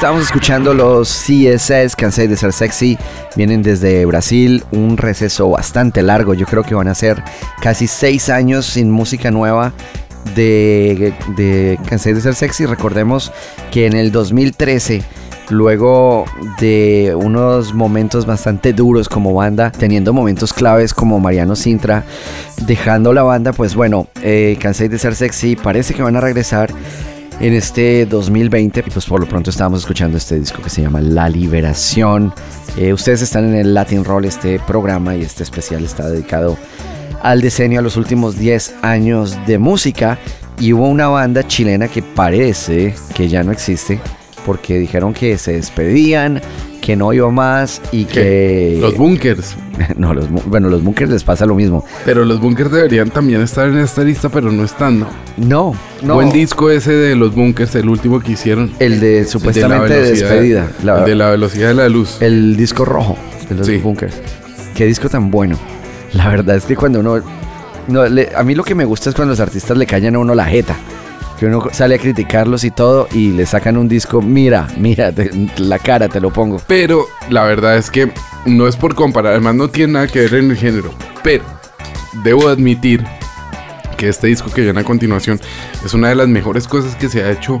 Estábamos 0.00 0.24
escuchando 0.24 0.72
los 0.72 1.10
CSS, 1.10 1.94
Cansé 1.94 2.26
de 2.26 2.34
ser 2.34 2.54
sexy. 2.54 2.96
Vienen 3.36 3.62
desde 3.62 4.06
Brasil, 4.06 4.64
un 4.72 4.96
receso 4.96 5.50
bastante 5.50 6.00
largo. 6.00 6.32
Yo 6.32 6.46
creo 6.46 6.62
que 6.62 6.74
van 6.74 6.88
a 6.88 6.94
ser 6.94 7.22
casi 7.60 7.86
seis 7.86 8.30
años 8.30 8.64
sin 8.64 8.90
música 8.90 9.30
nueva 9.30 9.74
de, 10.34 11.12
de 11.36 11.78
de 11.86 11.98
ser 11.98 12.34
sexy. 12.34 12.64
Recordemos 12.64 13.30
que 13.70 13.84
en 13.84 13.92
el 13.92 14.10
2013 14.10 15.02
luego 15.50 16.24
de 16.60 17.14
unos 17.14 17.74
momentos 17.74 18.24
bastante 18.24 18.72
duros 18.72 19.06
como 19.06 19.34
banda, 19.34 19.70
teniendo 19.70 20.14
momentos 20.14 20.54
claves 20.54 20.94
como 20.94 21.20
Mariano 21.20 21.56
Sintra, 21.56 22.04
dejando 22.62 23.12
la 23.12 23.22
banda, 23.22 23.52
pues 23.52 23.74
bueno, 23.74 24.06
eh, 24.22 24.56
de 24.58 24.98
ser 24.98 25.14
sexy, 25.14 25.56
parece 25.56 25.92
que 25.92 26.02
van 26.02 26.16
a 26.16 26.22
regresar 26.22 26.72
en 27.40 27.54
este 27.54 28.06
2020 28.06 28.84
y 28.86 28.90
pues 28.90 29.06
por 29.06 29.20
lo 29.20 29.26
pronto 29.26 29.50
estábamos 29.50 29.80
escuchando 29.80 30.18
este 30.18 30.38
disco 30.38 30.62
que 30.62 30.70
se 30.70 30.82
llama 30.82 31.00
La 31.00 31.28
Liberación. 31.28 32.32
Eh, 32.76 32.92
ustedes 32.92 33.22
están 33.22 33.46
en 33.48 33.54
el 33.54 33.74
Latin 33.74 34.04
Roll, 34.04 34.26
este 34.26 34.58
programa 34.60 35.16
y 35.16 35.22
este 35.22 35.42
especial 35.42 35.84
está 35.84 36.08
dedicado 36.08 36.56
al 37.22 37.40
diseño 37.40 37.80
a 37.80 37.82
los 37.82 37.96
últimos 37.96 38.38
10 38.38 38.76
años 38.82 39.36
de 39.46 39.58
música 39.58 40.18
y 40.58 40.72
hubo 40.72 40.86
una 40.86 41.08
banda 41.08 41.46
chilena 41.46 41.88
que 41.88 42.02
parece 42.02 42.94
que 43.14 43.28
ya 43.28 43.42
no 43.42 43.52
existe 43.52 44.00
porque 44.44 44.78
dijeron 44.78 45.14
que 45.14 45.38
se 45.38 45.52
despedían, 45.52 46.40
que 46.90 46.96
no 46.96 47.12
iba 47.12 47.30
más 47.30 47.80
y 47.92 48.04
que... 48.04 48.78
Los 48.80 48.96
bunkers. 48.96 49.54
no, 49.96 50.12
los, 50.12 50.28
bu- 50.28 50.42
bueno, 50.46 50.68
los 50.68 50.82
bunkers 50.82 51.08
les 51.08 51.22
pasa 51.22 51.46
lo 51.46 51.54
mismo. 51.54 51.84
Pero 52.04 52.24
los 52.24 52.40
bunkers 52.40 52.72
deberían 52.72 53.10
también 53.10 53.40
estar 53.42 53.68
en 53.68 53.78
esta 53.78 54.02
lista, 54.02 54.28
pero 54.28 54.50
no 54.50 54.64
están, 54.64 54.98
¿no? 54.98 55.06
No, 55.36 55.72
no. 56.02 56.14
Buen 56.14 56.32
disco 56.32 56.68
ese 56.68 56.92
de 56.92 57.14
los 57.14 57.32
bunkers, 57.32 57.76
el 57.76 57.88
último 57.88 58.18
que 58.18 58.32
hicieron. 58.32 58.72
El 58.80 58.98
de 58.98 59.24
supuestamente 59.24 59.94
de 59.94 60.00
velocidad- 60.02 60.28
despedida. 60.30 60.68
La- 60.82 60.98
el 60.98 61.04
de 61.04 61.14
la 61.14 61.30
velocidad 61.30 61.68
de 61.68 61.74
la 61.74 61.88
luz. 61.88 62.20
El 62.20 62.56
disco 62.56 62.84
rojo 62.84 63.16
de 63.48 63.54
los 63.54 63.82
bunkers. 63.84 64.16
Qué 64.74 64.86
disco 64.86 65.08
tan 65.08 65.30
bueno. 65.30 65.56
La 66.12 66.28
verdad 66.28 66.56
es 66.56 66.64
que 66.64 66.74
cuando 66.74 66.98
uno... 66.98 67.20
no, 67.86 68.04
le- 68.08 68.30
a 68.34 68.42
mí 68.42 68.56
lo 68.56 68.64
que 68.64 68.74
me 68.74 68.84
gusta 68.84 69.10
es 69.10 69.14
cuando 69.14 69.30
los 69.30 69.38
artistas 69.40 69.76
le 69.78 69.86
callan 69.86 70.16
a 70.16 70.18
uno 70.18 70.34
la 70.34 70.46
jeta. 70.46 70.74
Que 71.40 71.46
uno 71.46 71.66
sale 71.72 71.94
a 71.94 71.98
criticarlos 71.98 72.64
y 72.64 72.70
todo 72.70 73.08
y 73.12 73.30
le 73.32 73.46
sacan 73.46 73.78
un 73.78 73.88
disco, 73.88 74.20
mira, 74.20 74.68
mira, 74.76 75.10
te- 75.10 75.30
la 75.56 75.78
cara 75.78 76.06
te 76.08 76.20
lo 76.20 76.30
pongo. 76.30 76.60
Pero 76.66 77.06
la 77.30 77.44
verdad 77.44 77.78
es 77.78 77.90
que 77.90 78.12
no 78.44 78.68
es 78.68 78.76
por 78.76 78.94
comparar, 78.94 79.32
además 79.32 79.54
no 79.54 79.68
tiene 79.68 79.94
nada 79.94 80.06
que 80.06 80.20
ver 80.20 80.34
en 80.34 80.50
el 80.50 80.56
género. 80.58 80.92
Pero 81.24 81.42
debo 82.22 82.48
admitir 82.48 83.02
que 83.96 84.08
este 84.10 84.26
disco 84.26 84.50
que 84.52 84.60
viene 84.60 84.80
a 84.80 84.84
continuación 84.84 85.40
es 85.82 85.94
una 85.94 86.10
de 86.10 86.14
las 86.14 86.28
mejores 86.28 86.68
cosas 86.68 86.94
que 86.94 87.08
se 87.08 87.22
ha 87.24 87.30
hecho 87.30 87.60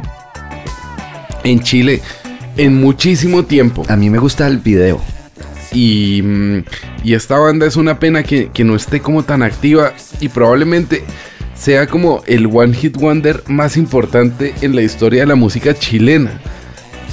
en 1.44 1.60
Chile 1.60 2.02
en 2.58 2.78
muchísimo 2.80 3.44
tiempo. 3.44 3.84
A 3.88 3.96
mí 3.96 4.10
me 4.10 4.18
gusta 4.18 4.46
el 4.46 4.58
video. 4.58 5.00
Y, 5.72 6.20
mm, 6.22 6.64
y 7.04 7.14
esta 7.14 7.38
banda 7.38 7.66
es 7.66 7.76
una 7.76 7.98
pena 7.98 8.22
que, 8.24 8.50
que 8.52 8.62
no 8.64 8.74
esté 8.76 9.00
como 9.00 9.22
tan 9.22 9.42
activa 9.42 9.92
y 10.20 10.28
probablemente 10.28 11.02
sea 11.60 11.86
como 11.86 12.22
el 12.26 12.46
One 12.46 12.72
Hit 12.72 12.96
Wonder 12.96 13.42
más 13.46 13.76
importante 13.76 14.54
en 14.62 14.74
la 14.74 14.80
historia 14.80 15.20
de 15.20 15.26
la 15.26 15.34
música 15.34 15.74
chilena. 15.74 16.40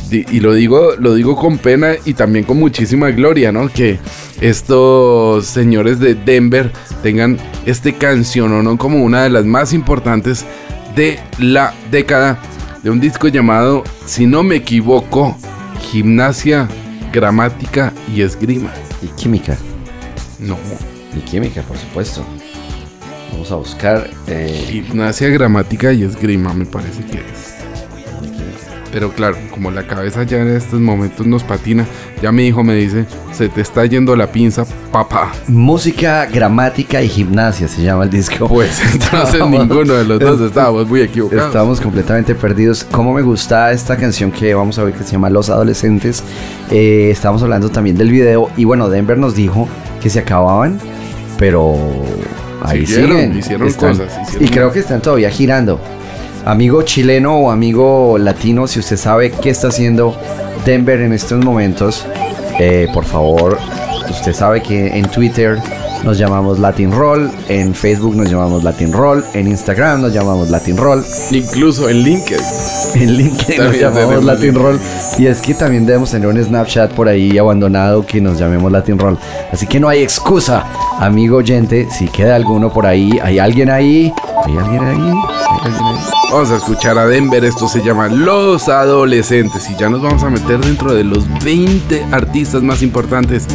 Y 0.09 0.39
lo 0.39 0.53
digo, 0.53 0.95
lo 0.97 1.15
digo 1.15 1.35
con 1.35 1.57
pena 1.57 1.95
y 2.05 2.13
también 2.13 2.45
con 2.45 2.57
muchísima 2.57 3.11
gloria, 3.11 3.51
¿no? 3.51 3.67
Que 3.67 3.99
estos 4.39 5.45
señores 5.47 5.99
de 5.99 6.15
Denver 6.15 6.71
tengan 7.03 7.37
este 7.65 7.91
canción, 7.91 8.63
¿no? 8.63 8.77
Como 8.77 9.03
una 9.03 9.23
de 9.23 9.29
las 9.29 9.43
más 9.43 9.73
importantes 9.73 10.45
de 10.95 11.19
la 11.39 11.73
década 11.91 12.39
de 12.83 12.89
un 12.89 13.01
disco 13.01 13.27
llamado, 13.27 13.83
si 14.05 14.27
no 14.27 14.43
me 14.43 14.55
equivoco, 14.55 15.35
Gimnasia, 15.91 16.69
Gramática 17.11 17.91
y 18.15 18.21
Esgrima. 18.21 18.71
Y 19.01 19.07
Química. 19.07 19.57
No. 20.39 20.57
Y 21.13 21.19
Química, 21.19 21.63
por 21.63 21.77
supuesto. 21.77 22.25
Vamos 23.31 23.51
a 23.51 23.55
buscar... 23.55 24.09
eh, 24.27 24.65
Gimnasia, 24.69 25.29
Gramática 25.29 25.91
y 25.93 26.03
Esgrima, 26.03 26.53
me 26.53 26.65
parece 26.65 27.03
que 27.05 27.17
es. 27.17 27.55
Pero 28.91 29.11
claro, 29.11 29.35
como 29.51 29.69
la 29.69 29.85
cabeza 29.85 30.23
ya 30.23 30.37
en 30.37 30.47
estos 30.55 30.79
momentos 30.79 31.27
nos 31.27 31.43
patina, 31.43 31.85
ya 32.21 32.31
mi 32.31 32.47
hijo 32.47 32.63
me 32.63 32.73
dice, 32.73 33.05
se 33.33 33.49
te 33.49 33.59
está 33.61 33.85
yendo 33.85 34.15
la 34.15 34.31
pinza, 34.31 34.65
papá. 34.91 35.33
Música, 35.49 36.25
gramática 36.25 37.01
y 37.03 37.09
gimnasia 37.09 37.67
se 37.67 37.83
llama 37.83 38.05
el 38.05 38.09
disco. 38.09 38.47
Pues 38.47 38.79
entonces 38.93 39.33
Estábamos- 39.35 39.59
ninguno 39.67 39.93
de 39.93 40.05
los 40.05 40.19
dos 40.19 40.41
estábamos 40.41 40.87
muy 40.87 41.01
equivocados. 41.01 41.47
Estamos 41.47 41.81
completamente 41.81 42.33
perdidos. 42.33 42.85
¿Cómo 42.89 43.13
me 43.13 43.21
gusta 43.21 43.71
esta 43.73 43.97
canción 43.97 44.31
que 44.31 44.53
vamos 44.55 44.79
a 44.79 44.85
ver 44.85 44.93
que 44.93 45.03
se 45.03 45.11
llama 45.11 45.29
Los 45.29 45.49
Adolescentes? 45.49 46.23
Eh, 46.71 47.09
estamos 47.11 47.43
hablando 47.43 47.69
también 47.69 47.97
del 47.97 48.09
video. 48.09 48.49
Y 48.55 48.63
bueno, 48.63 48.89
Denver 48.89 49.17
nos 49.17 49.35
dijo 49.35 49.67
que 50.01 50.09
se 50.09 50.19
acababan, 50.19 50.79
pero 51.37 51.75
ahí 52.67 52.85
Siguieron, 52.85 53.17
siguen. 53.17 53.37
hicieron 53.39 53.67
Están- 53.67 53.97
cosas, 53.97 54.19
hicieron- 54.23 54.47
Y 54.47 54.49
creo 54.51 54.71
que 54.71 54.79
están 54.79 55.01
todavía 55.01 55.29
girando. 55.29 55.79
Amigo 56.45 56.81
chileno 56.83 57.35
o 57.37 57.51
amigo 57.51 58.17
latino, 58.17 58.67
si 58.67 58.79
usted 58.79 58.97
sabe 58.97 59.31
qué 59.31 59.49
está 59.49 59.67
haciendo 59.67 60.15
Denver 60.65 61.01
en 61.01 61.13
estos 61.13 61.43
momentos, 61.43 62.05
eh, 62.59 62.87
por 62.93 63.03
favor, 63.05 63.57
usted 64.09 64.33
sabe 64.33 64.61
que 64.61 64.87
en 64.97 65.05
Twitter 65.09 65.57
nos 66.03 66.17
llamamos 66.17 66.59
Latin 66.59 66.91
Roll, 66.91 67.31
en 67.49 67.73
Facebook 67.73 68.15
nos 68.15 68.29
llamamos 68.29 68.63
Latin 68.63 68.91
Roll, 68.91 69.23
en 69.33 69.47
Instagram 69.47 70.01
nos 70.01 70.13
llamamos 70.13 70.49
Latin 70.49 70.77
Roll. 70.77 71.03
Incluso 71.31 71.89
en 71.89 72.03
LinkedIn. 72.03 72.43
En 72.95 73.17
LinkedIn 73.17 73.63
nos 73.63 73.77
llamamos 73.77 74.23
Latin. 74.23 74.55
Roll. 74.55 74.79
Y 75.17 75.27
es 75.27 75.41
que 75.41 75.53
también 75.53 75.85
debemos 75.85 76.11
tener 76.11 76.27
un 76.27 76.43
Snapchat 76.43 76.93
por 76.93 77.07
ahí 77.07 77.37
abandonado 77.37 78.05
que 78.05 78.21
nos 78.21 78.39
llamemos 78.39 78.71
Latin 78.71 78.97
Roll. 78.97 79.17
Así 79.51 79.67
que 79.67 79.79
no 79.79 79.89
hay 79.89 80.01
excusa, 80.01 80.65
amigo 80.99 81.37
oyente. 81.37 81.87
Si 81.91 82.07
queda 82.07 82.35
alguno 82.35 82.71
por 82.71 82.85
ahí, 82.85 83.19
hay 83.21 83.39
alguien 83.39 83.69
ahí. 83.69 84.13
¿Hay 84.45 84.57
alguien 84.57 84.83
ahí? 84.83 84.99
¿Hay 84.99 85.71
alguien 85.71 85.85
ahí? 85.85 86.17
Vamos 86.31 86.51
a 86.51 86.57
escuchar 86.57 86.97
a 86.97 87.07
Denver, 87.07 87.45
esto 87.45 87.69
se 87.69 87.81
llama 87.81 88.09
Los 88.09 88.67
Adolescentes 88.67 89.69
y 89.69 89.77
ya 89.77 89.87
nos 89.89 90.01
vamos 90.01 90.23
a 90.23 90.29
meter 90.29 90.59
dentro 90.59 90.93
de 90.93 91.05
los 91.05 91.25
20 91.41 92.07
artistas 92.11 92.61
más 92.61 92.81
importantes 92.81 93.47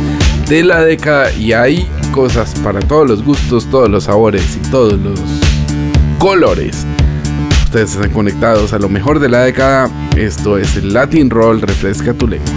de 0.52 0.62
la 0.62 0.84
década 0.84 1.32
y 1.32 1.54
hay 1.54 1.88
cosas 2.12 2.54
para 2.62 2.80
todos 2.80 3.08
los 3.08 3.24
gustos, 3.24 3.64
todos 3.70 3.88
los 3.88 4.04
sabores 4.04 4.54
y 4.54 4.70
todos 4.70 5.00
los 5.00 5.18
colores. 6.18 6.86
Ustedes 7.64 7.94
están 7.94 8.10
conectados 8.10 8.74
a 8.74 8.78
lo 8.78 8.90
mejor 8.90 9.18
de 9.18 9.30
la 9.30 9.44
década, 9.44 9.88
esto 10.14 10.58
es 10.58 10.76
el 10.76 10.92
Latin 10.92 11.30
Roll, 11.30 11.62
refresca 11.62 12.12
tu 12.12 12.28
lengua. 12.28 12.50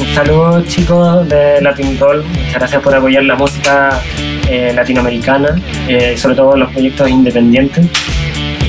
Un 0.00 0.14
saludo 0.14 0.62
chicos 0.62 1.28
de 1.28 1.60
Latin 1.60 1.98
Roll, 1.98 2.24
muchas 2.24 2.54
gracias 2.54 2.82
por 2.82 2.94
apoyar 2.94 3.24
la 3.24 3.34
música 3.34 4.00
eh, 4.48 4.72
latinoamericana, 4.74 5.54
eh, 5.86 6.16
sobre 6.16 6.36
todo 6.36 6.56
los 6.56 6.72
proyectos 6.72 7.10
independientes. 7.10 7.90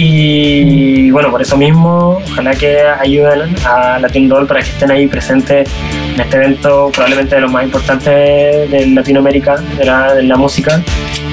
Y 0.04 1.12
bueno, 1.12 1.30
por 1.30 1.44
eso 1.44 1.56
mismo, 1.56 2.20
ojalá 2.32 2.56
que 2.56 2.82
ayuden 2.82 3.56
a 3.64 4.00
Latin 4.00 4.32
Roll 4.32 4.48
para 4.48 4.64
que 4.64 4.72
estén 4.72 4.90
ahí 4.90 5.06
presentes 5.06 5.70
en 6.16 6.20
este 6.20 6.38
evento, 6.38 6.90
probablemente 6.92 7.36
de 7.36 7.42
los 7.42 7.52
más 7.52 7.64
importantes 7.64 8.72
de 8.72 8.88
Latinoamérica, 8.96 9.58
de 9.58 9.86
la, 10.24 10.36
música, 10.38 10.82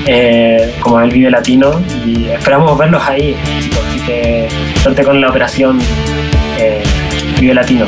eh, 0.07 0.75
como 0.81 1.01
el 1.01 1.11
Vive 1.11 1.31
Latino. 1.31 1.81
Y 2.05 2.27
esperamos 2.27 2.77
verlos 2.77 3.03
ahí, 3.09 3.35
chicos. 3.59 3.81
Así 3.89 4.01
que 4.01 4.49
suerte 4.83 5.03
con 5.03 5.19
la 5.19 5.31
operación 5.31 5.79
eh, 6.59 6.83
Vive 7.41 7.55
Latino. 7.55 7.87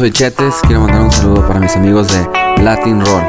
soy 0.00 0.10
Chetes. 0.10 0.54
Quiero 0.62 0.80
mandar 0.80 1.02
un 1.02 1.10
saludo 1.10 1.46
para 1.46 1.60
mis 1.60 1.76
amigos 1.76 2.08
de 2.08 2.62
Latin 2.62 3.04
Roll. 3.04 3.19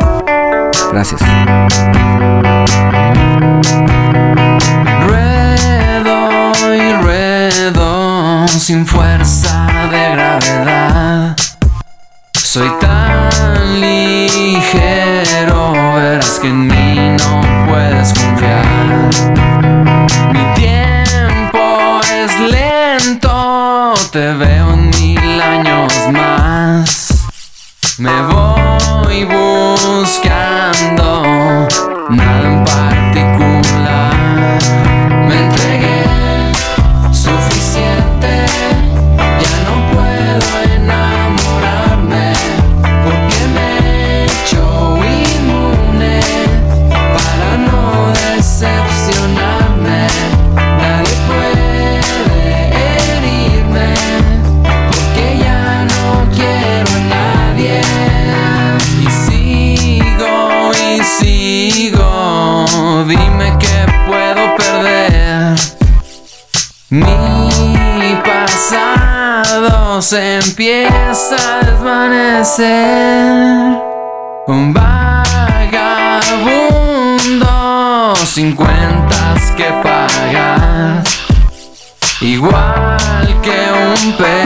igual 82.42 83.42
que 83.44 83.52
un 83.52 84.18
pez. 84.18 84.41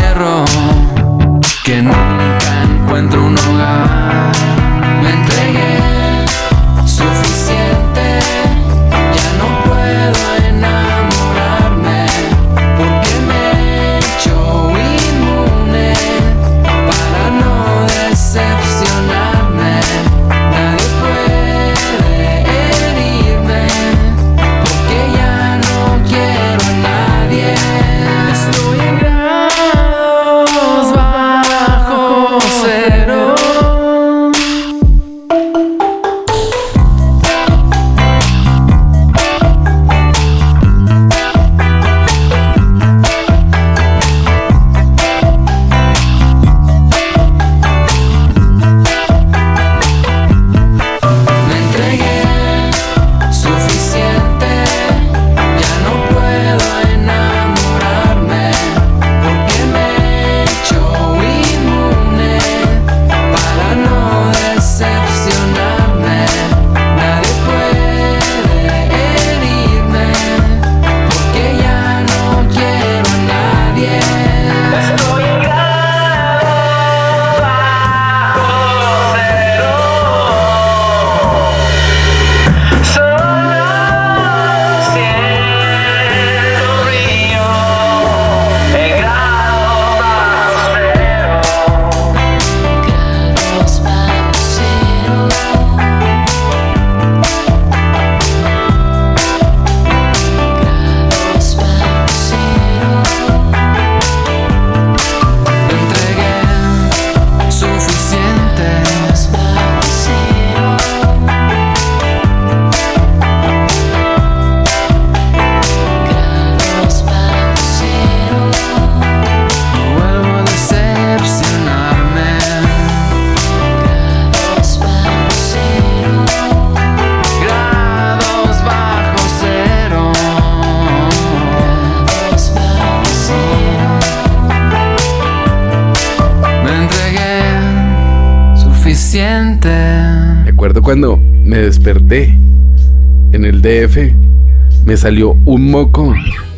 salió 145.05 145.37
un 145.45 145.69
moco 145.69 146.15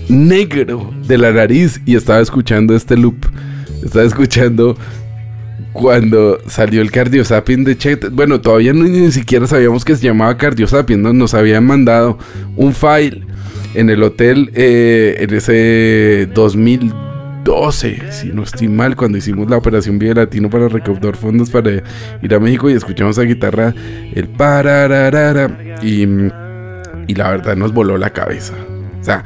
negro 0.07 0.89
de 1.05 1.17
la 1.17 1.33
nariz 1.33 1.81
y 1.85 1.97
estaba 1.97 2.21
escuchando 2.21 2.73
este 2.77 2.95
loop. 2.95 3.25
Estaba 3.83 4.05
escuchando 4.05 4.77
cuando 5.73 6.39
salió 6.47 6.81
el 6.81 6.89
Cardio 6.89 7.25
Sapien 7.25 7.65
de 7.65 7.77
Chet. 7.77 8.09
Bueno, 8.09 8.39
todavía 8.39 8.71
no, 8.71 8.85
ni 8.85 9.11
siquiera 9.11 9.47
sabíamos 9.47 9.83
que 9.83 9.97
se 9.97 10.05
llamaba 10.05 10.37
Cardio 10.37 10.65
Sapien, 10.65 11.01
¿no? 11.01 11.11
Nos 11.11 11.33
habían 11.33 11.65
mandado 11.65 12.19
un 12.55 12.73
file 12.73 13.25
en 13.73 13.89
el 13.89 14.01
hotel 14.01 14.49
eh, 14.55 15.17
en 15.19 15.33
ese 15.33 16.29
2000. 16.33 16.93
12, 17.43 18.11
si 18.11 18.27
no 18.33 18.43
estoy 18.43 18.67
mal, 18.67 18.97
cuando 18.97 19.17
hicimos 19.17 19.49
la 19.49 19.55
operación 19.55 19.97
Vía 19.99 20.13
Latino 20.13 20.49
para 20.49 20.67
recaudar 20.67 21.15
fondos 21.15 21.49
para 21.49 21.81
ir 22.21 22.35
a 22.35 22.41
México 22.41 22.69
y 22.69 22.73
escuchamos 22.73 23.17
a 23.19 23.21
guitarra 23.21 23.73
el 24.13 24.27
parararara 24.27 25.77
y 25.81 26.05
mm, 26.05 26.46
y 27.07 27.15
la 27.15 27.31
verdad 27.31 27.55
nos 27.55 27.73
voló 27.73 27.97
la 27.97 28.11
cabeza. 28.11 28.53
O 28.99 29.03
sea, 29.03 29.23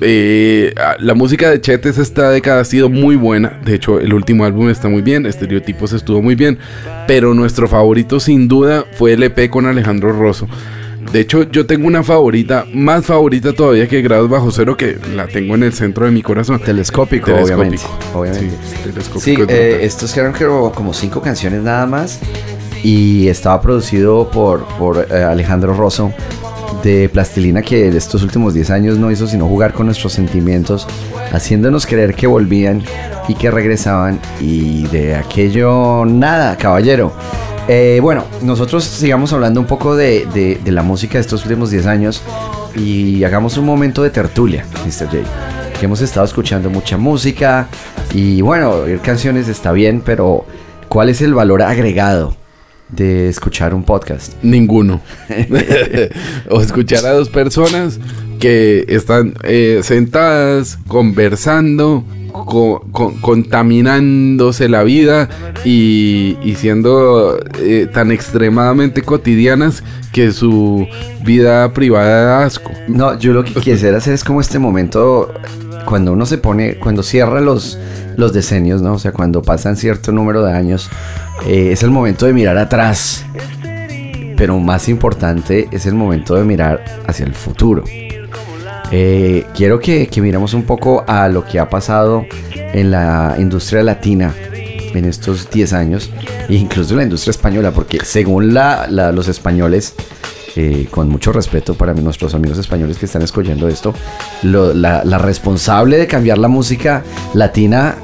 eh, 0.00 0.74
la 0.98 1.14
música 1.14 1.50
de 1.50 1.60
Chetes 1.60 1.98
esta 1.98 2.30
década 2.30 2.60
ha 2.60 2.64
sido 2.64 2.88
muy 2.88 3.16
buena. 3.16 3.60
De 3.64 3.74
hecho, 3.74 4.00
el 4.00 4.12
último 4.14 4.44
álbum 4.44 4.68
está 4.68 4.88
muy 4.88 5.02
bien, 5.02 5.26
Estereotipos 5.26 5.92
estuvo 5.92 6.22
muy 6.22 6.34
bien. 6.34 6.58
Pero 7.06 7.34
nuestro 7.34 7.68
favorito 7.68 8.20
sin 8.20 8.48
duda 8.48 8.84
fue 8.92 9.12
el 9.14 9.22
EP 9.22 9.50
con 9.50 9.66
Alejandro 9.66 10.12
Rosso. 10.12 10.48
De 11.12 11.20
hecho, 11.20 11.42
yo 11.44 11.66
tengo 11.66 11.86
una 11.86 12.02
favorita, 12.02 12.64
más 12.72 13.04
favorita 13.04 13.52
todavía 13.52 13.86
que 13.86 14.00
Grados 14.00 14.28
Bajo 14.28 14.50
Cero, 14.50 14.76
que 14.76 14.98
la 15.14 15.26
tengo 15.26 15.54
en 15.54 15.62
el 15.62 15.72
centro 15.72 16.06
de 16.06 16.12
mi 16.12 16.22
corazón. 16.22 16.60
Telescópico, 16.60 17.26
telescópico. 17.26 17.54
obviamente. 17.54 17.86
obviamente. 18.14 18.56
Sí, 18.64 18.76
telescópico 18.84 19.20
sí 19.20 19.36
eh, 19.48 19.84
estos 19.84 20.16
eran 20.16 20.32
como 20.32 20.94
cinco 20.94 21.20
canciones 21.20 21.62
nada 21.62 21.86
más 21.86 22.20
y 22.82 23.28
estaba 23.28 23.60
producido 23.60 24.30
por, 24.30 24.64
por 24.78 25.06
eh, 25.10 25.22
Alejandro 25.22 25.74
Rosso, 25.74 26.12
de 26.82 27.08
Plastilina 27.08 27.62
que 27.62 27.90
de 27.90 27.98
estos 27.98 28.22
últimos 28.22 28.54
10 28.54 28.70
años 28.70 28.98
no 28.98 29.10
hizo 29.10 29.26
sino 29.26 29.46
jugar 29.46 29.72
con 29.72 29.86
nuestros 29.86 30.12
sentimientos, 30.12 30.86
haciéndonos 31.32 31.86
creer 31.86 32.14
que 32.14 32.26
volvían 32.26 32.82
y 33.28 33.34
que 33.34 33.50
regresaban 33.50 34.20
y 34.40 34.86
de 34.88 35.14
aquello 35.14 36.04
nada, 36.04 36.56
caballero. 36.56 37.12
Eh, 37.68 37.98
bueno, 38.02 38.24
nosotros 38.42 38.84
sigamos 38.84 39.32
hablando 39.32 39.58
un 39.60 39.66
poco 39.66 39.96
de, 39.96 40.26
de- 40.34 40.60
de 40.62 40.72
la 40.72 40.82
música 40.82 41.14
de 41.14 41.20
estos 41.22 41.42
últimos 41.44 41.70
10 41.70 41.86
años 41.86 42.22
y 42.76 43.24
hagamos 43.24 43.56
un 43.56 43.64
momento 43.64 44.02
de 44.02 44.10
tertulia, 44.10 44.66
Mr. 44.84 45.06
J. 45.06 45.18
Que 45.78 45.86
hemos 45.86 46.02
estado 46.02 46.26
escuchando 46.26 46.68
mucha 46.68 46.98
música 46.98 47.68
y 48.12 48.42
bueno, 48.42 48.70
oír 48.70 49.00
canciones 49.00 49.48
está 49.48 49.72
bien, 49.72 50.02
pero 50.04 50.44
¿cuál 50.88 51.08
es 51.08 51.22
el 51.22 51.32
valor 51.34 51.62
agregado 51.62 52.36
de 52.94 53.28
escuchar 53.28 53.74
un 53.74 53.82
podcast? 53.84 54.34
Ninguno. 54.42 55.00
o 56.50 56.60
escuchar 56.60 57.04
a 57.06 57.12
dos 57.12 57.28
personas 57.28 57.98
que 58.38 58.84
están 58.88 59.34
eh, 59.44 59.80
sentadas, 59.82 60.78
conversando, 60.88 62.04
co- 62.32 62.86
co- 62.92 63.14
contaminándose 63.20 64.68
la 64.68 64.82
vida 64.82 65.28
y, 65.64 66.36
y 66.42 66.54
siendo 66.56 67.38
eh, 67.60 67.88
tan 67.92 68.10
extremadamente 68.12 69.02
cotidianas 69.02 69.82
que 70.12 70.32
su 70.32 70.86
vida 71.24 71.72
privada 71.72 72.24
da 72.24 72.44
asco. 72.44 72.70
No, 72.88 73.18
yo 73.18 73.32
lo 73.32 73.44
que 73.44 73.54
quisiera 73.54 73.98
hacer 73.98 74.14
es 74.14 74.24
como 74.24 74.40
este 74.40 74.58
momento 74.58 75.32
cuando 75.86 76.12
uno 76.12 76.26
se 76.26 76.38
pone, 76.38 76.76
cuando 76.78 77.02
cierra 77.02 77.40
los, 77.40 77.78
los 78.16 78.32
decenios, 78.32 78.82
¿no? 78.82 78.94
O 78.94 78.98
sea, 78.98 79.12
cuando 79.12 79.42
pasan 79.42 79.76
cierto 79.76 80.12
número 80.12 80.42
de 80.44 80.52
años, 80.52 80.88
eh, 81.46 81.70
es 81.72 81.82
el 81.82 81.90
momento 81.90 82.26
de 82.26 82.32
mirar 82.32 82.56
atrás. 82.58 83.24
Pero 84.36 84.58
más 84.58 84.88
importante 84.88 85.68
es 85.70 85.86
el 85.86 85.94
momento 85.94 86.34
de 86.34 86.44
mirar 86.44 86.84
hacia 87.06 87.24
el 87.24 87.34
futuro. 87.34 87.84
Eh, 88.90 89.44
quiero 89.54 89.78
que, 89.80 90.06
que 90.08 90.20
miremos 90.20 90.54
un 90.54 90.64
poco 90.64 91.04
a 91.06 91.28
lo 91.28 91.44
que 91.44 91.58
ha 91.58 91.68
pasado 91.68 92.24
en 92.54 92.90
la 92.90 93.36
industria 93.38 93.82
latina 93.82 94.34
en 94.94 95.04
estos 95.06 95.50
10 95.50 95.72
años, 95.72 96.10
e 96.48 96.54
incluso 96.54 96.92
en 96.92 96.98
la 96.98 97.02
industria 97.04 97.32
española, 97.32 97.72
porque 97.72 97.98
según 98.04 98.54
la- 98.54 98.86
la- 98.88 99.10
los 99.10 99.26
españoles, 99.26 99.94
eh, 100.56 100.86
con 100.90 101.08
mucho 101.08 101.32
respeto 101.32 101.74
para 101.74 101.94
nuestros 101.94 102.34
amigos 102.34 102.58
españoles 102.58 102.98
que 102.98 103.06
están 103.06 103.22
escogiendo 103.22 103.68
esto, 103.68 103.94
lo- 104.42 104.72
la, 104.74 105.02
responsable 105.18 105.96
de 105.98 106.06
cambiar 106.06 106.38
la 106.38 106.48
música 106.48 107.02
latina 107.34 107.96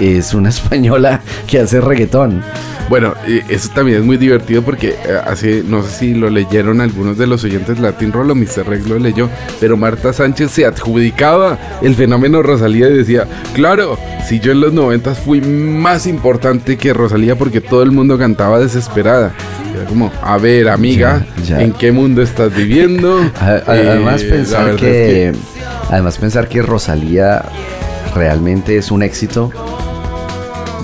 es 0.00 0.34
una 0.34 0.48
española 0.50 1.20
que 1.46 1.60
hace 1.60 1.80
reggaetón. 1.80 2.42
Bueno, 2.88 3.14
eso 3.48 3.70
también 3.74 3.98
es 3.98 4.04
muy 4.04 4.16
divertido 4.16 4.62
porque 4.62 4.90
eh, 4.90 5.18
hace, 5.26 5.64
no 5.66 5.82
sé 5.82 5.90
si 5.90 6.14
lo 6.14 6.30
leyeron 6.30 6.80
algunos 6.80 7.18
de 7.18 7.26
los 7.26 7.42
oyentes 7.42 7.80
Latin 7.80 8.12
Roll 8.12 8.32
Mr. 8.36 8.64
Rex 8.64 8.86
lo 8.86 8.96
leyó, 9.00 9.28
pero 9.58 9.76
Marta 9.76 10.12
Sánchez 10.12 10.52
se 10.52 10.66
adjudicaba 10.66 11.58
el 11.82 11.96
fenómeno 11.96 12.42
Rosalía 12.44 12.88
y 12.88 12.92
decía, 12.98 13.26
claro, 13.54 13.98
si 14.28 14.38
yo 14.38 14.52
en 14.52 14.60
los 14.60 14.72
90 14.72 15.16
fui 15.16 15.40
más 15.40 16.06
importante 16.06 16.76
que 16.78 16.92
Rosalía 16.92 17.36
porque 17.36 17.60
todo 17.60 17.82
el 17.82 17.90
mundo 17.90 18.16
cantaba 18.18 18.60
desesperada. 18.60 19.34
Era 19.76 19.84
como, 19.84 20.10
a 20.22 20.38
ver, 20.38 20.68
amiga, 20.68 21.26
Ya, 21.38 21.58
ya. 21.58 21.62
¿en 21.62 21.72
qué 21.72 21.92
mundo 21.92 22.22
estás 22.22 22.54
viviendo? 22.54 23.20
Además 23.40 24.22
Eh, 24.22 24.26
la 24.28 24.34
pensar 24.36 24.76
que, 24.76 25.28
es 25.28 25.36
además 25.90 26.18
pensar 26.18 26.48
que 26.48 26.62
Rosalía 26.62 27.42
realmente 28.14 28.78
es 28.78 28.90
un 28.90 29.02
éxito 29.02 29.50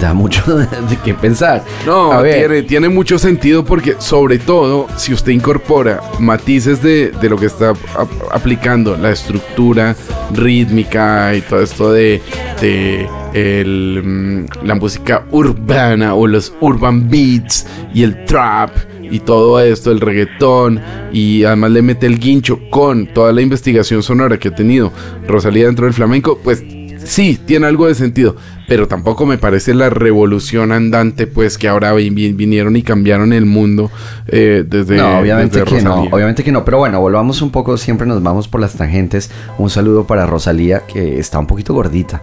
da 0.00 0.14
mucho 0.14 0.42
de 0.58 0.96
qué 1.04 1.14
pensar. 1.14 1.64
No, 1.86 2.12
A 2.12 2.22
ver. 2.22 2.38
tiene, 2.48 2.62
tiene 2.62 2.88
mucho 2.88 3.18
sentido 3.18 3.64
porque 3.64 3.96
sobre 3.98 4.38
todo 4.38 4.86
si 4.96 5.12
usted 5.12 5.32
incorpora 5.32 6.00
matices 6.18 6.82
de, 6.82 7.10
de 7.20 7.28
lo 7.28 7.36
que 7.36 7.46
está 7.46 7.70
ap- 7.70 8.32
aplicando, 8.32 8.96
la 8.96 9.10
estructura 9.10 9.94
rítmica 10.34 11.34
y 11.34 11.40
todo 11.42 11.60
esto 11.62 11.92
de, 11.92 12.20
de 12.60 13.08
el, 13.32 14.02
mm, 14.04 14.64
la 14.66 14.74
música 14.74 15.24
urbana 15.30 16.14
o 16.14 16.26
los 16.26 16.52
urban 16.60 17.08
beats 17.08 17.66
y 17.94 18.02
el 18.02 18.24
trap 18.24 18.70
y 19.10 19.18
todo 19.20 19.60
esto, 19.60 19.90
el 19.92 20.00
reggaetón 20.00 20.80
y 21.12 21.44
además 21.44 21.70
le 21.72 21.82
mete 21.82 22.06
el 22.06 22.18
guincho 22.18 22.58
con 22.70 23.06
toda 23.08 23.32
la 23.32 23.42
investigación 23.42 24.02
sonora 24.02 24.38
que 24.38 24.48
ha 24.48 24.54
tenido 24.54 24.90
Rosalía 25.26 25.66
dentro 25.66 25.84
del 25.84 25.92
flamenco, 25.94 26.38
pues 26.42 26.62
sí, 27.12 27.38
tiene 27.44 27.66
algo 27.66 27.86
de 27.86 27.94
sentido, 27.94 28.36
pero 28.66 28.88
tampoco 28.88 29.26
me 29.26 29.36
parece 29.38 29.74
la 29.74 29.90
revolución 29.90 30.72
andante, 30.72 31.26
pues 31.26 31.58
que 31.58 31.68
ahora 31.68 31.92
vi- 31.92 32.10
vi- 32.10 32.32
vinieron 32.32 32.74
y 32.76 32.82
cambiaron 32.82 33.32
el 33.32 33.44
mundo 33.46 33.90
eh, 34.28 34.64
desde. 34.66 34.96
no, 34.96 35.18
obviamente 35.20 35.58
desde 35.60 35.76
que 35.76 35.82
no, 35.84 35.94
obviamente 36.14 36.44
que 36.44 36.52
no, 36.52 36.64
pero 36.64 36.78
bueno, 36.78 37.00
volvamos 37.00 37.42
un 37.42 37.50
poco, 37.50 37.76
siempre 37.76 38.06
nos 38.06 38.22
vamos 38.22 38.48
por 38.48 38.60
las 38.60 38.74
tangentes. 38.74 39.30
Un 39.58 39.68
saludo 39.70 40.06
para 40.06 40.26
Rosalía, 40.26 40.80
que 40.86 41.18
está 41.18 41.38
un 41.38 41.46
poquito 41.46 41.74
gordita. 41.74 42.22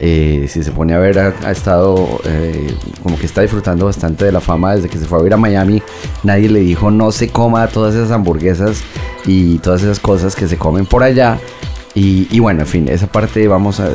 Eh, 0.00 0.46
si 0.48 0.64
se 0.64 0.72
pone 0.72 0.92
a 0.92 0.98
ver, 0.98 1.18
ha, 1.20 1.32
ha 1.44 1.52
estado 1.52 2.20
eh, 2.24 2.74
como 3.04 3.16
que 3.16 3.26
está 3.26 3.42
disfrutando 3.42 3.86
bastante 3.86 4.24
de 4.24 4.32
la 4.32 4.40
fama 4.40 4.74
desde 4.74 4.88
que 4.88 4.98
se 4.98 5.06
fue 5.06 5.18
a 5.18 5.20
vivir 5.20 5.34
a 5.34 5.36
Miami. 5.36 5.80
Nadie 6.24 6.48
le 6.50 6.60
dijo 6.60 6.90
no 6.90 7.12
se 7.12 7.28
coma 7.28 7.68
todas 7.68 7.94
esas 7.94 8.10
hamburguesas 8.10 8.82
y 9.24 9.58
todas 9.58 9.82
esas 9.82 10.00
cosas 10.00 10.34
que 10.34 10.48
se 10.48 10.56
comen 10.58 10.84
por 10.84 11.04
allá. 11.04 11.38
Y, 11.96 12.40
bueno, 12.40 12.62
en 12.62 12.66
fin, 12.66 12.88
esa 12.88 13.06
parte 13.06 13.46
vamos 13.46 13.78
a, 13.78 13.88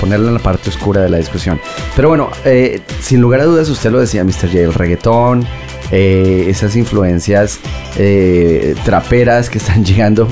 ponerla 0.00 0.28
en 0.28 0.34
la 0.34 0.40
parte 0.40 0.70
oscura 0.70 1.02
de 1.02 1.08
la 1.08 1.18
discusión. 1.18 1.60
Pero 1.94 2.08
bueno, 2.08 2.30
eh, 2.44 2.80
sin 3.00 3.20
lugar 3.20 3.40
a 3.40 3.44
dudas, 3.44 3.68
usted 3.68 3.92
lo 3.92 4.00
decía, 4.00 4.24
Mr. 4.24 4.48
J, 4.48 4.58
el 4.58 4.74
reggaetón, 4.74 5.46
eh, 5.92 6.46
esas 6.48 6.74
influencias 6.74 7.60
eh, 7.96 8.74
traperas 8.84 9.48
que 9.50 9.58
están 9.58 9.84
llegando 9.84 10.26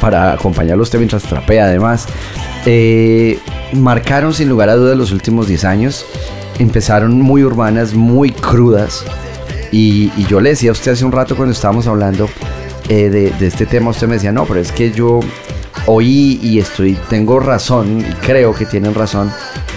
para 0.00 0.32
acompañarlo 0.32 0.82
usted 0.82 0.98
mientras 0.98 1.22
trapea 1.22 1.66
además, 1.66 2.08
marcaron 3.72 4.34
sin 4.34 4.48
lugar 4.48 4.70
a 4.70 4.74
dudas 4.74 4.96
los 4.98 5.12
últimos 5.12 5.46
10 5.46 5.64
años. 5.64 6.04
Empezaron 6.58 7.20
muy 7.20 7.44
urbanas, 7.44 7.94
muy 7.94 8.32
crudas. 8.32 9.04
Y, 9.70 10.10
yo 10.26 10.40
le 10.40 10.50
decía 10.50 10.70
a 10.70 10.72
usted 10.72 10.92
hace 10.92 11.04
un 11.04 11.12
rato 11.12 11.36
cuando 11.36 11.52
estábamos 11.52 11.86
hablando 11.86 12.28
de 12.88 13.32
este 13.40 13.66
tema, 13.66 13.90
usted 13.90 14.08
me 14.08 14.14
decía, 14.14 14.32
no, 14.32 14.46
pero 14.46 14.58
es 14.58 14.72
que 14.72 14.90
yo 14.90 15.20
oí 15.86 16.38
y 16.42 16.58
estoy, 16.58 16.96
tengo 17.08 17.40
razón, 17.40 18.00
y 18.00 18.12
creo 18.26 18.54
que 18.54 18.66
tienen 18.66 18.94
razón, 18.94 19.30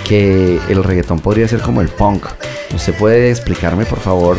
que 0.08 0.60
el 0.70 0.84
reggaetón 0.84 1.20
podría 1.20 1.48
ser 1.48 1.62
como 1.62 1.82
el 1.82 1.90
punk. 1.90 2.26
¿Usted 2.74 2.94
puede 2.94 3.30
explicarme, 3.30 3.86
por 3.86 4.00
favor, 4.00 4.38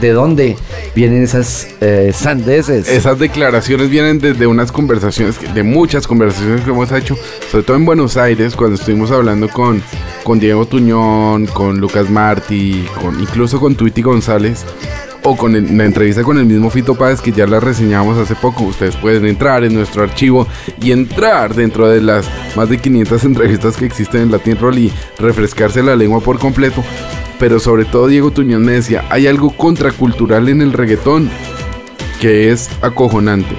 de 0.00 0.10
dónde 0.10 0.56
vienen 0.94 1.22
esas 1.22 1.68
eh, 1.80 2.12
sandeces? 2.14 2.88
Esas 2.88 3.18
declaraciones 3.18 3.90
vienen 3.90 4.18
desde 4.18 4.46
unas 4.46 4.72
conversaciones, 4.72 5.36
de 5.54 5.62
muchas 5.62 6.06
conversaciones 6.06 6.62
que 6.62 6.70
hemos 6.70 6.92
hecho, 6.92 7.16
sobre 7.50 7.64
todo 7.64 7.76
en 7.76 7.84
Buenos 7.84 8.16
Aires, 8.16 8.56
cuando 8.56 8.76
estuvimos 8.76 9.10
hablando 9.10 9.48
con, 9.48 9.82
con 10.24 10.38
Diego 10.38 10.66
Tuñón, 10.66 11.46
con 11.46 11.78
Lucas 11.78 12.10
Martí, 12.10 12.86
con, 13.00 13.20
incluso 13.20 13.58
con 13.58 13.74
Twitty 13.74 14.02
González, 14.02 14.64
o 15.22 15.36
con 15.36 15.52
la 15.52 15.84
entrevista 15.84 16.22
con 16.22 16.38
el 16.38 16.46
mismo 16.46 16.70
Fito 16.70 16.94
Páez, 16.94 17.20
que 17.20 17.32
ya 17.32 17.46
la 17.46 17.60
reseñamos 17.60 18.18
hace 18.18 18.34
poco. 18.34 18.64
Ustedes 18.64 18.96
pueden 18.96 19.26
entrar 19.26 19.64
en 19.64 19.74
nuestro 19.74 20.02
archivo 20.02 20.46
y 20.80 20.92
entrar 20.92 21.54
dentro 21.54 21.88
de 21.88 22.00
las 22.00 22.28
más 22.56 22.68
de 22.68 22.78
500 22.78 23.24
entrevistas 23.24 23.76
que 23.76 23.86
existen 23.86 24.22
en 24.22 24.30
Latin 24.30 24.58
Roll 24.58 24.78
y 24.78 24.92
refrescarse 25.18 25.82
la 25.82 25.96
lengua 25.96 26.20
por 26.20 26.38
completo. 26.38 26.82
Pero 27.38 27.58
sobre 27.58 27.84
todo 27.84 28.06
Diego 28.06 28.30
Tuñón 28.30 28.64
me 28.64 28.72
decía, 28.72 29.04
hay 29.10 29.26
algo 29.26 29.50
contracultural 29.50 30.48
en 30.48 30.62
el 30.62 30.72
reggaetón 30.72 31.30
que 32.20 32.50
es 32.50 32.68
acojonante. 32.82 33.56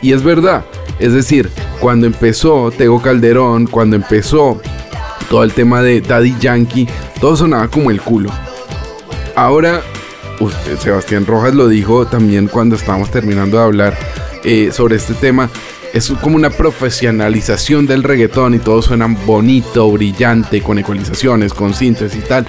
Y 0.00 0.12
es 0.12 0.22
verdad. 0.22 0.64
Es 0.98 1.12
decir, 1.12 1.50
cuando 1.80 2.06
empezó 2.06 2.70
Tego 2.70 3.02
Calderón, 3.02 3.66
cuando 3.66 3.96
empezó 3.96 4.60
todo 5.28 5.42
el 5.42 5.52
tema 5.52 5.82
de 5.82 6.00
Daddy 6.00 6.36
Yankee, 6.38 6.88
todo 7.20 7.36
sonaba 7.36 7.68
como 7.68 7.90
el 7.90 8.00
culo. 8.00 8.30
Ahora, 9.34 9.82
Sebastián 10.78 11.26
Rojas 11.26 11.54
lo 11.54 11.68
dijo 11.68 12.06
también 12.06 12.48
cuando 12.48 12.76
estábamos 12.76 13.10
terminando 13.10 13.58
de 13.58 13.64
hablar 13.64 13.98
eh, 14.44 14.70
sobre 14.72 14.96
este 14.96 15.14
tema. 15.14 15.50
Es 15.92 16.10
como 16.20 16.36
una 16.36 16.50
profesionalización 16.50 17.86
del 17.86 18.02
reggaetón 18.02 18.54
y 18.54 18.58
todo 18.58 18.82
suena 18.82 19.06
bonito, 19.06 19.90
brillante, 19.90 20.60
con 20.60 20.78
ecualizaciones, 20.78 21.54
con 21.54 21.72
síntesis 21.72 22.24
y 22.24 22.26
tal. 22.26 22.46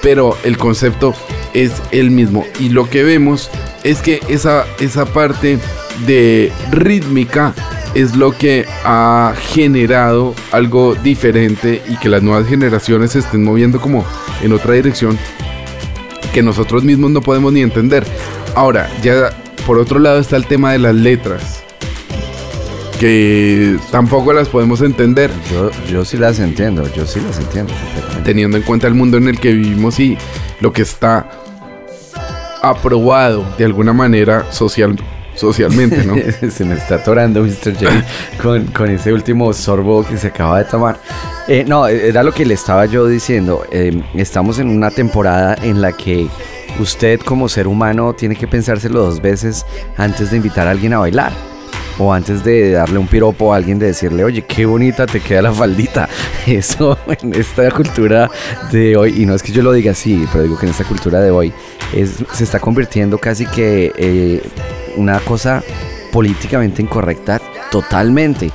Pero 0.00 0.36
el 0.42 0.56
concepto 0.56 1.14
es 1.52 1.72
el 1.90 2.10
mismo. 2.10 2.46
Y 2.58 2.70
lo 2.70 2.88
que 2.88 3.04
vemos 3.04 3.50
es 3.84 4.00
que 4.00 4.20
esa, 4.28 4.64
esa 4.80 5.04
parte 5.04 5.58
de 6.06 6.50
rítmica 6.70 7.54
es 7.94 8.16
lo 8.16 8.32
que 8.32 8.66
ha 8.84 9.34
generado 9.52 10.34
algo 10.52 10.94
diferente 10.94 11.82
y 11.88 11.96
que 11.96 12.08
las 12.08 12.22
nuevas 12.22 12.46
generaciones 12.46 13.12
se 13.12 13.20
estén 13.20 13.44
moviendo 13.44 13.80
como 13.80 14.04
en 14.42 14.52
otra 14.52 14.74
dirección 14.74 15.18
que 16.32 16.42
nosotros 16.42 16.84
mismos 16.84 17.10
no 17.10 17.20
podemos 17.20 17.52
ni 17.52 17.62
entender. 17.62 18.04
Ahora, 18.54 18.90
ya 19.02 19.30
por 19.66 19.78
otro 19.78 19.98
lado 19.98 20.18
está 20.18 20.36
el 20.36 20.46
tema 20.46 20.72
de 20.72 20.78
las 20.78 20.94
letras. 20.94 21.62
Que 22.98 23.76
tampoco 23.92 24.32
las 24.32 24.48
podemos 24.48 24.80
entender. 24.80 25.30
Yo, 25.52 25.70
yo 25.90 26.04
sí 26.04 26.16
las 26.16 26.40
entiendo, 26.40 26.90
yo 26.94 27.06
sí 27.06 27.20
las 27.20 27.38
entiendo. 27.38 27.72
Teniendo 28.24 28.56
en 28.56 28.62
cuenta 28.64 28.86
el 28.88 28.94
mundo 28.94 29.18
en 29.18 29.28
el 29.28 29.38
que 29.38 29.52
vivimos 29.52 30.00
y 30.00 30.18
lo 30.60 30.72
que 30.72 30.82
está 30.82 31.28
aprobado 32.62 33.46
de 33.56 33.64
alguna 33.64 33.92
manera 33.92 34.50
social, 34.52 34.96
socialmente, 35.38 36.04
¿no? 36.04 36.16
se 36.50 36.64
me 36.64 36.74
está 36.74 36.96
atorando 36.96 37.42
Mr. 37.42 37.74
J 37.74 38.04
con, 38.42 38.66
con 38.66 38.90
ese 38.90 39.12
último 39.12 39.52
sorbo 39.52 40.04
que 40.04 40.16
se 40.16 40.28
acaba 40.28 40.58
de 40.58 40.64
tomar. 40.64 40.98
Eh, 41.46 41.64
no, 41.66 41.86
era 41.86 42.22
lo 42.22 42.32
que 42.32 42.44
le 42.44 42.54
estaba 42.54 42.86
yo 42.86 43.06
diciendo. 43.06 43.64
Eh, 43.72 44.02
estamos 44.14 44.58
en 44.58 44.68
una 44.68 44.90
temporada 44.90 45.56
en 45.62 45.80
la 45.80 45.92
que 45.92 46.28
usted 46.78 47.20
como 47.20 47.48
ser 47.48 47.66
humano 47.66 48.12
tiene 48.12 48.36
que 48.36 48.46
pensárselo 48.46 49.00
dos 49.00 49.20
veces 49.22 49.64
antes 49.96 50.30
de 50.30 50.36
invitar 50.36 50.66
a 50.66 50.72
alguien 50.72 50.92
a 50.92 50.98
bailar. 50.98 51.32
O 52.00 52.12
antes 52.12 52.44
de 52.44 52.72
darle 52.72 52.98
un 52.98 53.08
piropo 53.08 53.52
a 53.52 53.56
alguien 53.56 53.78
de 53.78 53.86
decirle, 53.86 54.22
oye, 54.22 54.42
qué 54.42 54.66
bonita 54.66 55.04
te 55.06 55.20
queda 55.20 55.42
la 55.42 55.52
faldita. 55.52 56.08
Eso 56.46 56.96
en 57.06 57.34
esta 57.34 57.70
cultura 57.72 58.30
de 58.70 58.96
hoy, 58.96 59.22
y 59.22 59.26
no 59.26 59.34
es 59.34 59.42
que 59.42 59.50
yo 59.50 59.62
lo 59.62 59.72
diga 59.72 59.92
así, 59.92 60.24
pero 60.30 60.44
digo 60.44 60.58
que 60.58 60.66
en 60.66 60.72
esta 60.72 60.84
cultura 60.84 61.20
de 61.20 61.30
hoy 61.30 61.52
se 62.32 62.44
está 62.44 62.60
convirtiendo 62.60 63.18
casi 63.18 63.46
que 63.46 63.92
eh, 63.96 64.42
una 64.96 65.20
cosa 65.20 65.62
políticamente 66.12 66.82
incorrecta 66.82 67.40
totalmente. 67.70 68.50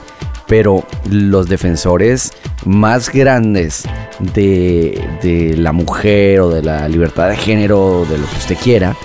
Pero 0.47 0.83
los 1.09 1.47
defensores 1.47 2.31
más 2.65 3.11
grandes 3.11 3.83
de, 4.19 5.01
de 5.21 5.55
la 5.57 5.71
mujer 5.71 6.41
o 6.41 6.49
de 6.49 6.61
la 6.61 6.87
libertad 6.87 7.29
de 7.29 7.37
género 7.37 8.01
o 8.01 8.05
de 8.05 8.17
lo 8.17 8.27
que 8.27 8.37
usted 8.37 8.57
quiera, 8.57 8.95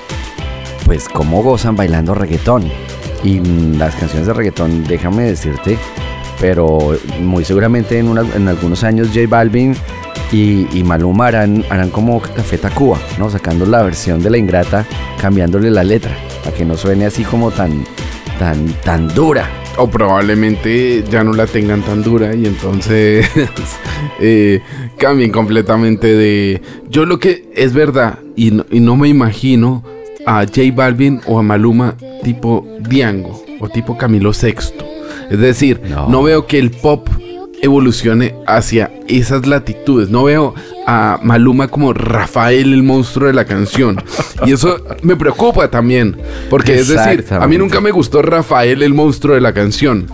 pues 0.85 1.09
cómo 1.09 1.43
gozan 1.43 1.77
bailando 1.77 2.15
reggaetón. 2.15 2.71
Y 3.23 3.41
mm, 3.41 3.79
las 3.79 3.95
canciones 3.95 4.27
de 4.27 4.33
reggaetón, 4.33 4.85
déjame 4.85 5.25
decirte, 5.25 5.79
pero 6.41 6.97
muy 7.21 7.45
seguramente 7.45 7.99
en, 7.99 8.17
en 8.17 8.49
algunos 8.49 8.85
años 8.85 9.09
J 9.09 9.21
Balvin 9.29 9.77
y, 10.33 10.67
y 10.73 10.85
Maluma 10.85 11.29
harán, 11.29 11.65
harán 11.71 11.91
como 11.91 12.21
Café 12.21 12.59
Tacuba, 12.59 12.99
¿no? 13.19 13.31
Sacando 13.31 13.67
la 13.67 13.83
versión 13.83 14.23
de 14.23 14.31
la 14.31 14.39
ingrata, 14.39 14.87
cambiándole 15.21 15.71
la 15.71 15.85
letra, 15.85 16.17
para 16.45 16.57
que 16.57 16.65
no 16.65 16.77
suene 16.77 17.07
así 17.07 17.25
como 17.25 17.51
tan, 17.51 17.85
tan, 18.39 18.67
tan 18.85 19.09
dura. 19.15 19.49
O 19.77 19.89
probablemente 19.89 21.05
ya 21.09 21.23
no 21.23 21.33
la 21.33 21.47
tengan 21.47 21.83
tan 21.83 22.03
dura 22.03 22.35
y 22.35 22.47
entonces 22.47 23.29
eh, 24.21 24.61
cambien 24.97 25.31
completamente 25.31 26.09
de... 26.09 26.61
Yo 26.89 27.07
lo 27.07 27.19
que 27.19 27.49
es 27.55 27.73
verdad 27.73 28.19
y 28.35 28.51
no, 28.51 28.67
y 28.71 28.81
no 28.81 28.97
me 28.97 29.09
imagino 29.09 29.85
a 30.27 30.45
J 30.45 30.63
Balvin 30.75 31.21
o 31.27 31.39
a 31.39 31.43
Maluma 31.43 31.95
tipo 32.23 32.67
Diango 32.81 33.43
o 33.61 33.69
tipo 33.69 33.97
Camilo 33.97 34.33
Sexto. 34.33 34.85
Es 35.31 35.39
decir, 35.39 35.81
no. 36.09 36.23
veo 36.23 36.47
que 36.47 36.59
el 36.59 36.71
pop 36.71 37.09
evolucione 37.63 38.35
hacia 38.47 38.91
esas 39.07 39.47
latitudes. 39.47 40.11
No 40.11 40.25
veo 40.25 40.55
a 40.87 41.19
Maluma 41.23 41.69
como 41.69 41.93
Rafael 41.93 42.73
el 42.73 42.83
monstruo 42.83 43.27
de 43.27 43.33
la 43.33 43.45
canción. 43.45 44.03
Y 44.47 44.53
eso 44.53 44.83
me 45.03 45.17
preocupa 45.17 45.71
también. 45.71 46.17
Porque 46.51 46.75
es 46.75 46.89
decir, 46.89 47.25
a 47.31 47.47
mí 47.47 47.59
nunca 47.59 47.81
me 47.81 47.91
gustó 47.91 48.23
Rafael 48.23 48.83
el 48.83 48.95
monstruo 48.95 49.35
de 49.35 49.41
la 49.41 49.53
canción. 49.53 50.07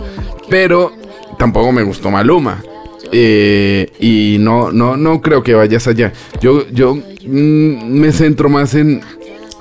Pero 0.49 0.91
tampoco 1.37 1.71
me 1.71 1.83
gustó 1.83 2.11
Maluma. 2.11 2.63
Eh, 3.11 3.91
y 3.99 4.37
no, 4.39 4.71
no, 4.71 4.97
no 4.97 5.21
creo 5.21 5.43
que 5.43 5.53
vayas 5.53 5.87
allá. 5.87 6.11
Yo, 6.41 6.67
yo 6.69 6.95
mm, 6.95 7.87
me 7.87 8.11
centro 8.11 8.49
más 8.49 8.73
en 8.73 9.01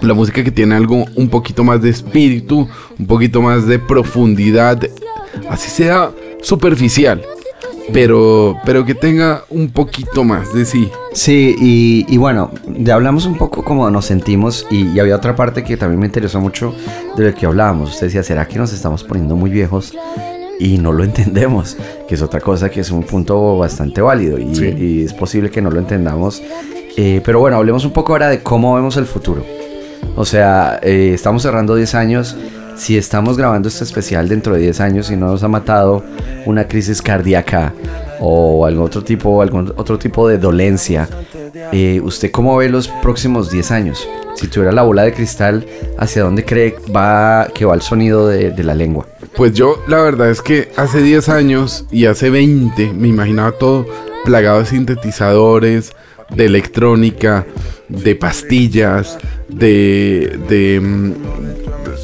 la 0.00 0.14
música 0.14 0.42
que 0.42 0.50
tiene 0.50 0.74
algo 0.74 1.04
un 1.14 1.28
poquito 1.28 1.64
más 1.64 1.80
de 1.82 1.90
espíritu, 1.90 2.68
un 2.98 3.06
poquito 3.06 3.40
más 3.40 3.66
de 3.66 3.78
profundidad, 3.78 4.80
así 5.48 5.70
sea 5.70 6.10
superficial, 6.42 7.22
pero, 7.92 8.56
pero 8.64 8.84
que 8.84 8.94
tenga 8.94 9.44
un 9.50 9.70
poquito 9.70 10.24
más 10.24 10.52
de 10.54 10.64
sí. 10.64 10.90
Sí, 11.12 11.54
y, 11.60 12.06
y 12.08 12.16
bueno, 12.16 12.50
ya 12.78 12.94
hablamos 12.94 13.26
un 13.26 13.36
poco 13.36 13.62
como 13.62 13.88
nos 13.90 14.06
sentimos 14.06 14.66
y, 14.70 14.88
y 14.88 15.00
había 15.00 15.16
otra 15.16 15.36
parte 15.36 15.62
que 15.64 15.76
también 15.76 16.00
me 16.00 16.06
interesó 16.06 16.40
mucho 16.40 16.74
de 17.16 17.30
lo 17.30 17.34
que 17.34 17.46
hablábamos. 17.46 17.90
Usted 17.90 18.06
decía, 18.06 18.22
¿será 18.22 18.46
que 18.48 18.58
nos 18.58 18.72
estamos 18.72 19.04
poniendo 19.04 19.36
muy 19.36 19.50
viejos? 19.50 19.92
Y 20.58 20.78
no 20.78 20.92
lo 20.92 21.04
entendemos, 21.04 21.76
que 22.08 22.14
es 22.14 22.22
otra 22.22 22.40
cosa 22.40 22.70
que 22.70 22.80
es 22.80 22.90
un 22.90 23.02
punto 23.02 23.58
bastante 23.58 24.00
válido 24.00 24.38
y, 24.38 24.54
Sí. 24.54 24.66
y 24.76 25.04
es 25.04 25.12
posible 25.12 25.50
que 25.50 25.60
no 25.60 25.70
lo 25.70 25.78
entendamos. 25.78 26.42
Eh, 26.96 27.20
pero 27.24 27.40
bueno, 27.40 27.56
hablemos 27.56 27.84
un 27.84 27.90
poco 27.92 28.12
ahora 28.12 28.28
de 28.28 28.42
cómo 28.42 28.74
vemos 28.76 28.96
el 28.96 29.04
futuro. 29.06 29.44
O 30.16 30.24
sea, 30.24 30.78
eh, 30.82 31.10
estamos 31.12 31.42
cerrando 31.42 31.74
10 31.74 31.94
años. 31.96 32.36
Si 32.76 32.96
estamos 32.96 33.36
grabando 33.36 33.68
este 33.68 33.84
especial 33.84 34.28
dentro 34.28 34.54
de 34.54 34.60
10 34.60 34.80
años 34.80 35.10
y 35.10 35.16
no 35.16 35.26
nos 35.26 35.42
ha 35.42 35.48
matado 35.48 36.04
una 36.46 36.66
crisis 36.66 37.00
cardíaca 37.00 37.72
o 38.20 38.66
algún 38.66 38.84
otro 38.84 39.02
tipo, 39.02 39.42
algún 39.42 39.72
otro 39.76 39.98
tipo 39.98 40.28
de 40.28 40.38
dolencia, 40.38 41.08
eh, 41.72 42.00
¿usted 42.02 42.30
cómo 42.30 42.56
ve 42.56 42.68
los 42.68 42.88
próximos 42.88 43.50
10 43.50 43.70
años? 43.70 44.08
Si 44.34 44.48
tuviera 44.48 44.72
la 44.72 44.82
bola 44.82 45.02
de 45.02 45.12
cristal, 45.12 45.64
¿hacia 45.98 46.22
dónde 46.22 46.44
cree 46.44 46.74
va, 46.94 47.48
que 47.54 47.64
va 47.64 47.74
el 47.74 47.82
sonido 47.82 48.28
de, 48.28 48.50
de 48.50 48.64
la 48.64 48.74
lengua? 48.74 49.06
Pues 49.36 49.52
yo 49.54 49.82
la 49.86 50.02
verdad 50.02 50.30
es 50.30 50.42
que 50.42 50.70
hace 50.76 51.00
10 51.00 51.28
años 51.28 51.86
y 51.90 52.06
hace 52.06 52.30
20 52.30 52.92
me 52.92 53.08
imaginaba 53.08 53.52
todo 53.52 53.86
plagado 54.24 54.60
de 54.60 54.66
sintetizadores, 54.66 55.92
de 56.30 56.46
electrónica, 56.46 57.46
de 57.88 58.14
pastillas, 58.14 59.18
de, 59.48 60.38
de, 60.48 60.80
mm, 60.80 61.12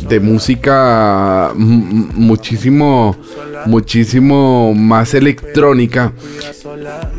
de 0.09 0.21
música 0.21 1.53
mm, 1.55 2.13
muchísimo, 2.15 3.17
muchísimo 3.67 4.75
más 4.75 5.15
electrónica. 5.15 6.13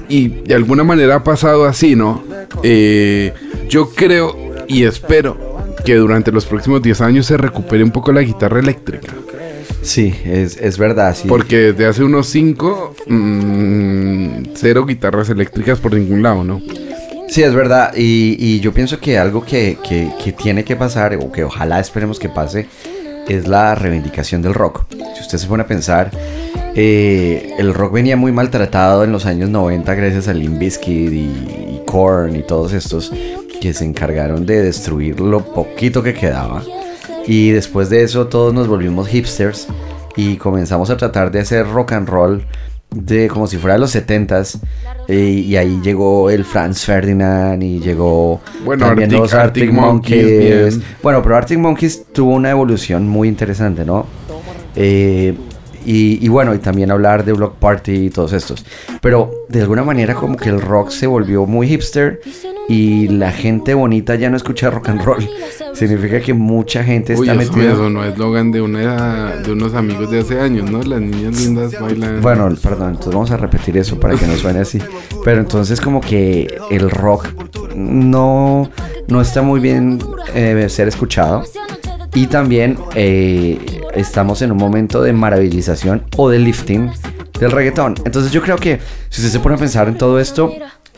Y 0.09 0.27
de 0.27 0.55
alguna 0.55 0.83
manera 0.83 1.15
ha 1.15 1.23
pasado 1.23 1.65
así, 1.65 1.95
¿no? 1.95 2.23
Eh, 2.63 3.33
yo 3.69 3.89
creo 3.89 4.35
y 4.67 4.83
espero 4.83 5.37
que 5.85 5.95
durante 5.95 6.31
los 6.31 6.45
próximos 6.45 6.81
10 6.81 7.01
años 7.01 7.25
se 7.25 7.37
recupere 7.37 7.83
un 7.83 7.91
poco 7.91 8.11
la 8.11 8.21
guitarra 8.21 8.59
eléctrica. 8.59 9.13
Sí, 9.81 10.13
es, 10.25 10.57
es 10.57 10.77
verdad, 10.77 11.15
sí. 11.15 11.27
Porque 11.27 11.57
desde 11.57 11.87
hace 11.87 12.03
unos 12.03 12.27
5, 12.27 12.95
cero 14.53 14.85
guitarras 14.85 15.29
eléctricas 15.29 15.79
por 15.79 15.93
ningún 15.93 16.21
lado, 16.21 16.43
¿no? 16.43 16.61
Sí, 17.31 17.43
es 17.43 17.55
verdad. 17.55 17.93
Y, 17.95 18.59
yo 18.59 18.73
pienso 18.73 18.99
que 18.99 19.17
algo 19.17 19.45
que, 19.45 19.77
que- 19.87 20.33
tiene 20.33 20.65
que 20.65 20.75
pasar, 20.75 21.15
o 21.15 21.31
que 21.31 21.45
ojalá 21.45 21.79
esperemos 21.79 22.19
que 22.19 22.27
pase, 22.27 22.67
es 23.29 23.47
la 23.47 23.73
reivindicación 23.73 24.41
del 24.41 24.53
rock. 24.53 24.83
Si 25.15 25.21
usted 25.21 25.37
se 25.37 25.47
pone 25.47 25.63
a 25.63 25.65
pensar, 25.65 26.11
eh, 26.75 27.53
el 27.57 27.73
rock 27.73 27.93
venía 27.93 28.17
muy 28.17 28.33
maltratado 28.33 29.05
en 29.05 29.13
los 29.13 29.25
años 29.25 29.49
90 29.49 29.95
gracias 29.95 30.27
a 30.27 30.33
Limp 30.33 30.59
Bizkit 30.59 31.13
y, 31.13 31.19
y 31.19 31.81
Korn 31.85 32.35
y 32.35 32.43
todos 32.43 32.73
estos 32.73 33.13
que 33.61 33.73
se 33.73 33.85
encargaron 33.85 34.45
de 34.45 34.61
destruir 34.61 35.21
lo 35.21 35.39
poquito 35.53 36.03
que 36.03 36.13
quedaba. 36.13 36.61
Y 37.25 37.51
después 37.51 37.89
de 37.89 38.03
eso 38.03 38.27
todos 38.27 38.53
nos 38.53 38.67
volvimos 38.67 39.07
hipsters 39.07 39.67
y 40.17 40.35
comenzamos 40.35 40.89
a 40.89 40.97
tratar 40.97 41.31
de 41.31 41.39
hacer 41.39 41.65
rock 41.69 41.93
and 41.93 42.09
roll 42.09 42.43
de 42.93 43.27
como 43.29 43.47
si 43.47 43.57
fuera 43.57 43.77
los 43.77 43.95
70s 43.95 44.59
eh, 45.07 45.15
y 45.45 45.55
ahí 45.55 45.79
llegó 45.81 46.29
el 46.29 46.43
Franz 46.43 46.83
Ferdinand 46.85 47.63
y 47.63 47.79
llegó 47.79 48.41
Bueno, 48.65 48.85
también 48.85 49.09
Arctic- 49.09 49.17
los 49.19 49.33
Arctic 49.33 49.63
Arctic, 49.63 49.73
Monkeys, 49.73 50.23
Monkeys. 50.23 50.79
Bueno, 51.01 51.23
pero 51.23 51.37
Arctic 51.37 51.57
Monkeys 51.57 52.03
tuvo 52.13 52.31
una 52.33 52.49
evolución 52.51 53.07
muy 53.07 53.27
interesante, 53.29 53.85
¿no? 53.85 54.05
Eh, 54.75 55.33
y, 55.85 56.23
y 56.23 56.27
bueno, 56.29 56.53
y 56.53 56.59
también 56.59 56.91
hablar 56.91 57.25
de 57.25 57.33
Block 57.33 57.55
Party 57.55 58.05
y 58.05 58.09
todos 58.09 58.33
estos. 58.33 58.65
Pero 59.01 59.31
de 59.49 59.61
alguna 59.61 59.83
manera 59.83 60.15
como 60.15 60.37
que 60.37 60.49
el 60.49 60.61
rock 60.61 60.89
se 60.89 61.07
volvió 61.07 61.45
muy 61.45 61.67
hipster 61.67 62.21
y 62.67 63.07
la 63.09 63.31
gente 63.31 63.73
bonita 63.73 64.15
ya 64.15 64.29
no 64.29 64.37
escucha 64.37 64.69
rock 64.69 64.89
and 64.89 65.03
roll. 65.03 65.29
Significa 65.73 66.19
que 66.21 66.33
mucha 66.33 66.83
gente 66.83 67.15
Uy, 67.15 67.27
está 67.29 67.41
eso, 67.41 67.53
metida... 67.53 67.73
eso 67.73 67.89
no 67.89 68.03
es 68.03 68.13
eslogan 68.13 68.51
de, 68.51 68.61
una, 68.61 69.35
de 69.37 69.51
unos 69.51 69.73
amigos 69.73 70.11
de 70.11 70.19
hace 70.19 70.39
años, 70.39 70.69
¿no? 70.69 70.81
Las 70.81 71.01
niñas 71.01 71.41
lindas 71.41 71.79
bailan. 71.79 72.21
Bueno, 72.21 72.49
perdón, 72.61 72.91
entonces 72.91 73.13
vamos 73.13 73.31
a 73.31 73.37
repetir 73.37 73.77
eso 73.77 73.99
para 73.99 74.15
que 74.15 74.27
no 74.27 74.35
suene 74.35 74.59
así. 74.59 74.79
Pero 75.23 75.41
entonces 75.41 75.81
como 75.81 76.01
que 76.01 76.59
el 76.69 76.89
rock 76.89 77.27
no, 77.75 78.69
no 79.07 79.21
está 79.21 79.41
muy 79.41 79.59
bien 79.59 79.99
eh, 80.33 80.67
ser 80.69 80.87
escuchado. 80.87 81.43
Y 82.13 82.27
también 82.27 82.77
eh, 82.95 83.80
estamos 83.93 84.41
en 84.41 84.51
un 84.51 84.57
momento 84.57 85.01
de 85.01 85.13
maravillización 85.13 86.03
o 86.17 86.29
de 86.29 86.39
lifting 86.39 86.89
del 87.39 87.51
reggaetón. 87.51 87.95
Entonces 88.05 88.31
yo 88.31 88.41
creo 88.41 88.57
que 88.57 88.79
si 89.09 89.21
usted 89.21 89.31
se 89.31 89.39
pone 89.39 89.55
a 89.55 89.57
pensar 89.57 89.87
en 89.87 89.97
todo 89.97 90.19
esto, 90.19 90.51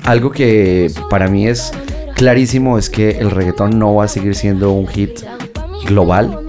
algo 0.04 0.32
que 0.32 0.92
para 1.10 1.28
mí 1.28 1.48
es 1.48 1.72
clarísimo 2.16 2.78
es 2.78 2.90
que 2.90 3.12
el 3.12 3.32
reggaetón 3.32 3.78
no 3.80 3.96
va 3.96 4.06
a 4.06 4.08
seguir 4.08 4.36
siendo 4.36 4.72
un 4.72 4.88
hit 4.88 5.22
global. 5.88 6.40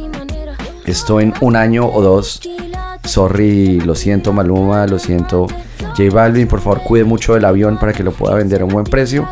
Esto 0.87 1.21
en 1.21 1.33
un 1.41 1.57
año 1.57 1.87
o 1.87 2.03
dos 2.03 2.41
Sorry, 3.05 3.81
lo 3.81 3.95
siento 3.95 4.33
Maluma, 4.33 4.87
lo 4.87 4.99
siento 4.99 5.47
J 5.97 6.05
Balvin, 6.11 6.49
por 6.49 6.61
favor 6.61 6.81
cuide 6.83 7.05
mucho 7.05 7.35
del 7.35 7.45
avión 7.45 7.79
para 7.79 7.93
que 7.93 8.03
lo 8.03 8.13
pueda 8.13 8.35
vender 8.35 8.63
a 8.63 8.65
un 8.65 8.73
buen 8.73 8.85
precio. 8.87 9.29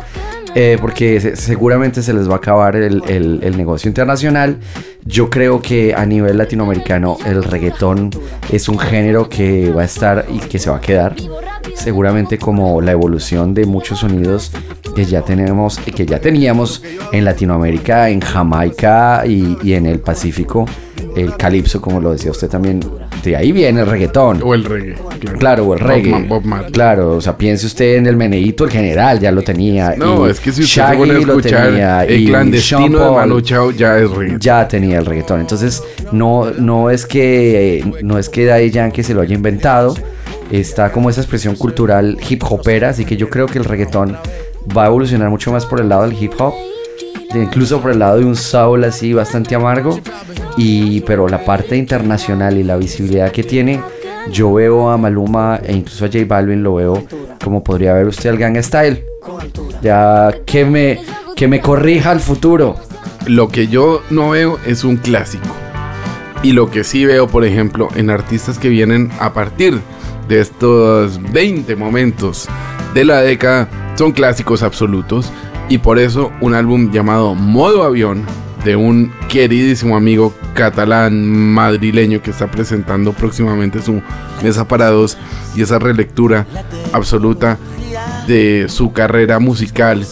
eh, 0.55 0.77
porque 0.79 1.19
se- 1.19 1.35
seguramente 1.35 2.03
se 2.03 2.13
les 2.13 2.29
va 2.29 2.33
a 2.35 2.37
acabar 2.37 2.75
el- 2.75 3.01
el 3.41 3.57
negocio 3.57 3.89
internacional. 3.89 4.59
Yo 5.05 5.29
creo 5.29 5.61
que 5.61 5.93
a 5.93 6.05
nivel 6.05 6.37
latinoamericano 6.37 7.17
el 7.25 7.43
reggaetón 7.43 8.09
es 8.51 8.69
un 8.69 8.79
género 8.79 9.27
que 9.27 9.71
va 9.71 9.81
a 9.81 9.85
estar 9.85 10.25
y 10.31 10.39
que 10.39 10.59
se 10.59 10.69
va 10.69 10.77
a 10.77 10.81
quedar. 10.81 11.15
Seguramente 11.75 12.37
como 12.37 12.81
la 12.81 12.91
evolución 12.91 13.53
de 13.53 13.65
muchos 13.65 13.99
sonidos 13.99 14.51
que 14.95 15.05
ya 15.05 15.21
tenemos 15.21 15.79
y 15.85 15.91
que 15.91 16.05
ya 16.05 16.19
teníamos 16.19 16.83
en 17.11 17.25
Latinoamérica, 17.25 18.09
en 18.09 18.21
Jamaica 18.21 19.23
y, 19.25 19.57
y 19.63 19.73
en 19.73 19.87
el 19.87 19.99
Pacífico, 19.99 20.65
el 21.15 21.35
calipso, 21.35 21.81
como 21.81 21.99
lo 21.99 22.11
decía 22.11 22.31
usted 22.31 22.49
también, 22.49 22.79
de 23.23 23.35
ahí 23.35 23.51
viene 23.51 23.81
el 23.81 23.87
reggaetón. 23.87 24.41
O 24.43 24.53
el 24.53 24.63
reggae, 24.65 24.95
claro. 25.19 25.39
Claro, 25.39 25.65
o 25.65 25.73
el 25.73 25.79
Bob 25.79 25.87
reggae. 25.87 26.27
Bob 26.27 26.43
Marley. 26.43 26.71
Claro, 26.71 27.11
o 27.17 27.21
sea, 27.21 27.37
piense 27.37 27.65
usted 27.67 27.95
en 27.95 28.07
el 28.07 28.17
meneíto, 28.17 28.65
el 28.65 28.71
general, 28.71 29.19
ya 29.19 29.31
lo 29.31 29.41
tenía. 29.41 29.95
No, 29.97 30.27
y 30.27 30.31
es 30.31 30.39
que 30.39 30.51
si 30.51 30.63
usted 30.63 30.73
se 30.73 30.81
Shaggy 30.81 30.97
pone 30.97 31.11
a 31.11 31.13
lo 31.13 31.19
escuchar 31.21 31.65
tenía, 31.67 32.03
el 32.03 32.25
clandestino 32.25 32.99
de 32.99 33.11
Manu 33.11 33.41
Chao 33.41 33.71
ya 33.71 33.97
es 33.97 34.09
reggae. 34.09 34.37
Ya 34.39 34.67
tenía 34.67 34.92
el 34.99 35.05
reggaetón. 35.05 35.41
Entonces, 35.41 35.83
no, 36.11 36.51
no 36.51 36.89
es 36.89 37.05
que 37.05 37.83
no 38.03 38.17
es 38.17 38.29
que 38.29 38.69
Yankee 38.69 39.03
se 39.03 39.13
lo 39.13 39.21
haya 39.21 39.35
inventado. 39.35 39.95
Está 40.51 40.91
como 40.91 41.09
esa 41.09 41.21
expresión 41.21 41.55
cultural 41.55 42.17
hip 42.27 42.43
hopera, 42.49 42.89
así 42.89 43.05
que 43.05 43.17
yo 43.17 43.29
creo 43.29 43.47
que 43.47 43.57
el 43.57 43.65
reggaetón 43.65 44.17
va 44.75 44.83
a 44.83 44.87
evolucionar 44.87 45.29
mucho 45.29 45.51
más 45.51 45.65
por 45.65 45.81
el 45.81 45.89
lado 45.89 46.03
del 46.03 46.21
hip 46.21 46.33
hop. 46.39 46.53
incluso 47.33 47.81
por 47.81 47.91
el 47.91 47.99
lado 47.99 48.19
de 48.19 48.25
un 48.25 48.35
soul 48.35 48.83
así 48.83 49.13
bastante 49.13 49.55
amargo. 49.55 49.99
Y, 50.57 51.01
pero 51.01 51.27
la 51.27 51.43
parte 51.43 51.75
internacional 51.75 52.57
y 52.57 52.63
la 52.63 52.77
visibilidad 52.77 53.31
que 53.31 53.43
tiene, 53.43 53.81
yo 54.31 54.53
veo 54.53 54.89
a 54.89 54.97
Maluma 54.97 55.59
e 55.63 55.73
incluso 55.73 56.05
a 56.05 56.07
J 56.07 56.25
Balvin 56.27 56.61
lo 56.61 56.75
veo 56.75 57.03
como 57.43 57.63
podría 57.63 57.93
ver 57.93 58.07
usted 58.07 58.29
al 58.29 58.37
Gang 58.37 58.57
Style. 58.61 59.05
Ya 59.81 60.33
que 60.45 60.65
me, 60.65 60.99
que 61.35 61.47
me 61.47 61.59
corrija 61.59 62.11
al 62.11 62.19
futuro. 62.19 62.75
Lo 63.25 63.47
que 63.47 63.67
yo 63.67 64.01
no 64.09 64.31
veo 64.31 64.59
es 64.65 64.83
un 64.83 64.97
clásico. 64.97 65.55
Y 66.41 66.51
lo 66.51 66.69
que 66.69 66.83
sí 66.83 67.05
veo, 67.05 67.27
por 67.27 67.45
ejemplo, 67.45 67.87
en 67.95 68.09
artistas 68.09 68.59
que 68.59 68.69
vienen 68.69 69.09
a 69.19 69.31
partir 69.33 69.79
de 70.27 70.41
estos 70.41 71.21
20 71.31 71.75
momentos 71.75 72.47
de 72.93 73.05
la 73.05 73.21
década, 73.21 73.69
son 73.95 74.11
clásicos 74.11 74.61
absolutos. 74.61 75.31
Y 75.69 75.77
por 75.77 75.99
eso 75.99 76.31
un 76.41 76.53
álbum 76.53 76.91
llamado 76.91 77.33
Modo 77.33 77.83
Avión, 77.83 78.25
de 78.65 78.75
un 78.75 79.11
queridísimo 79.29 79.95
amigo 79.95 80.33
catalán 80.53 81.25
madrileño 81.25 82.21
que 82.21 82.31
está 82.31 82.49
presentando 82.49 83.13
próximamente 83.13 83.81
su 83.81 84.01
mesa 84.41 84.67
para 84.67 84.89
dos 84.89 85.17
y 85.55 85.61
esa 85.61 85.79
relectura 85.79 86.45
absoluta 86.93 87.57
de 88.27 88.67
su 88.69 88.93
carrera 88.93 89.39
musical. 89.39 90.05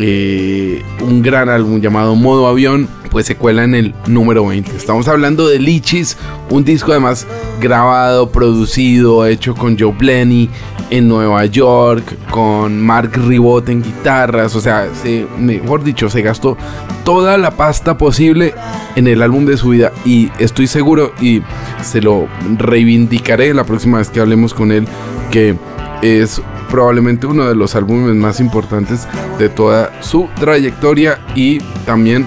Eh, 0.00 0.82
un 1.00 1.22
gran 1.22 1.48
álbum 1.48 1.80
llamado 1.80 2.14
Modo 2.14 2.46
Avión, 2.46 2.88
pues 3.10 3.26
se 3.26 3.36
cuela 3.36 3.64
en 3.64 3.74
el 3.74 3.94
número 4.06 4.46
20. 4.46 4.76
Estamos 4.76 5.08
hablando 5.08 5.48
de 5.48 5.58
Lichis, 5.58 6.16
un 6.50 6.64
disco 6.64 6.92
además 6.92 7.26
grabado, 7.60 8.30
producido, 8.30 9.26
hecho 9.26 9.54
con 9.54 9.78
Joe 9.78 9.92
Blenny 9.98 10.48
en 10.90 11.08
Nueva 11.08 11.44
York, 11.46 12.16
con 12.30 12.80
Mark 12.80 13.12
Ribot 13.14 13.68
en 13.68 13.82
guitarras, 13.82 14.54
o 14.56 14.60
sea, 14.60 14.88
se- 15.02 15.26
mejor 15.38 15.82
dicho, 15.84 16.08
se 16.08 16.22
gastó 16.22 16.56
toda 17.04 17.36
la 17.36 17.50
pasta 17.50 17.98
posible 17.98 18.54
en 18.96 19.06
el 19.06 19.20
álbum 19.22 19.44
de 19.46 19.56
su 19.56 19.70
vida 19.70 19.92
y 20.06 20.30
estoy 20.38 20.66
seguro 20.66 21.12
y 21.20 21.42
se 21.82 22.00
lo 22.00 22.26
reivindicaré 22.56 23.52
la 23.52 23.64
próxima 23.64 23.98
vez 23.98 24.08
que 24.10 24.20
hablemos 24.20 24.54
con 24.54 24.70
él 24.72 24.86
que 25.30 25.56
es 26.02 26.40
probablemente 26.70 27.26
uno 27.26 27.48
de 27.48 27.54
los 27.54 27.74
álbumes 27.74 28.14
más 28.14 28.40
importantes 28.40 29.06
de 29.38 29.48
toda 29.48 30.02
su 30.02 30.28
trayectoria 30.38 31.18
y 31.34 31.58
también 31.86 32.26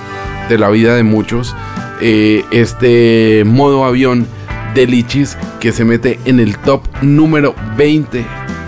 de 0.49 0.57
la 0.57 0.69
vida 0.69 0.95
de 0.95 1.03
muchos. 1.03 1.55
Eh, 2.01 2.43
este 2.51 3.43
modo 3.45 3.85
avión 3.85 4.27
de 4.73 4.87
Lichis 4.87 5.37
que 5.59 5.71
se 5.71 5.85
mete 5.85 6.19
en 6.25 6.39
el 6.39 6.57
top 6.57 6.83
número 7.01 7.55
20. 7.77 8.25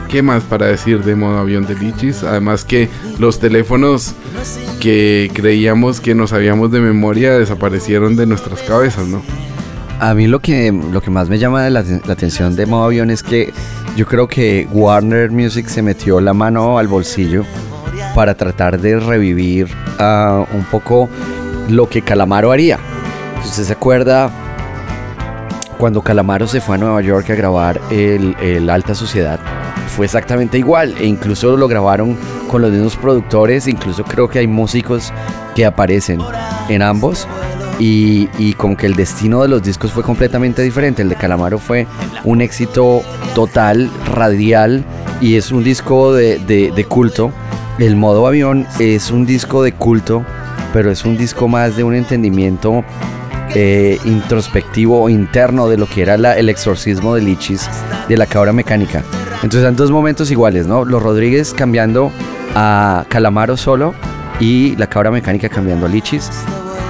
¿Qué 0.09 0.21
más 0.21 0.43
para 0.43 0.67
decir 0.67 1.03
de 1.03 1.15
modo 1.15 1.39
avión 1.39 1.65
de 1.65 1.75
Lichis? 1.75 2.23
Además 2.23 2.63
que 2.63 2.89
los 3.17 3.39
teléfonos 3.39 4.13
que 4.79 5.31
creíamos 5.33 5.99
que 5.99 6.13
nos 6.13 6.29
sabíamos 6.29 6.71
de 6.71 6.81
memoria 6.81 7.33
desaparecieron 7.33 8.15
de 8.15 8.27
nuestras 8.27 8.61
cabezas, 8.61 9.07
¿no? 9.07 9.23
A 10.03 10.13
mí 10.13 10.27
lo 10.27 10.41
que, 10.41 10.69
lo 10.69 11.01
que 11.01 11.09
más 11.09 11.29
me 11.29 11.39
llama 11.39 11.69
la, 11.69 11.79
atención 11.79 12.57
de 12.57 12.65
modo 12.65 12.83
avión 12.83 13.09
es 13.09 13.23
que 13.23 13.53
yo 13.95 14.05
creo 14.05 14.27
que 14.27 14.67
Warner 14.69 15.31
Music 15.31 15.67
se 15.67 15.81
metió 15.81 16.19
la 16.19 16.33
mano 16.33 16.77
al 16.77 16.89
bolsillo 16.89 17.45
para 18.13 18.35
tratar 18.35 18.81
de 18.81 18.99
revivir 18.99 19.69
ah, 19.99 20.45
un 20.53 20.65
poco 20.65 21.07
lo 21.69 21.87
que 21.87 22.01
Calamaro 22.01 22.51
haría. 22.51 22.79
Usted 23.45 23.63
se 23.63 23.71
acuerda, 23.71 24.29
cuando 25.77 26.01
Calamaro 26.01 26.47
se 26.47 26.59
fue 26.59 26.75
a 26.75 26.79
Nueva 26.79 27.01
York 27.01 27.29
a 27.29 27.35
grabar 27.35 27.79
el, 27.89 28.35
el 28.41 28.69
Alta 28.69 28.95
Sociedad, 28.95 29.39
fue 29.95 30.05
exactamente 30.05 30.57
igual. 30.57 30.95
E 30.99 31.05
incluso 31.05 31.55
lo 31.55 31.69
grabaron 31.69 32.17
con 32.49 32.61
los 32.61 32.71
mismos 32.71 32.97
productores. 32.97 33.69
Incluso 33.69 34.03
creo 34.03 34.27
que 34.27 34.39
hay 34.39 34.47
músicos 34.47 35.13
que 35.55 35.65
aparecen 35.65 36.19
en 36.67 36.81
ambos. 36.81 37.25
Y, 37.79 38.29
y 38.37 38.53
como 38.53 38.77
que 38.77 38.85
el 38.85 38.95
destino 38.95 39.41
de 39.41 39.47
los 39.47 39.63
discos 39.63 39.91
fue 39.91 40.03
completamente 40.03 40.61
diferente. 40.61 41.01
El 41.01 41.09
de 41.09 41.15
Calamaro 41.15 41.57
fue 41.57 41.87
un 42.23 42.41
éxito 42.41 43.01
total, 43.35 43.89
radial. 44.13 44.83
Y 45.21 45.35
es 45.35 45.51
un 45.51 45.63
disco 45.63 46.13
de, 46.13 46.85
culto. 46.87 47.31
El 47.79 47.95
modo 47.95 48.27
avión 48.27 48.67
es 48.79 49.11
un 49.11 49.25
disco 49.25 49.63
de 49.63 49.71
culto. 49.71 50.23
Pero 50.71 50.91
es 50.91 51.05
un 51.05 51.17
disco 51.17 51.47
más 51.47 51.75
de 51.75 51.83
un 51.83 51.93
entendimiento 51.93 52.83
eh, 53.53 53.99
introspectivo 54.05 55.07
interno 55.09 55.67
de 55.67 55.77
lo 55.77 55.87
que 55.87 56.01
era 56.01 56.15
el 56.15 56.49
exorcismo 56.49 57.13
de 57.13 57.21
Lichis 57.21 57.69
de 58.07 58.17
la 58.17 58.25
cabra 58.25 58.53
mecánica. 58.53 59.03
Entonces 59.35 59.61
eran 59.61 59.75
dos 59.75 59.91
momentos 59.91 60.31
iguales, 60.31 60.65
¿no? 60.65 60.85
Los 60.85 61.03
Rodríguez 61.03 61.53
cambiando 61.53 62.11
a 62.55 63.05
Calamaro 63.09 63.57
solo 63.57 63.93
y 64.39 64.75
la 64.77 64.87
cabra 64.87 65.11
mecánica 65.11 65.49
cambiando 65.49 65.85
a 65.85 65.89
Lichis. 65.89 66.29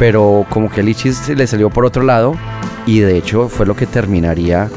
Pero 0.03 0.45
como 0.49 0.69
que 0.69 0.83
Lichis 0.83 1.29
le 1.29 1.47
salió 1.47 1.69
por 1.69 1.85
otro 1.85 2.03
lado 2.03 2.35
y 2.85 2.99
de 2.99 3.15
hecho 3.15 3.47
fue 3.47 3.65
lo 3.65 3.73
que 3.73 3.85
terminaría 3.85 4.69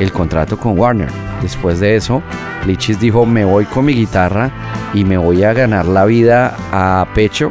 el 0.00 0.10
contrato 0.10 0.58
con 0.58 0.76
Warner. 0.76 1.08
Después 1.40 1.78
de 1.78 1.94
eso, 1.94 2.20
Lichis 2.66 2.98
dijo, 2.98 3.24
me 3.24 3.44
voy 3.44 3.64
con 3.64 3.84
mi 3.84 3.94
guitarra 3.94 4.50
y 4.92 5.04
me 5.04 5.16
voy 5.16 5.44
a 5.44 5.52
ganar 5.52 5.86
la 5.86 6.04
vida 6.04 6.56
a 6.72 7.06
pecho. 7.14 7.50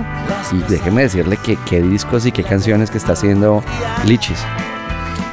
Y 0.51 0.57
déjeme 0.69 1.03
decirle 1.03 1.37
que 1.37 1.55
qué 1.65 1.81
discos 1.81 2.25
y 2.25 2.33
qué 2.33 2.43
canciones 2.43 2.91
que 2.91 2.97
está 2.97 3.13
haciendo 3.13 3.63
Lichis. 4.05 4.43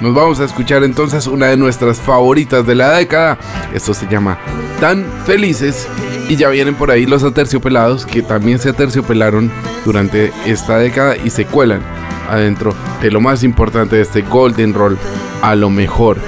Nos 0.01 0.15
vamos 0.15 0.39
a 0.39 0.45
escuchar 0.45 0.85
entonces 0.85 1.27
una 1.27 1.47
de 1.47 1.57
nuestras 1.57 1.99
favoritas 2.01 2.65
de 2.65 2.77
la 2.77 2.93
década. 2.93 3.37
Esto 3.75 3.95
se 3.95 4.07
llama 4.07 4.39
Tan 4.81 5.05
Felices. 5.27 5.89
Y 6.29 6.37
ya 6.37 6.49
vienen 6.51 6.77
por 6.77 6.91
ahí 6.91 7.05
los 7.05 7.25
aterciopelados 7.25 8.07
que 8.07 8.23
también 8.23 8.59
se 8.59 8.69
aterciopelaron 8.69 9.51
durante 9.85 10.31
esta 10.47 10.79
década 10.79 11.17
y 11.17 11.31
se 11.31 11.47
cuelan 11.47 11.83
adentro 12.31 12.75
de 13.01 13.11
lo 13.11 13.21
más 13.21 13.43
importante 13.43 13.97
de 13.97 14.03
este 14.03 14.23
Golden 14.23 14.75
Roll 14.75 14.99
a 15.43 15.57
lo 15.57 15.71
mejor 15.71 16.19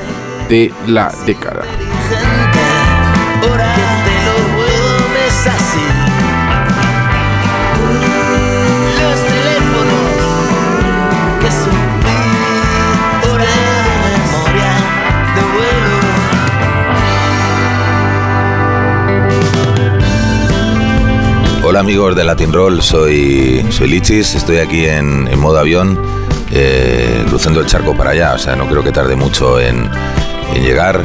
de 0.48 0.72
la 0.86 1.12
década. 1.26 1.62
Hola 21.81 21.86
amigos 21.86 22.15
de 22.15 22.24
Latin 22.24 22.52
Roll, 22.52 22.82
soy, 22.82 23.65
soy 23.70 23.89
Lichis, 23.89 24.35
estoy 24.35 24.59
aquí 24.59 24.85
en, 24.85 25.27
en 25.27 25.39
modo 25.39 25.59
avión, 25.59 25.98
eh, 26.51 27.24
cruzando 27.27 27.59
el 27.61 27.66
charco 27.66 27.97
para 27.97 28.11
allá, 28.11 28.35
o 28.35 28.39
sea, 28.39 28.55
no 28.55 28.69
creo 28.69 28.85
que 28.85 28.93
tarde 28.93 29.16
mucho 29.16 29.59
en, 29.59 29.89
en 30.55 30.62
llegar. 30.62 31.02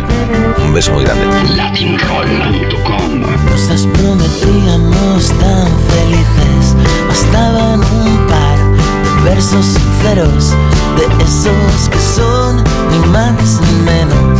Un 0.65 0.73
beso 0.73 0.91
muy 0.91 1.05
grande. 1.05 1.25
Latinroll.com 1.55 3.21
Nos 3.21 3.87
prometíamos 3.87 5.29
tan 5.39 5.69
felices, 5.87 6.75
bastaban 7.07 7.79
un 7.79 8.27
par 8.27 9.23
de 9.23 9.29
versos 9.29 9.65
sinceros, 9.65 10.49
de 10.97 11.23
esos 11.23 11.89
que 11.89 11.99
son 11.99 12.61
ni 12.91 13.07
más 13.13 13.61
ni 13.61 13.79
menos. 13.85 14.39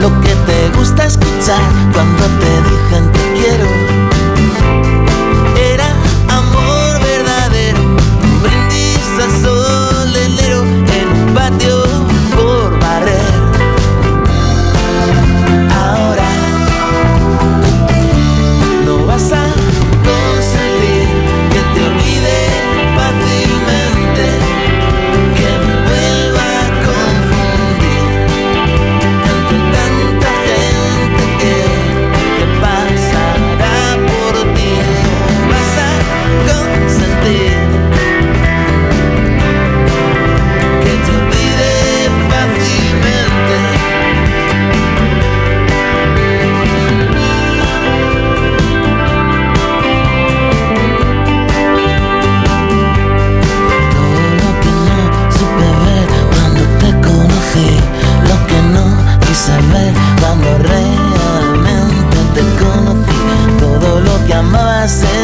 Lo 0.00 0.08
que 0.22 0.34
te 0.46 0.78
gusta 0.78 1.04
escuchar 1.04 1.60
cuando 1.92 2.24
te 2.40 2.50
dicen 2.70 3.12
te 3.12 3.20
quiero. 3.38 3.83
En 11.36 11.73
más 64.84 65.23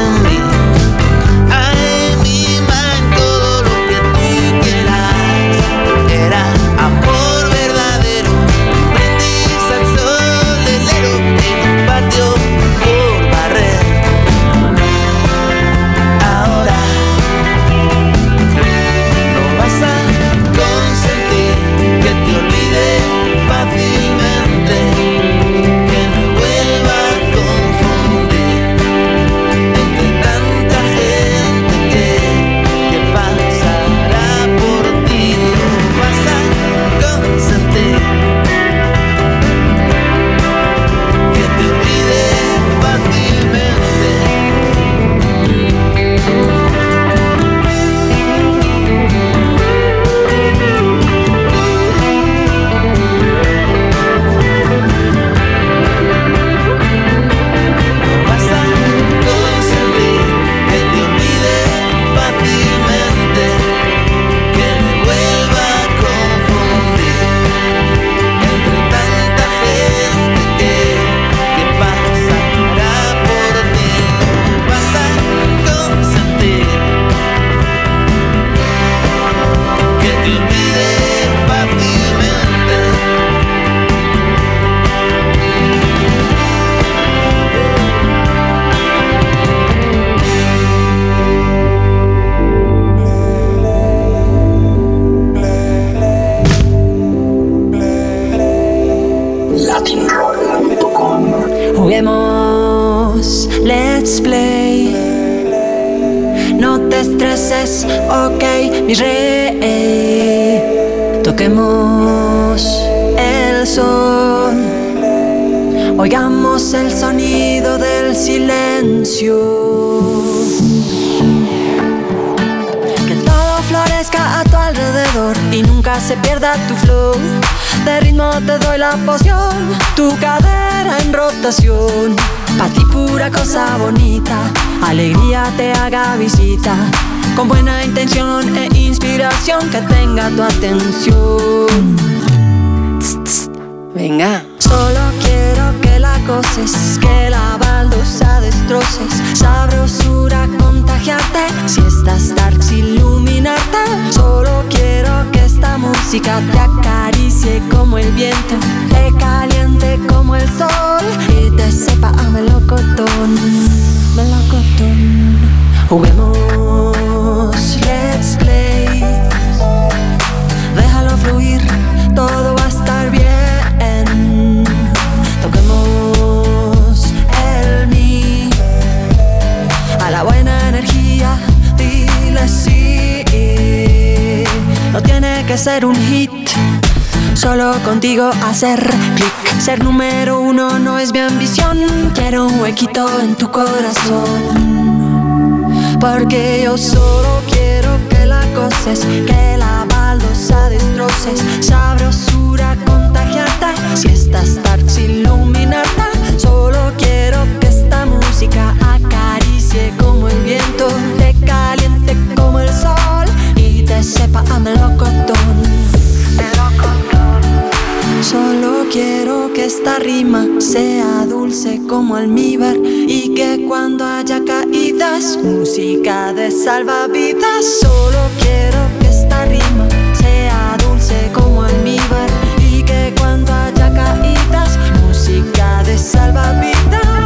música 225.43 226.33
de 226.33 226.51
salvavidas. 226.51 227.81
Solo 227.81 228.19
quiero 228.41 228.79
que 229.01 229.09
esta 229.09 229.45
rima 229.45 229.87
sea 230.15 230.77
dulce 230.83 231.31
como 231.33 231.63
almíbar 231.63 232.31
y 232.59 232.83
que 232.83 233.15
cuando 233.19 233.53
haya 233.53 233.93
caídas, 233.93 234.79
música 235.05 235.83
de 235.85 235.99
salvavidas. 235.99 237.20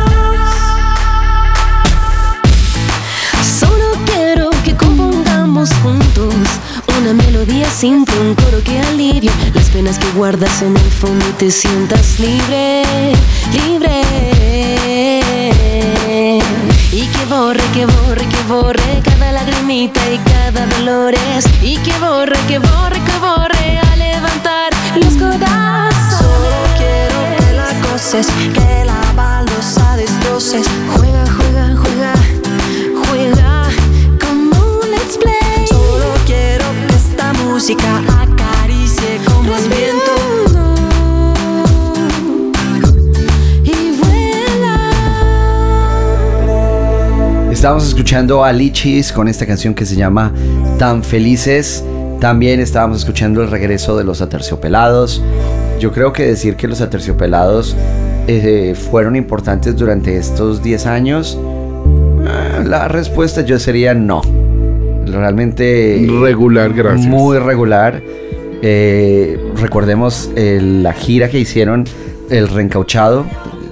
Simple, 7.62 8.18
un 8.20 8.35
coro 8.35 8.62
que 8.64 8.81
alivie 8.81 9.31
las 9.55 9.70
penas 9.70 9.98
que 9.98 10.10
guardas 10.12 10.62
en 10.62 10.76
el 10.76 10.90
fondo 10.90 11.24
y 11.28 11.32
te 11.32 11.51
sientas 11.51 12.18
libre, 12.18 12.82
libre. 13.52 14.02
Y 16.90 17.06
que 17.06 17.24
borre, 17.28 17.62
que 17.72 17.86
borre, 17.86 18.26
que 18.26 18.43
borre 18.48 19.02
cada 19.05 19.32
lagrimita 19.32 20.01
y 20.10 20.18
cada 20.18 20.66
dolores. 20.66 21.44
Y 21.62 21.76
que 21.78 21.97
borre, 21.98 22.39
que 22.48 22.59
borre, 22.59 23.01
que 23.05 23.18
borre 23.18 23.78
a 23.78 23.97
levantar 23.97 24.72
los 24.97 25.14
codazos. 25.14 26.18
Solo 26.18 26.51
quiero 26.76 27.18
que 27.39 27.52
la 27.55 27.68
goces, 27.89 28.26
que 28.52 28.85
la 28.85 29.12
baldosa 29.14 29.97
destroces. 29.97 30.66
Juega, 30.97 31.24
juega, 31.36 31.76
juega 31.76 32.14
música 37.65 37.97
acaricie 38.20 39.19
como 39.24 39.57
el 39.57 39.69
viento. 39.70 40.12
Y 43.65 43.97
vuela. 43.99 44.77
Estábamos 47.51 47.89
escuchando 47.89 48.45
a 48.45 48.53
Lichis 48.53 49.11
con 49.12 49.28
esta 49.28 49.47
canción 49.47 49.73
que 49.73 49.86
se 49.86 49.97
llama 49.97 50.31
Tan 50.78 51.03
Felices. 51.03 51.82
También 52.20 52.61
estábamos 52.61 52.99
escuchando 52.99 53.43
el 53.43 53.51
regreso 53.51 53.97
de 53.97 54.05
los 54.05 54.20
Aterciopelados. 54.20 55.23
Yo 55.81 55.91
creo 55.91 56.12
que 56.12 56.27
decir 56.27 56.57
que 56.57 56.69
los 56.69 56.82
Aterciopelados 56.82 57.74
eh, 58.27 58.74
fueron 58.91 59.16
importantes 59.16 59.74
durante 59.74 60.19
estos 60.19 60.62
10 60.62 60.85
años, 60.85 61.39
eh, 61.41 62.62
la 62.66 62.89
respuesta 62.89 63.41
yo 63.41 63.59
sería 63.59 63.95
no. 63.95 64.44
Realmente... 65.06 66.06
Regular, 66.20 66.72
gracias. 66.72 67.06
Muy 67.06 67.39
regular. 67.39 68.02
Eh, 68.62 69.39
recordemos 69.56 70.31
eh, 70.36 70.59
la 70.62 70.93
gira 70.93 71.28
que 71.28 71.39
hicieron, 71.39 71.85
el 72.31 72.48
reencauchado. 72.48 73.26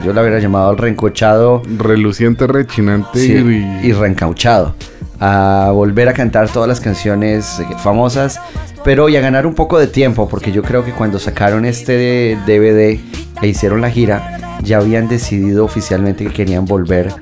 Yo 0.04 0.12
la 0.12 0.22
hubiera 0.22 0.38
llamado 0.38 0.72
el 0.72 0.78
reencauchado. 0.78 1.62
Reluciente, 1.78 2.46
rechinante 2.46 3.18
Sí, 3.18 3.32
y... 3.32 3.86
y 3.86 3.92
reencauchado. 3.92 4.74
A 5.20 5.70
volver 5.72 6.08
a 6.08 6.12
cantar 6.12 6.48
todas 6.48 6.68
las 6.68 6.80
canciones 6.80 7.60
eh, 7.60 7.66
famosas, 7.78 8.40
pero 8.84 9.08
y 9.08 9.16
a 9.16 9.20
ganar 9.20 9.46
un 9.46 9.54
poco 9.54 9.78
de 9.78 9.86
tiempo, 9.86 10.28
porque 10.28 10.52
yo 10.52 10.62
creo 10.62 10.84
que 10.84 10.92
cuando 10.92 11.18
sacaron 11.18 11.64
este 11.64 12.36
DVD 12.46 13.00
e 13.40 13.46
hicieron 13.46 13.80
la 13.80 13.90
gira, 13.90 14.58
ya 14.62 14.78
habían 14.78 15.08
decidido 15.08 15.64
oficialmente 15.64 16.24
que 16.24 16.32
querían 16.32 16.64
volver 16.64 17.12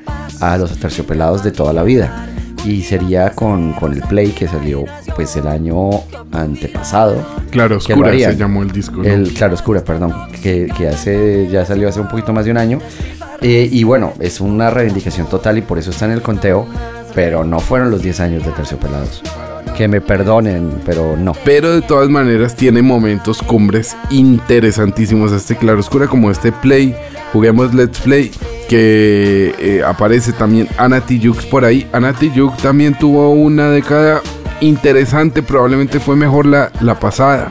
a 0.41 0.57
los 0.57 0.73
aterciopelados 0.73 1.43
de 1.43 1.53
toda 1.53 1.73
la 1.73 1.83
vida. 1.83 2.30
Y 2.65 2.83
sería 2.83 3.31
con, 3.31 3.73
con 3.73 3.93
el 3.93 4.03
Play 4.03 4.31
que 4.31 4.47
salió 4.47 4.85
pues 5.17 5.35
el 5.37 5.47
año 5.47 5.91
antepasado. 6.33 7.25
Claro 7.51 7.79
Oscura 7.79 8.13
se 8.13 8.37
llamó 8.37 8.63
el 8.63 8.71
disco, 8.71 8.97
¿no? 8.99 9.05
El 9.05 9.33
Claro 9.33 9.55
Oscura, 9.55 9.83
perdón, 9.83 10.13
que, 10.43 10.69
que 10.77 10.89
hace, 10.89 11.49
ya 11.51 11.65
salió 11.65 11.89
hace 11.89 12.01
un 12.01 12.09
poquito 12.09 12.33
más 12.33 12.45
de 12.45 12.51
un 12.51 12.59
año. 12.59 12.79
Eh, 13.43 13.69
y 13.71 13.85
bueno, 13.85 14.13
es 14.21 14.41
una 14.41 14.71
reivindicación 14.71 15.27
total 15.27 15.59
y 15.59 15.63
por 15.63 15.79
eso 15.79 15.91
está 15.91 16.05
en 16.05 16.13
el 16.13 16.23
conteo, 16.23 16.67
pero 17.15 17.45
no 17.45 17.59
fueron 17.61 17.91
los 17.91 18.03
10 18.03 18.21
años 18.21 18.45
de 18.45 18.53
Terciopelados. 18.53 19.23
Que 19.77 19.89
me 19.89 20.03
perdonen, 20.03 20.83
pero 20.85 21.17
no. 21.17 21.33
Pero 21.45 21.75
de 21.75 21.81
todas 21.81 22.11
maneras 22.11 22.55
tiene 22.55 22.83
momentos 22.83 23.43
cumbres 23.43 23.97
interesantísimos 24.11 25.33
este 25.33 25.57
claroscura 25.57 26.07
como 26.07 26.31
este 26.31 26.53
play, 26.53 26.95
juguemos 27.33 27.73
Let's 27.73 28.01
Play, 28.01 28.31
que 28.71 29.53
eh, 29.59 29.83
aparece 29.85 30.33
también 30.33 30.69
Ana 30.79 31.01
Tijoux 31.01 31.45
por 31.51 31.65
ahí. 31.65 31.89
Ana 31.93 32.13
Tijoux 32.13 32.57
también 32.63 32.97
tuvo 32.97 33.31
una 33.31 33.69
década 33.69 34.23
interesante, 34.61 35.43
probablemente 35.43 35.99
fue 35.99 36.15
mejor 36.15 36.47
la, 36.47 36.71
la 36.81 37.01
pasada, 37.01 37.51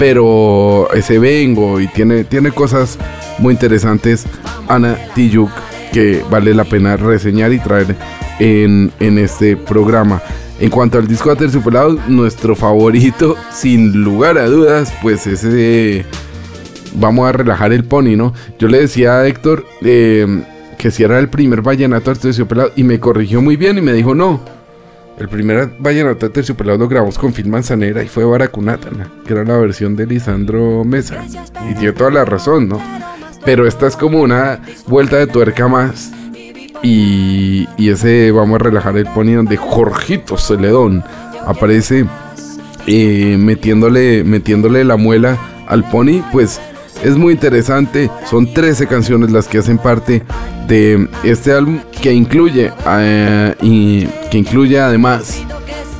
pero 0.00 0.92
ese 0.92 1.20
vengo 1.20 1.78
y 1.78 1.86
tiene, 1.86 2.24
tiene 2.24 2.50
cosas 2.50 2.98
muy 3.38 3.52
interesantes 3.54 4.26
Ana 4.66 4.98
Tijoux 5.14 5.48
que 5.92 6.24
vale 6.28 6.52
la 6.54 6.64
pena 6.64 6.96
reseñar 6.96 7.52
y 7.52 7.60
traer 7.60 7.94
en, 8.40 8.90
en 8.98 9.18
este 9.18 9.56
programa. 9.56 10.20
En 10.58 10.70
cuanto 10.70 10.98
al 10.98 11.06
disco 11.06 11.28
de 11.28 11.36
Aterciopelados, 11.36 12.08
nuestro 12.08 12.56
favorito, 12.56 13.36
sin 13.52 14.02
lugar 14.02 14.36
a 14.38 14.46
dudas, 14.46 14.92
pues 15.02 15.24
ese 15.28 16.04
vamos 16.94 17.28
a 17.28 17.32
relajar 17.32 17.72
el 17.72 17.84
pony, 17.84 18.16
¿no? 18.16 18.32
Yo 18.58 18.68
le 18.68 18.80
decía 18.80 19.18
a 19.18 19.26
Héctor 19.26 19.64
eh, 19.82 20.42
que 20.78 20.90
si 20.90 21.02
era 21.02 21.18
el 21.18 21.28
primer 21.28 21.62
vallenato 21.62 22.10
Aterciopelado 22.10 22.72
y 22.76 22.84
me 22.84 23.00
corrigió 23.00 23.40
muy 23.42 23.56
bien 23.56 23.78
y 23.78 23.80
me 23.80 23.92
dijo 23.92 24.14
no. 24.14 24.40
El 25.18 25.28
primer 25.28 25.70
vallenato 25.78 26.26
Aterciopelado 26.26 26.78
lo 26.78 26.88
grabamos 26.88 27.18
con 27.18 27.32
Phil 27.32 27.48
Manzanera 27.48 28.02
y 28.02 28.08
fue 28.08 28.24
Baracunátana, 28.24 29.10
que 29.26 29.32
era 29.32 29.44
la 29.44 29.56
versión 29.56 29.96
de 29.96 30.06
Lisandro 30.06 30.84
Mesa. 30.84 31.24
Y 31.70 31.74
tiene 31.74 31.92
toda 31.92 32.10
la 32.10 32.24
razón, 32.24 32.68
¿no? 32.68 32.80
Pero 33.44 33.66
esta 33.66 33.86
es 33.86 33.96
como 33.96 34.20
una 34.20 34.60
vuelta 34.86 35.16
de 35.16 35.26
tuerca 35.26 35.68
más 35.68 36.10
Y, 36.82 37.68
y 37.76 37.88
ese 37.88 38.30
Vamos 38.30 38.56
a 38.56 38.64
relajar 38.64 38.96
el 38.96 39.06
pony 39.06 39.32
donde 39.34 39.56
Jorgito 39.56 40.36
Celedón 40.36 41.02
aparece 41.46 42.04
eh, 42.86 43.36
metiéndole, 43.38 44.24
metiéndole 44.24 44.84
la 44.84 44.96
muela 44.96 45.38
al 45.66 45.84
pony, 45.90 46.22
pues 46.32 46.60
es 47.02 47.16
muy 47.16 47.34
interesante. 47.34 48.10
Son 48.28 48.52
13 48.52 48.86
canciones 48.86 49.30
las 49.30 49.48
que 49.48 49.58
hacen 49.58 49.78
parte 49.78 50.22
de 50.66 51.08
este 51.24 51.52
álbum 51.52 51.80
que 52.02 52.12
incluye, 52.12 52.70
eh, 52.86 53.54
y, 53.62 54.06
que 54.30 54.38
incluye 54.38 54.78
además 54.78 55.42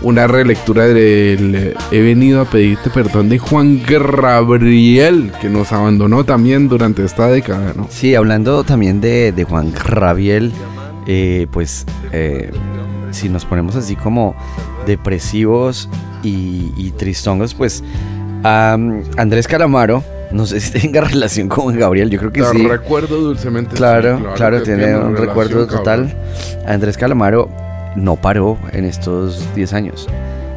una 0.02 0.26
relectura 0.26 0.86
del 0.86 1.74
He 1.90 2.00
venido 2.00 2.40
a 2.40 2.44
pedirte 2.44 2.90
perdón 2.90 3.28
de 3.28 3.38
Juan 3.38 3.82
Gabriel, 3.86 5.32
que 5.40 5.48
nos 5.48 5.72
abandonó 5.72 6.24
también 6.24 6.68
durante 6.68 7.04
esta 7.04 7.28
década, 7.28 7.72
¿no? 7.74 7.86
Sí, 7.90 8.14
hablando 8.14 8.62
también 8.64 9.00
de, 9.00 9.32
de 9.32 9.44
Juan 9.44 9.72
Rabiel, 9.74 10.52
eh, 11.06 11.46
pues 11.50 11.86
eh, 12.12 12.50
si 13.10 13.28
nos 13.28 13.44
ponemos 13.44 13.74
así 13.74 13.96
como 13.96 14.36
depresivos 14.86 15.88
y, 16.22 16.90
tristongos, 16.98 17.54
pues 17.54 17.82
Andrés 18.42 19.48
Calamaro, 19.48 20.02
no 20.30 20.46
sé 20.46 20.60
si 20.60 20.72
tenga 20.80 21.00
relación 21.02 21.48
con 21.48 21.76
Gabriel, 21.78 22.10
yo 22.10 22.18
creo 22.18 22.32
que 22.32 22.40
La 22.40 22.50
sí. 22.50 22.66
recuerdo 22.66 23.20
dulcemente. 23.20 23.74
Claro, 23.74 24.18
sí, 24.18 24.24
claro, 24.36 24.59
que 24.59 24.64
tiene 24.64 24.96
una 24.96 25.06
un 25.06 25.16
recuerdo 25.16 25.66
cabrón. 25.66 25.78
total. 25.78 26.16
Andrés 26.66 26.96
Calamaro 26.96 27.48
no 27.96 28.16
paró 28.16 28.59
en 28.72 28.84
estos 28.84 29.42
10 29.55 29.72
años. 29.72 30.09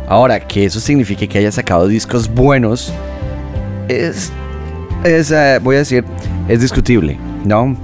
Ahora, 0.08 0.40
que 0.40 0.66
eso 0.66 0.80
signifique 0.80 1.28
que 1.28 1.38
haya 1.38 1.52
sacado 1.52 1.88
discos 1.88 2.28
buenos, 2.30 2.92
es, 3.88 4.32
es 5.04 5.32
eh, 5.32 5.60
voy 5.64 5.78
a 5.78 5.80
decir, 5.80 6.04
es 6.48 6.60
discutible, 6.62 7.18
¿no? 7.46 7.78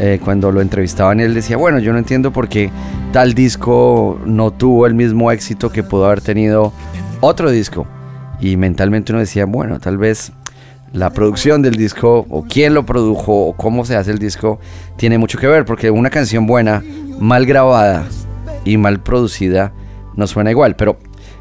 Eh, 0.00 0.20
cuando 0.22 0.50
lo 0.52 0.60
entrevistaban, 0.60 1.20
él 1.20 1.34
decía, 1.34 1.56
bueno, 1.56 1.78
yo 1.78 1.92
no 1.92 1.98
entiendo 1.98 2.32
por 2.32 2.48
qué 2.48 2.70
tal 3.12 3.34
disco 3.34 4.20
no 4.24 4.50
tuvo 4.52 4.86
el 4.86 4.94
mismo 4.94 5.30
éxito 5.30 5.70
que 5.70 5.82
pudo 5.82 6.06
haber 6.06 6.20
tenido 6.20 6.72
otro 7.20 7.50
disco. 7.50 7.86
Y 8.40 8.56
mentalmente 8.56 9.12
uno 9.12 9.20
decía, 9.20 9.44
bueno, 9.46 9.78
tal 9.78 9.98
vez 9.98 10.32
la 10.94 11.10
producción 11.10 11.60
del 11.60 11.74
disco 11.74 12.24
o 12.30 12.44
quién 12.44 12.72
lo 12.72 12.86
produjo 12.86 13.48
o 13.48 13.56
cómo 13.56 13.84
se 13.84 13.96
hace 13.96 14.12
el 14.12 14.18
disco 14.18 14.60
tiene 14.96 15.18
mucho 15.18 15.38
que 15.38 15.48
ver 15.48 15.64
porque 15.64 15.90
una 15.90 16.08
canción 16.08 16.46
buena, 16.46 16.82
mal 17.18 17.44
grabada 17.44 18.06
y 18.64 18.76
mal 18.76 19.00
producida 19.00 19.72
no 20.14 20.28
suena 20.28 20.52
igual, 20.52 20.76
pero 20.76 20.96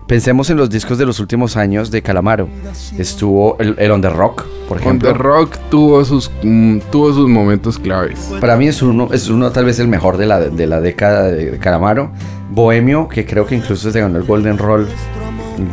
pensemos 0.07 0.49
en 0.49 0.57
los 0.57 0.71
discos 0.71 0.97
de 0.97 1.05
los 1.05 1.19
últimos 1.19 1.55
años 1.55 1.91
de 1.91 2.01
Calamaro. 2.01 2.49
Estuvo 2.97 3.55
el, 3.59 3.75
el 3.77 3.91
On 3.91 4.01
The 4.01 4.09
Rock, 4.09 4.43
por 4.67 4.77
On 4.77 4.83
ejemplo. 4.83 5.13
The 5.13 5.17
Rock 5.19 5.57
tuvo 5.69 6.03
sus, 6.03 6.31
mm, 6.41 6.79
tuvo 6.91 7.13
sus 7.13 7.29
momentos 7.29 7.77
claves. 7.77 8.31
Para 8.41 8.57
mí 8.57 8.67
es 8.67 8.81
uno, 8.81 9.09
es 9.13 9.29
uno 9.29 9.51
tal 9.51 9.65
vez 9.65 9.77
el 9.77 9.87
mejor 9.87 10.17
de 10.17 10.25
la, 10.25 10.39
de 10.39 10.67
la 10.67 10.81
década 10.81 11.25
de, 11.25 11.51
de 11.51 11.57
Calamaro. 11.59 12.11
Bohemio, 12.49 13.07
que 13.07 13.25
creo 13.25 13.45
que 13.45 13.55
incluso 13.55 13.91
se 13.91 13.99
ganó 13.99 14.17
el 14.17 14.23
Golden 14.23 14.57
Roll 14.57 14.87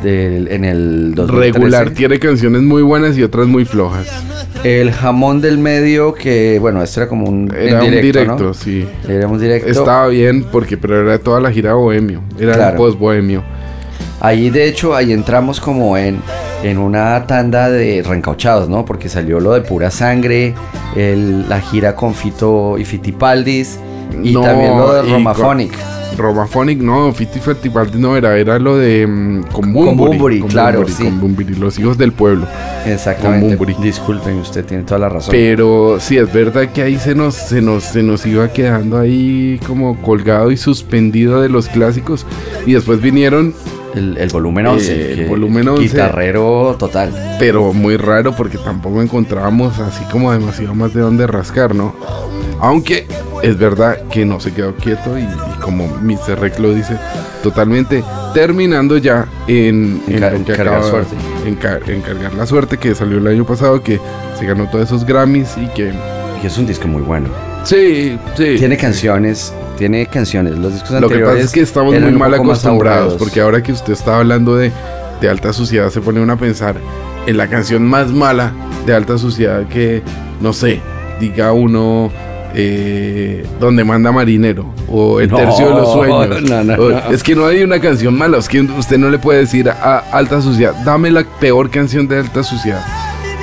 del- 0.02 0.48
en 0.48 0.64
el 0.64 1.14
2013. 1.14 1.52
Regular, 1.58 1.90
tiene 1.90 2.18
canciones 2.18 2.62
muy 2.62 2.82
buenas 2.82 3.16
y 3.16 3.22
otras 3.22 3.46
muy 3.46 3.64
flojas. 3.64 4.06
El 4.64 4.92
jamón 4.92 5.40
del 5.40 5.58
medio, 5.58 6.12
que 6.14 6.58
bueno, 6.60 6.82
esto 6.82 7.00
era 7.00 7.08
como 7.08 7.26
un, 7.28 7.50
Era 7.56 7.78
un 7.78 7.84
directo, 7.90 8.06
directo, 8.06 8.42
¿no? 8.44 8.54
sí. 8.54 8.86
Era 9.08 9.26
un 9.26 9.38
directo. 9.40 9.68
Estaba 9.70 10.06
bien 10.08 10.44
porque 10.44 10.76
pero 10.76 11.00
era 11.00 11.18
toda 11.18 11.40
la 11.40 11.50
gira 11.50 11.74
bohemio, 11.74 12.22
era 12.38 12.52
Claro. 12.54 12.70
el 12.72 12.76
post 12.76 12.98
bohemio. 12.98 13.42
Ahí 14.20 14.50
de 14.50 14.66
hecho, 14.68 14.94
ahí 14.94 15.12
entramos 15.12 15.60
como 15.60 15.96
en, 15.96 16.18
en 16.62 16.76
una 16.76 17.26
tanda 17.26 17.70
de 17.70 18.02
reencauchados, 18.06 18.68
¿no? 18.68 18.84
Porque 18.84 19.08
salió 19.08 19.40
lo 19.40 19.52
de 19.54 19.62
pura 19.62 19.90
sangre, 19.90 20.54
el- 20.94 21.48
la 21.48 21.60
gira 21.62 21.96
con 21.96 22.14
Fito 22.14 22.76
y 22.76 22.84
Fitipaldis 22.84 23.78
y 24.22 24.32
No, 24.32 24.42
también 24.42 24.76
lo 24.76 24.92
de 25.02 25.08
y 25.08 25.12
Romaphonic. 26.16 26.78
no, 26.78 27.12
Fiti 27.12 27.40
Fittipaldi 27.40 27.98
no 27.98 28.16
era, 28.16 28.36
era 28.36 28.58
lo 28.58 28.76
de 28.76 29.06
mm, 29.06 29.42
con 29.52 29.72
Bumburi. 29.72 30.42
Claro, 30.42 30.86
sí. 30.88 31.04
Con 31.04 31.20
Bunbury, 31.20 31.54
los 31.54 31.78
hijos 31.78 31.98
del 31.98 32.12
pueblo. 32.12 32.46
Exactamente. 32.86 33.56
Con. 33.56 33.82
Disculpen, 33.82 34.38
usted 34.38 34.64
tiene 34.64 34.84
toda 34.84 35.00
la 35.00 35.08
razón. 35.08 35.32
Pero 35.32 35.98
sí, 36.00 36.16
es 36.16 36.32
verdad 36.32 36.68
que 36.72 36.82
ahí 36.82 36.98
se 36.98 37.14
nos, 37.14 37.34
se 37.34 37.60
nos, 37.62 37.84
se 37.84 38.02
nos 38.02 38.24
iba 38.26 38.48
quedando 38.52 38.98
ahí 38.98 39.60
como 39.66 40.00
colgado 40.02 40.50
y 40.50 40.56
suspendido 40.56 41.40
de 41.40 41.48
los 41.48 41.68
clásicos. 41.68 42.26
Y 42.66 42.72
después 42.72 43.00
vinieron 43.00 43.54
el, 43.94 44.16
el 44.16 44.28
volumen 44.30 44.66
11. 44.66 44.92
Eh, 44.92 45.12
el 45.12 45.28
volumen 45.28 45.68
11. 45.68 45.82
Guitarrero 45.82 46.76
total. 46.78 47.12
Pero 47.38 47.72
muy 47.72 47.96
raro 47.96 48.34
porque 48.36 48.58
tampoco 48.58 49.02
encontrábamos 49.02 49.78
así 49.78 50.04
como 50.04 50.32
demasiado 50.32 50.74
más 50.74 50.94
de 50.94 51.00
dónde 51.00 51.26
rascar, 51.26 51.74
¿no? 51.74 51.94
Aunque 52.60 53.06
es 53.42 53.58
verdad 53.58 53.98
que 54.10 54.24
no 54.24 54.38
se 54.40 54.52
quedó 54.52 54.74
quieto 54.76 55.18
y, 55.18 55.22
y 55.22 55.60
como 55.60 55.86
Mr. 56.02 56.38
Rex 56.40 56.58
lo 56.58 56.72
dice, 56.74 56.96
totalmente 57.42 58.02
terminando 58.34 58.96
ya 58.98 59.26
en, 59.48 60.00
en 60.08 60.22
encargar 60.22 60.68
acaba- 60.76 60.82
suerte. 60.90 61.16
encar- 61.46 61.88
encargar 61.90 62.34
la 62.34 62.46
suerte 62.46 62.76
que 62.78 62.94
salió 62.94 63.18
el 63.18 63.26
año 63.26 63.44
pasado, 63.44 63.82
que 63.82 64.00
se 64.38 64.46
ganó 64.46 64.68
todos 64.68 64.86
esos 64.86 65.04
Grammys 65.04 65.56
y 65.56 65.66
que... 65.68 65.92
Y 66.42 66.46
es 66.46 66.56
un 66.56 66.66
disco 66.66 66.88
muy 66.88 67.02
bueno. 67.02 67.28
Sí, 67.64 68.18
sí. 68.36 68.54
Tiene 68.56 68.76
canciones, 68.78 69.52
tiene 69.76 70.06
canciones. 70.06 70.56
Los 70.58 70.72
discos 70.72 70.92
Lo 71.00 71.08
que 71.08 71.18
pasa 71.18 71.38
es 71.40 71.52
que 71.52 71.60
estamos 71.60 71.98
muy 72.00 72.12
mal 72.12 72.32
acostumbrados, 72.32 73.14
porque 73.14 73.40
ahora 73.42 73.62
que 73.62 73.72
usted 73.72 73.92
está 73.92 74.18
hablando 74.18 74.56
de, 74.56 74.72
de 75.20 75.28
alta 75.28 75.52
sociedad, 75.52 75.90
se 75.90 76.00
pone 76.00 76.18
uno 76.20 76.32
a 76.32 76.36
pensar 76.36 76.76
en 77.26 77.36
la 77.36 77.46
canción 77.48 77.86
más 77.86 78.08
mala 78.10 78.52
de 78.86 78.94
alta 78.94 79.18
sociedad 79.18 79.66
que, 79.68 80.02
no 80.40 80.54
sé, 80.54 80.80
diga 81.20 81.52
uno, 81.52 82.10
eh, 82.54 83.44
donde 83.58 83.84
manda 83.84 84.10
marinero, 84.12 84.74
o 84.88 85.20
el 85.20 85.30
No, 85.30 85.36
tercio 85.36 85.68
de 85.68 85.74
los 85.74 85.92
sueños. 85.92 86.42
no, 86.42 86.64
no, 86.64 86.74
O- 86.74 86.90
no. 86.90 86.98
Es 87.10 87.22
que 87.22 87.34
no 87.34 87.46
hay 87.46 87.62
una 87.62 87.80
canción 87.80 88.16
mala, 88.16 88.38
es 88.38 88.48
que 88.48 88.60
usted 88.60 88.98
no 88.98 89.08
le 89.10 89.18
puede 89.18 89.40
decir 89.40 89.68
a 89.70 89.98
alta 90.12 90.40
sociedad, 90.42 90.74
dame 90.84 91.10
la 91.10 91.24
peor 91.40 91.70
canción 91.70 92.06
de 92.08 92.18
alta 92.18 92.42
sociedad. 92.42 92.82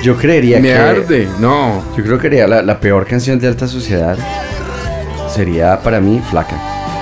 Yo 0.02 0.16
creería 0.16 0.60
Me 0.60 0.68
que. 0.68 0.74
arde, 0.78 1.28
no. 1.40 1.82
Yo 1.96 2.04
creo 2.04 2.18
que 2.18 2.30
la, 2.46 2.62
la 2.62 2.78
peor 2.80 3.04
canción 3.06 3.38
de 3.40 3.48
alta 3.48 3.66
sociedad 3.66 4.16
sería 5.34 5.80
para 5.80 6.00
mí 6.00 6.20
Flaca. 6.30 6.56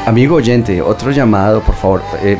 Amigo 0.07 0.37
oyente, 0.37 0.81
otro 0.81 1.11
llamado, 1.11 1.61
por 1.61 1.75
favor. 1.75 2.03
eh, 2.23 2.39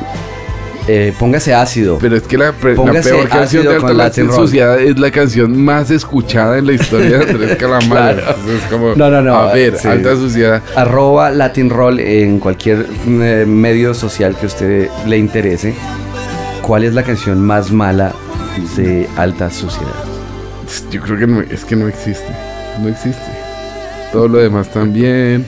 eh, 0.89 1.13
póngase 1.19 1.53
ácido. 1.55 1.99
Pero 2.01 2.17
es 2.17 2.23
que 2.23 2.39
la, 2.39 2.53
pre- 2.53 2.71
la 2.73 2.77
Póngase 2.77 3.11
peor 3.11 3.29
canción 3.29 3.65
de 3.67 3.79
Roll. 3.79 4.13
Sociedad 4.33 4.81
es 4.81 4.99
la 4.99 5.11
canción 5.11 5.65
más 5.65 5.91
escuchada 5.91 6.59
en 6.59 6.67
la 6.67 6.73
historia 6.75 7.19
de 7.19 7.31
Andrés 7.31 7.57
Calamaro. 7.59 7.89
Claro. 7.89 8.21
Entonces 8.21 8.63
es 8.63 8.71
como, 8.71 8.95
No, 8.95 9.11
no, 9.11 9.23
no. 9.23 9.35
a 9.37 9.53
ver, 9.53 9.77
sí. 9.79 9.89
Alta 9.89 10.15
Sociedad. 10.17 10.63
Arroba 10.77 11.31
Latin 11.31 11.71
Roll 11.71 11.99
en 12.01 12.39
cualquier 12.39 12.87
eh, 13.07 13.45
medio 13.47 13.95
social 13.95 14.37
que 14.37 14.47
a 14.47 14.49
usted 14.49 14.89
le 15.07 15.19
interese. 15.19 15.75
¿Cuál 16.63 16.85
es 16.85 16.95
la 16.95 17.03
canción 17.03 17.41
más 17.45 17.71
mala 17.71 18.13
de 18.77 19.09
alta 19.17 19.51
sociedad? 19.51 19.93
Yo 20.91 21.01
creo 21.01 21.19
que 21.19 21.27
no, 21.27 21.41
es 21.43 21.65
que 21.65 21.77
no 21.77 21.87
existe. 21.89 22.29
No 22.83 22.89
existe. 22.89 23.23
Todo 24.13 24.29
lo 24.29 24.39
demás 24.39 24.69
también. 24.71 25.45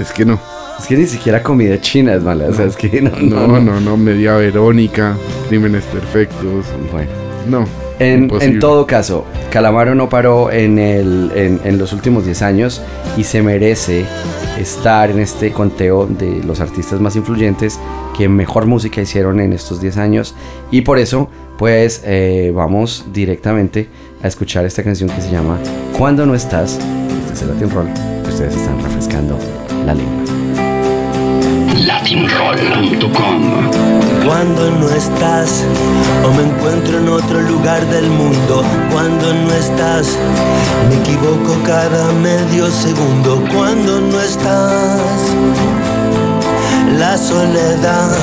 Es 0.00 0.12
que 0.12 0.24
no. 0.24 0.38
Es 0.78 0.86
que 0.86 0.96
ni 0.96 1.06
siquiera 1.06 1.42
comida 1.42 1.80
china 1.80 2.14
es 2.14 2.22
mala. 2.22 2.46
O 2.48 2.52
sea, 2.54 2.66
es 2.66 2.76
que 2.76 3.00
no. 3.00 3.10
No, 3.18 3.60
no, 3.60 3.80
no, 3.80 3.96
Media 3.96 4.34
Verónica, 4.34 5.16
Crímenes 5.48 5.84
Perfectos. 5.84 6.66
Bueno. 6.92 7.10
No. 7.48 7.86
En, 7.98 8.58
todo 8.60 8.86
caso, 8.86 9.24
Calamaro 9.50 9.94
no 9.94 10.10
paró 10.10 10.50
en, 10.50 10.78
el, 10.78 11.32
en, 11.34 11.60
en 11.64 11.78
los 11.78 11.94
últimos 11.94 12.26
10 12.26 12.42
años 12.42 12.82
y 13.16 13.24
se 13.24 13.42
merece 13.42 14.04
estar 14.58 15.10
en 15.10 15.18
este 15.20 15.50
conteo 15.50 16.06
de 16.06 16.42
los 16.44 16.60
artistas 16.60 17.00
más 17.00 17.16
influyentes 17.16 17.78
que 18.16 18.28
mejor 18.28 18.66
música 18.66 19.00
hicieron 19.00 19.40
en 19.40 19.52
estos 19.52 19.80
10 19.80 19.96
años. 19.96 20.34
Y 20.70 20.82
por 20.82 20.98
eso, 20.98 21.28
pues 21.58 22.02
eh, 22.04 22.52
vamos 22.54 23.06
directamente 23.12 23.88
a 24.22 24.28
escuchar 24.28 24.64
esta 24.66 24.82
canción 24.82 25.08
que 25.08 25.20
se 25.20 25.30
llama 25.30 25.58
Cuando 25.96 26.26
no 26.26 26.34
estás. 26.34 26.78
Este 27.20 27.32
es 27.32 27.42
el 27.42 27.48
Latin 27.48 27.70
Roll. 27.70 27.88
Ustedes 28.28 28.56
están 28.56 28.82
refrescando 28.82 29.38
la 29.86 29.94
lengua. 29.94 30.35
latinroll.com 32.06 33.70
Cuando 34.24 34.70
no 34.70 34.88
estás 34.90 35.64
o 36.24 36.32
me 36.34 36.44
encuentro 36.44 36.98
en 36.98 37.08
otro 37.08 37.40
lugar 37.40 37.84
del 37.86 38.08
mundo, 38.10 38.62
cuando 38.92 39.34
no 39.34 39.52
estás, 39.52 40.16
me 40.88 40.96
equivoco 40.96 41.56
cada 41.64 42.12
medio 42.12 42.70
segundo, 42.70 43.42
cuando 43.52 44.00
no 44.00 44.20
estás. 44.20 45.20
La 46.96 47.18
soledad 47.18 48.16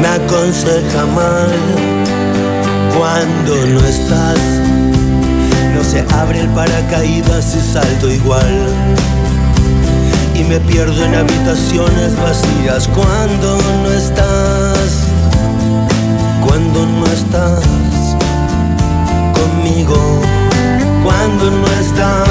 me 0.00 0.08
aconseja 0.08 1.06
mal 1.06 1.50
cuando 2.96 3.66
no 3.68 3.80
estás. 3.86 4.38
No 5.74 5.82
se 5.82 6.04
abre 6.14 6.40
el 6.40 6.48
paracaídas 6.48 7.56
y 7.56 7.72
salto 7.72 8.10
igual 8.10 8.68
y 10.38 10.44
me 10.44 10.60
pierdo 10.60 11.04
en 11.04 11.14
habitaciones 11.16 12.16
vacías 12.16 12.88
cuando 12.88 13.58
no 13.82 13.90
estás, 13.90 15.02
cuando 16.46 16.86
no 16.86 17.06
estás 17.06 17.64
conmigo, 19.34 19.96
cuando 21.02 21.50
no 21.50 21.66
estás, 21.80 22.28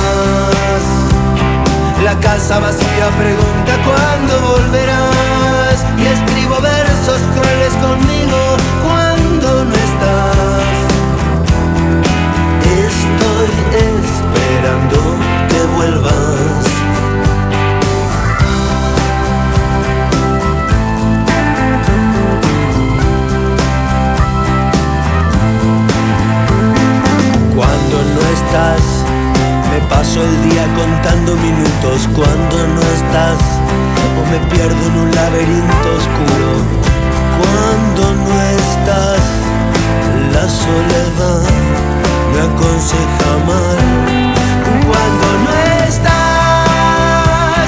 La 2.04 2.18
casa 2.20 2.60
vacía 2.60 3.10
pregunta 3.18 3.74
cuándo 3.84 4.34
volverás. 4.54 5.84
Y 5.98 6.06
escribo 6.06 6.62
versos 6.62 7.20
crueles 7.36 7.74
conmigo 7.86 8.38
cuando 8.86 9.66
no 9.66 9.76
estás. 9.88 10.76
Estoy 12.86 13.50
esperando 13.82 14.98
que 15.50 15.60
vuelvas. 15.76 16.27
Estás, 28.48 29.04
me 29.72 29.80
paso 29.90 30.22
el 30.22 30.50
día 30.50 30.66
contando 30.76 31.36
minutos. 31.36 32.08
Cuando 32.16 32.56
no 32.68 32.82
estás, 32.82 33.40
o 34.18 34.22
me 34.32 34.40
pierdo 34.52 34.86
en 34.88 34.98
un 35.04 35.16
laberinto 35.16 35.88
oscuro. 36.00 36.50
Cuando 37.40 38.02
no 38.24 38.36
estás, 38.64 39.24
la 40.34 40.48
soledad 40.48 41.44
me 42.32 42.40
aconseja 42.50 43.32
mal. 43.52 43.78
Cuando 44.88 45.28
no 45.44 45.52
estás, 45.88 47.68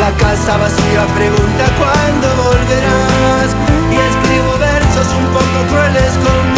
la 0.00 0.10
casa 0.24 0.56
vacía 0.58 1.06
pregunta 1.16 1.64
cuándo 1.80 2.26
volverás. 2.44 3.50
Y 3.90 3.96
escribo 4.10 4.52
versos 4.58 5.08
un 5.20 5.26
poco 5.32 5.58
crueles 5.70 6.12
conmigo 6.12 6.57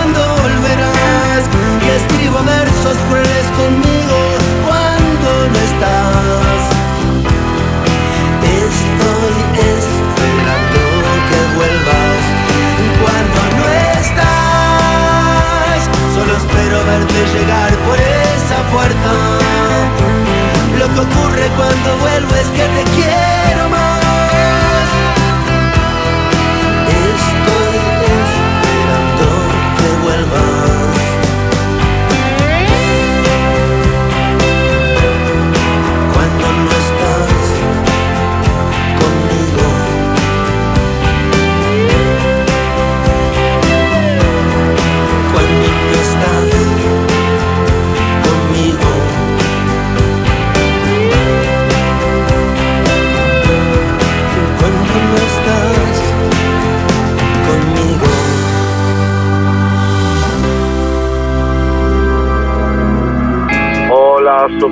verte 16.91 17.19
llegar 17.33 17.71
por 17.87 17.97
esa 17.97 18.57
puerta. 18.73 19.11
Lo 20.79 20.87
que 20.93 20.99
ocurre 20.99 21.47
cuando 21.55 21.97
vuelvo 21.97 22.35
es 22.35 22.47
que 22.47 22.65
te 22.75 22.83
quiero 22.95 23.69
más. 23.69 23.80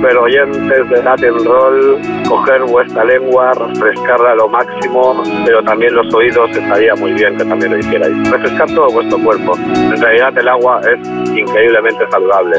Super 0.00 0.16
oyentes 0.16 0.88
de 0.88 1.02
Latin 1.02 1.44
Roll. 1.44 2.00
Coger 2.26 2.62
vuestra 2.62 3.04
lengua, 3.04 3.52
refrescarla 3.52 4.32
a 4.32 4.36
lo 4.36 4.48
máximo, 4.48 5.22
pero 5.44 5.62
también 5.62 5.94
los 5.94 6.14
oídos 6.14 6.50
estaría 6.50 6.94
muy 6.94 7.12
bien 7.12 7.36
que 7.36 7.44
también 7.44 7.72
lo 7.72 7.78
hicierais. 7.78 8.30
Refrescar 8.30 8.66
todo 8.68 8.90
vuestro 8.90 9.18
cuerpo. 9.18 9.52
En 9.56 10.00
realidad, 10.00 10.38
el 10.38 10.48
agua 10.48 10.80
es 10.80 10.98
increíblemente 11.36 12.06
saludable. 12.10 12.56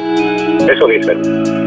Eso 0.71 0.85
dicen. 0.87 1.19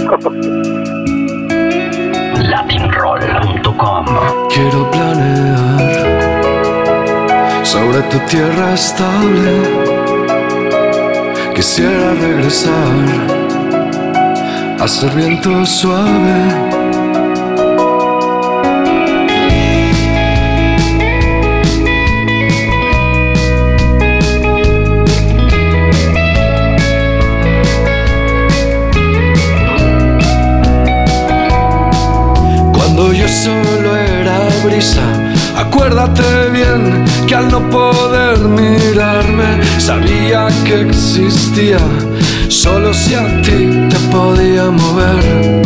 latinroll.com 2.50 4.04
Quiero 4.50 4.90
planear 4.92 6.04
sobre 7.64 8.02
tu 8.02 8.18
tierra 8.26 8.74
estable. 8.74 9.50
Quisiera 11.54 12.12
regresar 12.20 13.33
a 14.78 14.88
ser 14.88 15.10
viento 15.10 15.64
suave. 15.64 16.74
Cuando 32.72 33.12
yo 33.12 33.28
solo 33.28 33.96
era 33.96 34.38
brisa, 34.64 35.02
acuérdate 35.56 36.50
bien 36.52 37.04
que 37.26 37.34
al 37.34 37.50
no 37.50 37.68
poder 37.70 38.38
mirarme 38.38 39.60
sabía 39.78 40.48
que 40.64 40.82
existía, 40.82 41.78
solo 42.48 42.92
si 42.92 43.14
a 43.14 43.26
ti 43.42 43.68
te 43.88 43.98
podía 44.10 44.70
mover. 44.70 45.62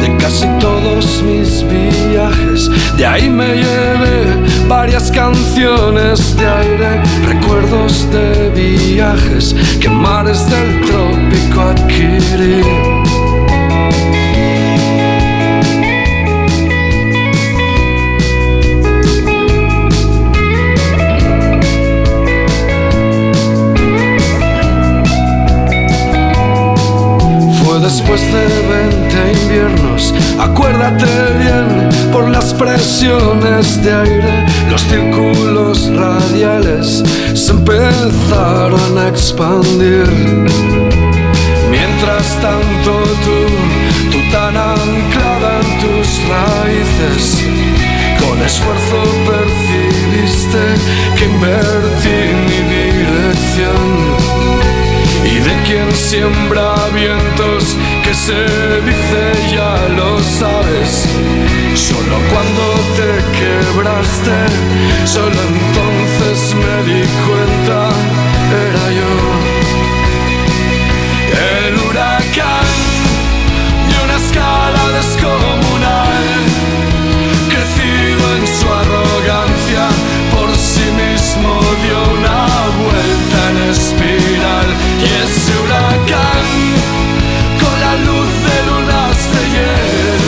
De 0.00 0.16
casi 0.18 0.46
todos 0.60 1.22
mis 1.22 1.64
viajes, 1.68 2.70
de 2.96 3.06
ahí 3.06 3.28
me 3.28 3.56
llevé 3.56 4.44
varias 4.68 5.10
canciones 5.10 6.36
de 6.36 6.46
aire, 6.46 7.02
recuerdos 7.26 8.06
de 8.10 8.50
viajes 8.50 9.54
que 9.80 9.88
mares 9.88 10.48
del 10.50 10.80
trópico 10.82 11.60
adquirí. 11.60 13.13
Acuérdate 30.38 31.06
bien, 31.38 31.88
por 32.12 32.28
las 32.28 32.52
presiones 32.54 33.82
de 33.82 33.92
aire, 33.92 34.46
los 34.70 34.82
círculos 34.82 35.90
radiales 35.94 37.02
se 37.34 37.50
empezaron 37.52 38.98
a 38.98 39.08
expandir. 39.08 40.06
Mientras 41.70 42.26
tanto 42.40 43.02
tú, 43.24 43.38
tú 44.10 44.18
tan 44.30 44.56
anclada 44.56 45.60
en 45.60 45.80
tus 45.80 46.08
raíces, 46.28 47.44
con 48.20 48.40
esfuerzo 48.42 49.02
percibiste 49.26 50.64
que 51.16 51.24
invertí 51.24 52.43
quien 55.74 55.92
siembra 55.92 56.72
vientos 56.94 57.76
que 58.04 58.14
se 58.14 58.44
dice 58.88 59.22
ya 59.52 59.88
lo 59.88 60.20
sabes 60.20 61.08
solo 61.74 62.16
cuando 62.30 62.64
te 62.98 63.10
quebraste 63.38 64.36
solo 65.04 65.40
entonces 65.52 66.54
me 66.62 66.76
di 66.88 67.02
cuenta 67.26 67.88
era 68.66 68.86
yo. 68.98 69.14
El 71.66 71.74
huracán 71.84 72.70
de 73.88 73.94
una 74.04 74.16
escala 74.24 74.82
descomunal 74.98 76.24
crecido 77.52 78.24
en 78.38 78.44
su 78.58 78.66
arrogancia 78.82 79.84
por 80.34 80.48
sí 80.56 80.86
mismo 81.02 81.50
dio 81.82 81.98
una 82.20 82.46
vuelta 82.84 83.38
en 83.50 83.56
espiral. 83.72 84.24
y 84.30 84.33
y 85.04 85.08
ese 85.24 85.52
huracán 85.60 86.46
con 87.60 87.74
la 87.84 87.94
luz 88.06 88.30
de 88.46 88.56
lunas 88.70 89.16
de 89.32 89.42
hiel 89.52 90.24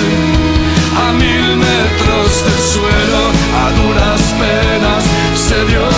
a 1.04 1.12
mil 1.12 1.56
metros 1.56 2.44
del 2.44 2.60
suelo 2.74 3.22
a 3.62 3.64
duras 3.80 4.22
penas 4.38 5.04
se 5.34 5.58
dio 5.64 5.95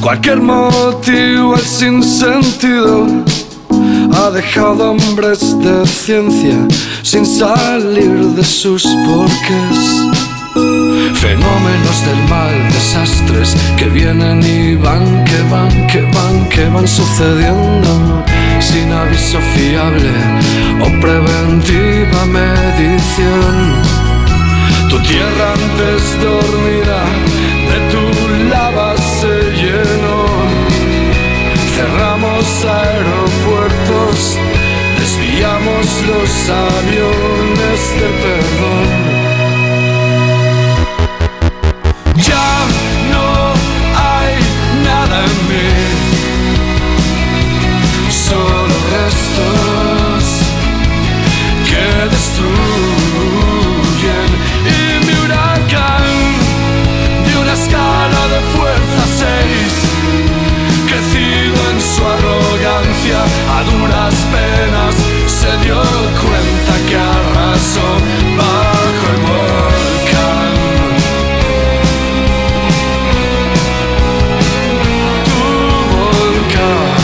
Cualquier 0.00 0.40
motivo 0.40 1.56
es 1.56 1.62
sin 1.62 2.02
sentido 2.02 3.06
ha 4.14 4.30
dejado 4.30 4.92
hombres 4.92 5.58
de 5.58 5.86
ciencia 5.86 6.56
sin 7.02 7.26
salir 7.26 8.18
de 8.34 8.42
sus 8.42 8.84
porqués. 8.84 9.78
Fenómenos 11.14 12.06
del 12.06 12.28
mal, 12.30 12.72
desastres 12.72 13.54
que 13.76 13.86
vienen 13.90 14.42
y 14.42 14.74
van, 14.76 15.24
que 15.24 15.42
van, 15.50 15.86
que 15.86 16.00
van, 16.00 16.48
que 16.48 16.68
van 16.68 16.88
sucediendo 16.88 18.24
sin 18.58 18.90
aviso 18.90 19.38
fiable 19.54 20.12
o 20.80 21.00
preventiva 21.00 22.24
medición. 22.26 24.01
Tu 24.92 25.00
tierra 25.00 25.54
antes 25.54 26.20
dormida 26.20 27.02
de 27.70 27.78
tu 27.90 28.04
lava 28.50 28.94
se 28.98 29.50
llenó. 29.56 30.26
Cerramos 31.74 32.46
aeropuertos, 32.62 34.38
desviamos 34.98 35.86
los 36.06 36.50
aviones 36.50 37.80
de 38.00 38.08
perdón. 38.22 39.31
Su 61.94 62.02
arrogancia, 62.04 63.18
a 63.56 63.62
duras 63.70 64.14
penas 64.32 64.94
se 65.26 65.50
dio 65.64 65.80
cuenta 66.22 66.72
que 66.88 66.96
arrasó 66.96 67.88
bajo 68.38 69.04
el 69.12 69.18
volcán. 69.28 70.52
Tu 75.26 75.40
volcán. 75.92 76.98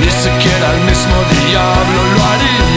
Ni 0.00 0.10
siquiera 0.10 0.66
el 0.74 0.80
mismo 0.90 1.16
diablo 1.34 2.00
lo 2.14 2.20
haría 2.30 2.73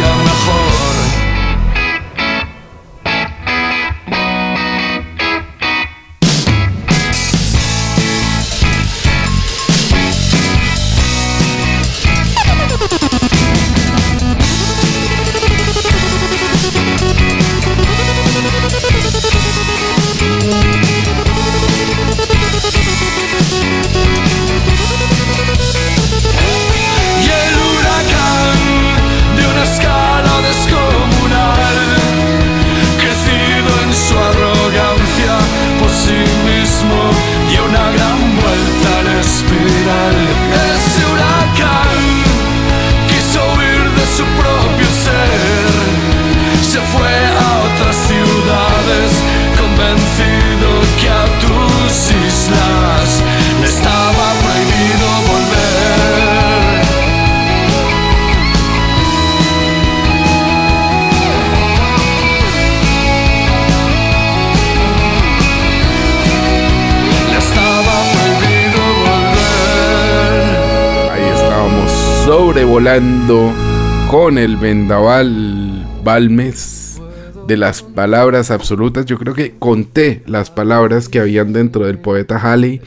el 74.35 74.57
vendaval 74.57 75.87
Balmes 76.03 76.99
de 77.47 77.55
las 77.55 77.81
palabras 77.81 78.51
absolutas. 78.51 79.05
Yo 79.05 79.17
creo 79.17 79.33
que 79.33 79.53
conté 79.57 80.21
las 80.25 80.51
palabras 80.51 81.07
que 81.07 81.19
habían 81.19 81.53
dentro 81.53 81.85
del 81.85 81.97
poeta 81.97 82.37
Halley 82.37 82.81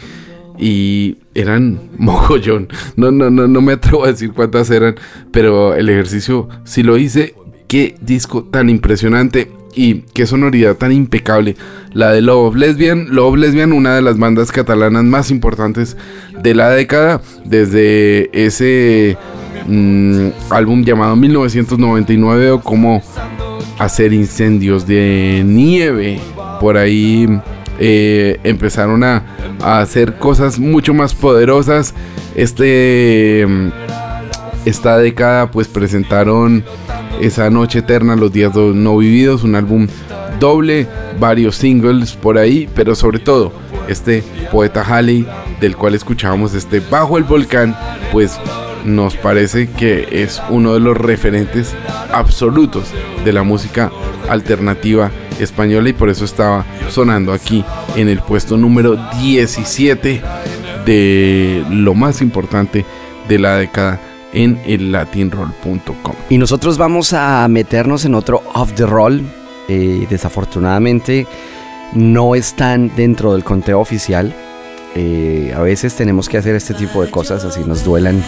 y 0.58 1.16
eran 1.34 1.80
mogollón. 1.98 2.68
No, 2.96 3.10
no, 3.10 3.30
no, 3.30 3.48
no 3.48 3.60
me 3.62 3.72
atrevo 3.72 4.04
a 4.04 4.08
decir 4.08 4.32
cuántas 4.32 4.70
eran, 4.70 4.96
pero 5.32 5.74
el 5.74 5.88
ejercicio 5.88 6.48
sí 6.64 6.82
lo 6.82 6.98
hice. 6.98 7.34
Qué 7.66 7.94
disco 8.00 8.44
tan 8.44 8.68
impresionante 8.68 9.50
y 9.74 10.02
qué 10.12 10.26
sonoridad 10.26 10.76
tan 10.76 10.92
impecable. 10.92 11.56
La 11.92 12.10
de 12.12 12.20
Love 12.20 12.56
Lesbian. 12.56 13.14
Love 13.14 13.36
Lesbian, 13.36 13.72
una 13.72 13.94
de 13.94 14.02
las 14.02 14.18
bandas 14.18 14.52
catalanas 14.52 15.04
más 15.04 15.30
importantes 15.30 15.96
de 16.42 16.54
la 16.54 16.70
década. 16.70 17.22
Desde 17.44 18.28
ese 18.32 19.16
mm, 19.70 20.28
álbum 20.50 20.84
llamado 20.84 21.16
1999 21.16 22.50
o 22.50 22.60
como 22.60 23.02
hacer 23.78 24.12
incendios 24.12 24.86
de 24.86 25.42
nieve. 25.46 26.20
Por 26.60 26.76
ahí 26.76 27.26
eh, 27.78 28.38
empezaron 28.44 29.02
a, 29.04 29.24
a 29.62 29.80
hacer 29.80 30.16
cosas 30.16 30.58
mucho 30.58 30.92
más 30.92 31.14
poderosas. 31.14 31.94
Este... 32.34 33.46
mm, 33.48 33.68
esta 34.64 34.98
década 34.98 35.50
pues 35.50 35.68
presentaron 35.68 36.64
esa 37.20 37.50
noche 37.50 37.80
eterna, 37.80 38.16
los 38.16 38.32
días 38.32 38.54
no 38.54 38.96
vividos, 38.96 39.42
un 39.42 39.54
álbum 39.54 39.86
doble, 40.38 40.86
varios 41.18 41.56
singles 41.56 42.12
por 42.12 42.38
ahí, 42.38 42.68
pero 42.74 42.94
sobre 42.94 43.18
todo 43.18 43.52
este 43.88 44.22
poeta 44.50 44.82
Halley 44.82 45.26
del 45.60 45.76
cual 45.76 45.94
escuchábamos 45.94 46.54
este 46.54 46.80
Bajo 46.80 47.18
el 47.18 47.24
Volcán, 47.24 47.76
pues 48.12 48.38
nos 48.84 49.16
parece 49.16 49.68
que 49.68 50.22
es 50.22 50.42
uno 50.50 50.74
de 50.74 50.80
los 50.80 50.96
referentes 50.96 51.74
absolutos 52.12 52.92
de 53.24 53.32
la 53.32 53.42
música 53.42 53.90
alternativa 54.28 55.10
española 55.38 55.88
y 55.88 55.92
por 55.92 56.08
eso 56.08 56.24
estaba 56.24 56.64
sonando 56.88 57.32
aquí 57.32 57.64
en 57.96 58.08
el 58.08 58.20
puesto 58.20 58.56
número 58.56 58.96
17 59.20 60.22
de 60.84 61.64
lo 61.70 61.94
más 61.94 62.20
importante 62.22 62.84
de 63.28 63.38
la 63.38 63.56
década 63.56 64.00
en 64.32 64.60
el 64.64 64.92
latinroll.com. 64.92 66.14
Y 66.28 66.38
nosotros 66.38 66.78
vamos 66.78 67.12
a 67.12 67.46
meternos 67.48 68.04
en 68.04 68.14
otro 68.14 68.42
off 68.54 68.72
the 68.74 68.86
roll. 68.86 69.22
Eh, 69.68 70.06
desafortunadamente 70.08 71.26
no 71.94 72.34
están 72.34 72.92
dentro 72.96 73.32
del 73.32 73.44
conteo 73.44 73.80
oficial. 73.80 74.34
Eh, 74.94 75.52
a 75.56 75.60
veces 75.60 75.94
tenemos 75.94 76.28
que 76.28 76.36
hacer 76.36 76.56
este 76.56 76.74
tipo 76.74 77.02
de 77.04 77.10
cosas 77.10 77.44
así 77.44 77.60
nos 77.64 77.84
duelan 77.84 78.22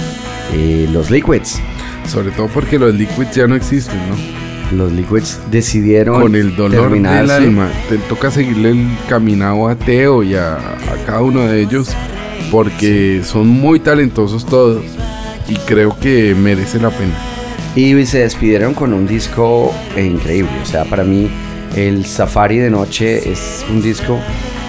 eh, 0.53 0.89
los 0.93 1.11
liquids. 1.11 1.61
Sobre 2.07 2.31
todo 2.31 2.49
porque 2.49 2.79
los 2.79 2.95
liquids 2.95 3.35
ya 3.35 3.47
no 3.47 3.55
existen, 3.55 3.99
¿no? 4.09 4.77
Los 4.77 4.93
liquids 4.93 5.39
decidieron 5.51 6.21
Con 6.21 6.35
el 6.35 6.57
dolor 6.57 6.91
del 6.91 7.31
alma. 7.31 7.69
Te 7.89 7.99
toca 7.99 8.31
seguirle 8.31 8.71
el 8.71 8.89
caminado 9.09 9.69
a 9.69 9.75
Teo 9.75 10.23
y 10.23 10.35
a, 10.35 10.55
a 10.55 11.05
cada 11.07 11.21
uno 11.21 11.47
de 11.47 11.61
ellos 11.61 11.91
porque 12.51 13.23
son 13.25 13.49
muy 13.49 13.81
talentosos 13.81 14.45
todos 14.45 14.83
y 15.49 15.57
creo 15.57 15.97
que 15.99 16.35
merece 16.35 16.79
la 16.81 16.91
pena. 16.91 17.15
Y 17.75 18.05
se 18.05 18.19
despidieron 18.19 18.75
con 18.75 18.93
un 18.93 19.07
disco 19.07 19.75
increíble. 19.97 20.53
O 20.63 20.67
sea, 20.67 20.85
para 20.85 21.05
mí 21.05 21.31
el 21.75 22.05
Safari 22.05 22.59
de 22.59 22.71
Noche 22.71 23.31
es 23.31 23.65
un 23.71 23.81
disco 23.81 24.19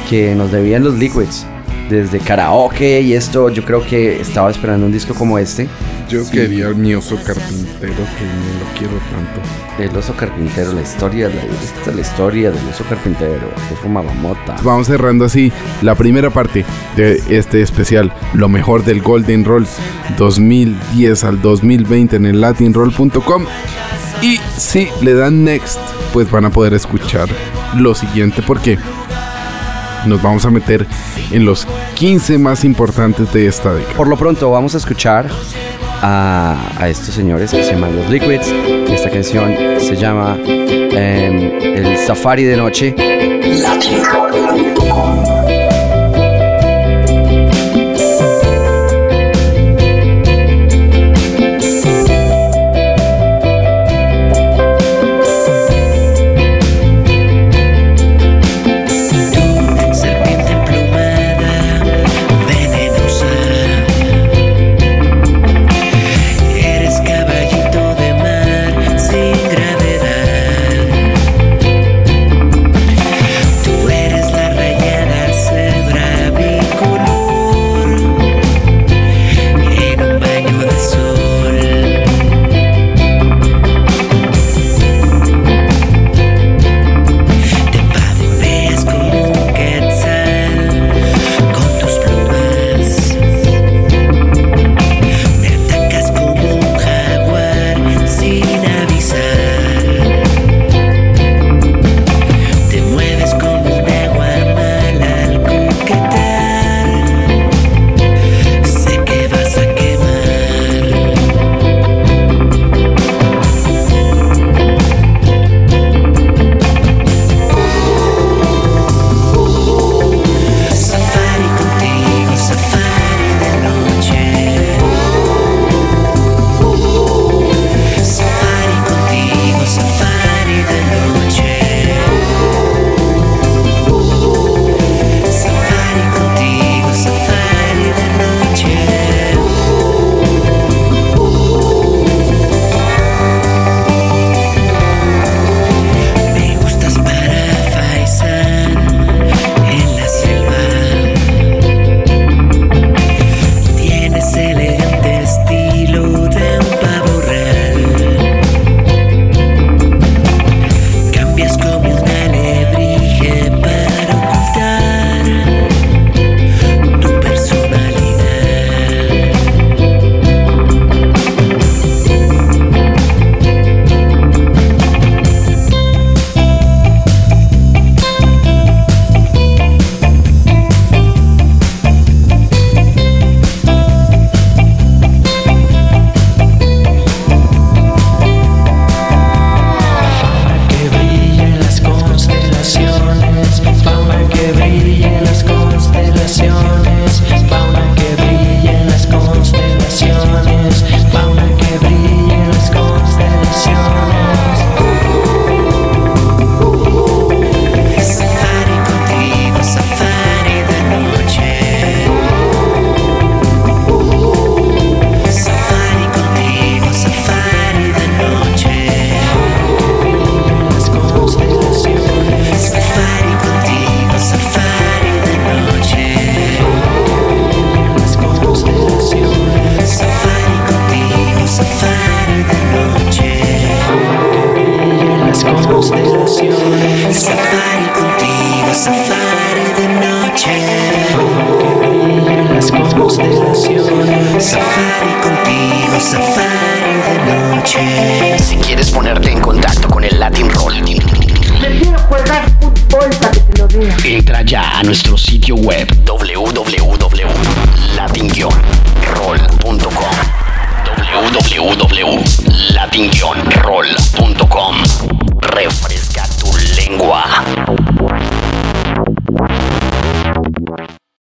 que 0.10 0.34
nos 0.36 0.52
debían 0.52 0.84
los 0.84 0.96
Liquids 0.96 1.46
desde 1.90 2.20
karaoke 2.20 3.02
y 3.02 3.14
esto. 3.14 3.50
Yo 3.50 3.64
creo 3.64 3.86
que 3.86 4.20
estaba 4.22 4.50
esperando 4.50 4.86
un 4.86 4.92
disco 4.92 5.14
como 5.14 5.38
este. 5.38 5.68
Yo 6.10 6.30
quería 6.30 6.70
mi 6.70 6.94
oso 6.96 7.16
carpintero, 7.16 7.94
que 7.96 8.26
me 8.26 8.60
lo 8.60 8.78
quiero 8.78 8.94
tanto. 9.12 9.42
El 9.80 9.98
oso 9.98 10.16
carpintero, 10.16 10.74
la 10.74 10.82
historia, 10.82 11.30
la, 11.30 11.36
esta 11.36 11.90
es 11.90 11.96
la 11.96 12.02
historia 12.02 12.52
del 12.52 12.68
oso 12.70 12.84
carpintero, 12.88 13.50
que 13.70 13.76
fumaba 13.76 14.14
mota. 14.14 14.56
Vamos 14.64 14.88
cerrando 14.88 15.26
así 15.26 15.52
la 15.82 15.96
primera 15.96 16.30
parte 16.30 16.66
de 16.96 17.22
este 17.30 17.62
especial, 17.62 18.14
lo 18.34 18.50
mejor 18.50 18.84
del 18.84 19.02
Golden 19.02 19.46
Roll 19.46 19.66
2010 20.18 21.24
al 21.24 21.42
2020 21.42 22.16
en 22.18 22.26
el 22.26 22.42
latinroll.com. 22.42 23.46
Y 24.22 24.40
si 24.58 24.88
le 25.02 25.16
dan 25.16 25.44
next, 25.44 25.80
pues 26.14 26.30
van 26.30 26.46
a 26.46 26.50
poder 26.50 26.74
escuchar 26.74 27.28
lo 27.76 27.96
siguiente, 27.96 28.42
porque 28.42 28.78
nos 30.06 30.22
vamos 30.22 30.46
a 30.46 30.52
meter 30.52 30.86
en 31.32 31.46
los 31.46 31.68
15 31.96 32.38
más 32.38 32.64
importantes 32.64 33.32
de 33.34 33.48
esta 33.48 33.74
década. 33.74 33.96
Por 33.96 34.08
lo 34.08 34.18
pronto 34.18 34.52
vamos 34.52 34.76
a 34.76 34.78
escuchar 34.78 35.28
a, 36.02 36.88
estos 36.88 37.16
señores 37.16 37.52
que 37.52 37.64
se 37.64 37.72
llaman 37.72 37.96
Los 37.96 38.10
Liquids. 38.10 38.48
Esta 38.90 39.10
canción 39.10 39.56
se 39.80 39.96
llama 39.96 40.38
em, 40.46 41.52
El 41.62 41.98
Safari 41.98 42.44
de 42.44 42.58
Noche. 42.58 42.96